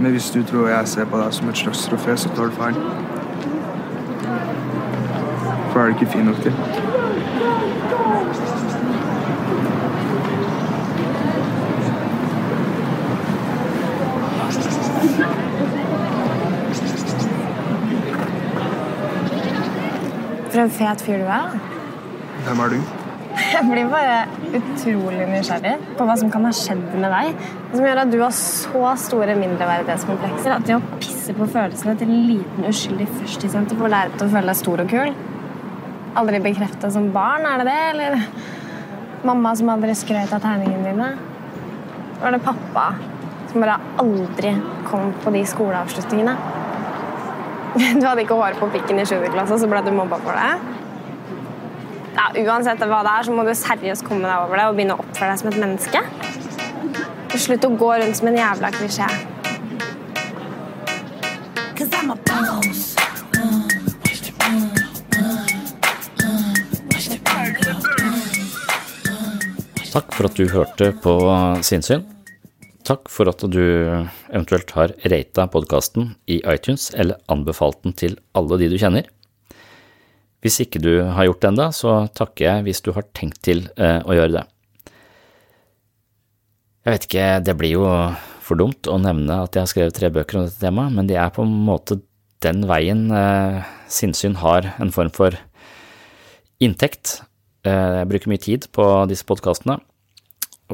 Men 0.00 0.10
hvis 0.10 0.30
du 0.30 0.42
tror 0.42 0.68
jeg 0.68 0.88
ser 0.88 1.04
på 1.04 1.18
deg 1.18 1.34
som 1.34 1.48
et 1.48 1.56
slags 1.62 1.86
trofé, 1.86 2.16
så 2.16 2.28
tar 2.34 2.44
du 2.44 2.50
feil. 2.50 2.74
For 5.70 5.80
er 5.80 5.86
du 5.86 5.94
ikke 5.94 6.12
fin 6.12 6.24
nok 6.24 6.42
til. 6.42 6.83
For 20.54 20.62
en 20.62 20.70
fet 20.70 21.00
fyr 21.02 21.18
du 21.18 21.26
er. 21.26 21.56
Hvem 22.44 22.60
er 22.62 22.68
du? 22.70 22.76
Jeg 23.34 23.66
blir 23.66 23.88
bare 23.90 24.18
utrolig 24.54 25.26
nysgjerrig 25.26 25.74
på 25.98 26.06
hva 26.06 26.14
som 26.20 26.30
kan 26.30 26.46
ha 26.46 26.52
skjedd 26.54 26.84
med 26.94 27.10
deg. 27.10 27.42
Som 27.72 27.82
gjør 27.82 28.00
at 28.04 28.12
du 28.12 28.20
har 28.20 28.34
så 28.38 28.92
store 29.02 29.34
mindreverdighetskomplekser 29.40 30.54
at 30.54 30.66
det 30.68 30.76
å 30.78 30.82
pisse 31.02 31.34
på 31.34 31.48
følelsene 31.50 31.96
til 31.98 32.12
en 32.14 32.26
liten 32.30 32.68
uskyldig 32.70 33.08
førstesenter 33.16 33.80
får 33.80 33.94
deg 33.96 34.14
til 34.14 34.28
å 34.28 34.34
føle 34.36 34.52
deg 34.52 34.60
stor 34.60 34.84
og 34.84 34.94
kul. 34.94 35.16
Aldri 36.14 36.38
bekrefta 36.42 36.90
som 36.94 37.08
barn, 37.14 37.46
er 37.46 37.62
det 37.62 37.66
det? 37.66 37.78
Eller 37.90 38.18
mamma 39.26 39.54
som 39.58 39.72
aldri 39.72 39.94
skrøt 39.98 40.34
av 40.34 40.42
tegningene 40.44 40.92
dine? 40.92 41.08
Var 42.20 42.36
det 42.36 42.44
pappa 42.44 42.84
som 43.50 43.64
bare 43.64 43.80
aldri 44.02 44.52
kom 44.86 45.10
på 45.24 45.34
de 45.34 45.42
skoleavslutningene? 45.54 46.36
Du 47.98 48.04
hadde 48.06 48.22
ikke 48.22 48.38
hår 48.38 48.54
på 48.60 48.70
pikken 48.70 49.00
i 49.02 49.06
7. 49.08 49.16
klasse, 49.34 49.58
så 49.58 49.66
ble 49.66 49.80
du 49.82 49.90
mobba 49.96 50.20
for 50.22 50.38
det? 50.38 50.74
Ja, 52.14 52.28
uansett 52.44 52.82
hva 52.86 53.00
det 53.02 53.18
er, 53.18 53.26
så 53.26 53.34
må 53.34 53.42
du 53.42 53.50
seriøst 53.58 54.06
komme 54.06 54.28
deg 54.28 54.46
over 54.46 54.60
det 54.60 54.70
og 54.70 54.78
begynne 54.78 54.94
å 54.94 55.02
oppføre 55.02 55.32
deg 55.32 55.40
som 55.42 55.50
et 55.50 55.58
menneske. 55.58 56.02
Slutt 57.34 57.66
å 57.66 57.74
gå 57.74 57.88
rundt 57.98 58.20
som 58.20 58.30
en 58.30 58.38
jævla 58.38 58.70
klisjé. 58.76 59.08
Takk 69.94 70.10
for 70.10 70.26
at 70.26 70.34
du 70.34 70.48
hørte 70.50 70.88
på 71.04 71.12
Sinnsyn. 71.62 72.00
Takk 72.82 73.06
for 73.06 73.30
at 73.30 73.44
du 73.46 73.62
eventuelt 73.62 74.72
har 74.74 74.90
rata 75.06 75.44
podkasten 75.46 76.08
i 76.26 76.40
iTunes 76.50 76.88
eller 76.98 77.20
anbefalt 77.30 77.78
den 77.84 77.94
til 77.94 78.16
alle 78.34 78.58
de 78.58 78.72
du 78.72 78.74
kjenner. 78.80 79.06
Hvis 80.42 80.58
ikke 80.64 80.82
du 80.82 80.90
har 80.98 81.28
gjort 81.28 81.44
det 81.44 81.50
ennå, 81.52 81.68
så 81.70 81.92
takker 82.10 82.42
jeg 82.48 82.64
hvis 82.66 82.82
du 82.82 82.90
har 82.96 83.06
tenkt 83.14 83.38
til 83.46 83.62
eh, 83.78 84.00
å 84.02 84.16
gjøre 84.18 84.34
det. 84.34 84.42
Jeg 86.82 86.96
vet 86.96 87.06
ikke, 87.06 87.28
det 87.46 87.54
blir 87.62 87.76
jo 87.76 87.86
for 88.44 88.58
dumt 88.60 88.90
å 88.90 88.98
nevne 88.98 89.44
at 89.46 89.54
jeg 89.54 89.62
har 89.62 89.70
skrevet 89.70 89.96
tre 89.96 90.10
bøker 90.12 90.40
om 90.40 90.48
dette 90.48 90.58
temaet, 90.58 90.92
men 90.98 91.06
det 91.06 91.20
er 91.22 91.30
på 91.32 91.46
en 91.46 91.54
måte 91.70 92.00
den 92.44 92.66
veien 92.66 93.06
eh, 93.14 93.62
sinnssyn 93.86 94.42
har 94.42 94.74
en 94.74 94.90
form 94.92 95.14
for 95.14 95.38
inntekt. 96.58 97.20
Eh, 97.64 97.94
jeg 98.00 98.08
bruker 98.10 98.28
mye 98.28 98.42
tid 98.44 98.66
på 98.76 98.84
disse 99.08 99.24
podkastene, 99.24 99.78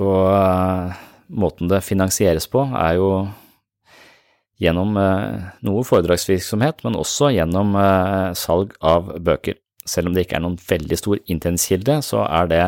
og 0.01 0.25
eh, 0.35 1.03
måten 1.31 1.71
det 1.71 1.85
finansieres 1.87 2.49
på 2.51 2.65
er 2.67 2.97
jo 2.99 3.11
gjennom 4.61 4.97
eh, 4.99 5.51
noe 5.67 5.85
foredragsvirksomhet, 5.87 6.83
men 6.87 6.99
også 6.99 7.31
gjennom 7.37 7.77
salg 8.37 8.75
av 8.83 9.13
bøker. 9.23 9.61
Selv 9.87 10.11
om 10.11 10.17
det 10.17 10.27
ikke 10.27 10.37
er 10.41 10.43
noen 10.45 10.59
veldig 10.61 10.99
stor 10.99 11.21
inntektskilde, 11.31 12.01
så 12.05 12.25
er 12.27 12.51
det 12.51 12.65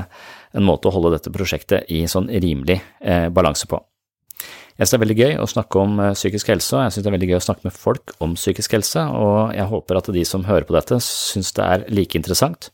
en 0.54 0.66
måte 0.66 0.88
å 0.88 0.94
holde 0.94 1.12
dette 1.16 1.32
prosjektet 1.34 1.90
i 1.92 2.04
sånn 2.10 2.30
rimelig 2.30 2.78
balanse 3.34 3.68
på. 3.68 3.78
Jeg 4.78 4.86
synes 4.86 4.92
det 4.92 4.96
er 4.96 5.02
veldig 5.02 5.18
gøy 5.18 5.34
å 5.42 5.48
snakke 5.50 5.82
om 5.82 6.00
psykisk 6.16 6.50
helse, 6.54 6.72
og 6.78 6.86
jeg 6.86 6.94
synes 6.94 7.04
det 7.04 7.10
er 7.10 7.16
veldig 7.18 7.28
gøy 7.30 7.38
å 7.38 7.44
snakke 7.44 7.68
med 7.68 7.76
folk 7.76 8.14
om 8.24 8.34
psykisk 8.38 8.78
helse, 8.78 9.04
og 9.12 9.52
jeg 9.54 9.68
håper 9.70 10.00
at 10.00 10.10
de 10.16 10.24
som 10.26 10.46
hører 10.48 10.66
på 10.66 10.74
dette, 10.78 10.98
synes 11.04 11.52
det 11.58 11.66
er 11.66 11.84
like 11.92 12.18
interessant. 12.18 12.70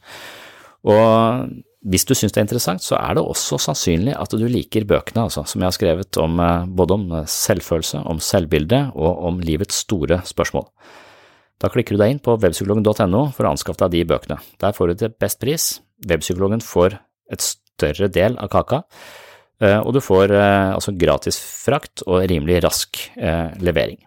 Og 0.89 1.49
hvis 1.89 2.07
du 2.09 2.15
synes 2.17 2.33
det 2.35 2.41
er 2.41 2.47
interessant, 2.47 2.83
så 2.83 2.97
er 2.99 3.17
det 3.17 3.23
også 3.23 3.59
sannsynlig 3.63 4.15
at 4.19 4.33
du 4.35 4.47
liker 4.49 4.87
bøkene, 4.89 5.27
altså, 5.29 5.45
som 5.47 5.63
jeg 5.63 5.69
har 5.69 5.77
skrevet 5.77 6.19
om 6.21 6.41
både 6.77 6.97
om 6.97 7.05
selvfølelse, 7.29 8.03
om 8.09 8.21
selvbilde 8.25 8.81
og 8.97 9.23
om 9.29 9.39
livets 9.45 9.85
store 9.85 10.23
spørsmål. 10.27 10.67
Da 11.59 11.71
klikker 11.75 11.95
du 11.97 12.03
deg 12.03 12.15
inn 12.15 12.23
på 12.23 12.37
webpsykologen.no 12.39 13.23
for 13.35 13.47
å 13.47 13.53
anskaffe 13.53 13.85
deg 13.85 13.97
de 13.97 14.09
bøkene. 14.11 14.41
Der 14.63 14.75
får 14.75 14.91
du 14.91 14.99
til 15.01 15.15
best 15.23 15.41
pris. 15.43 15.71
Webpsykologen 16.09 16.63
får 16.65 16.99
et 17.35 17.45
større 17.45 18.11
del 18.15 18.39
av 18.41 18.51
kaka, 18.53 18.83
og 19.61 19.91
du 19.95 20.01
får 20.03 20.35
altså 20.39 20.95
gratis 20.99 21.39
frakt 21.43 22.05
og 22.07 22.23
rimelig 22.31 22.63
rask 22.67 23.03
levering. 23.63 23.99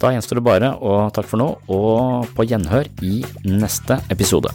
Da 0.00 0.12
gjenstår 0.14 0.40
det 0.40 0.46
bare 0.46 0.72
å 0.80 0.96
takke 1.14 1.30
for 1.34 1.42
nå, 1.42 1.50
og 1.72 2.30
på 2.36 2.46
gjenhør 2.48 2.88
i 3.04 3.20
neste 3.48 4.00
episode. 4.12 4.54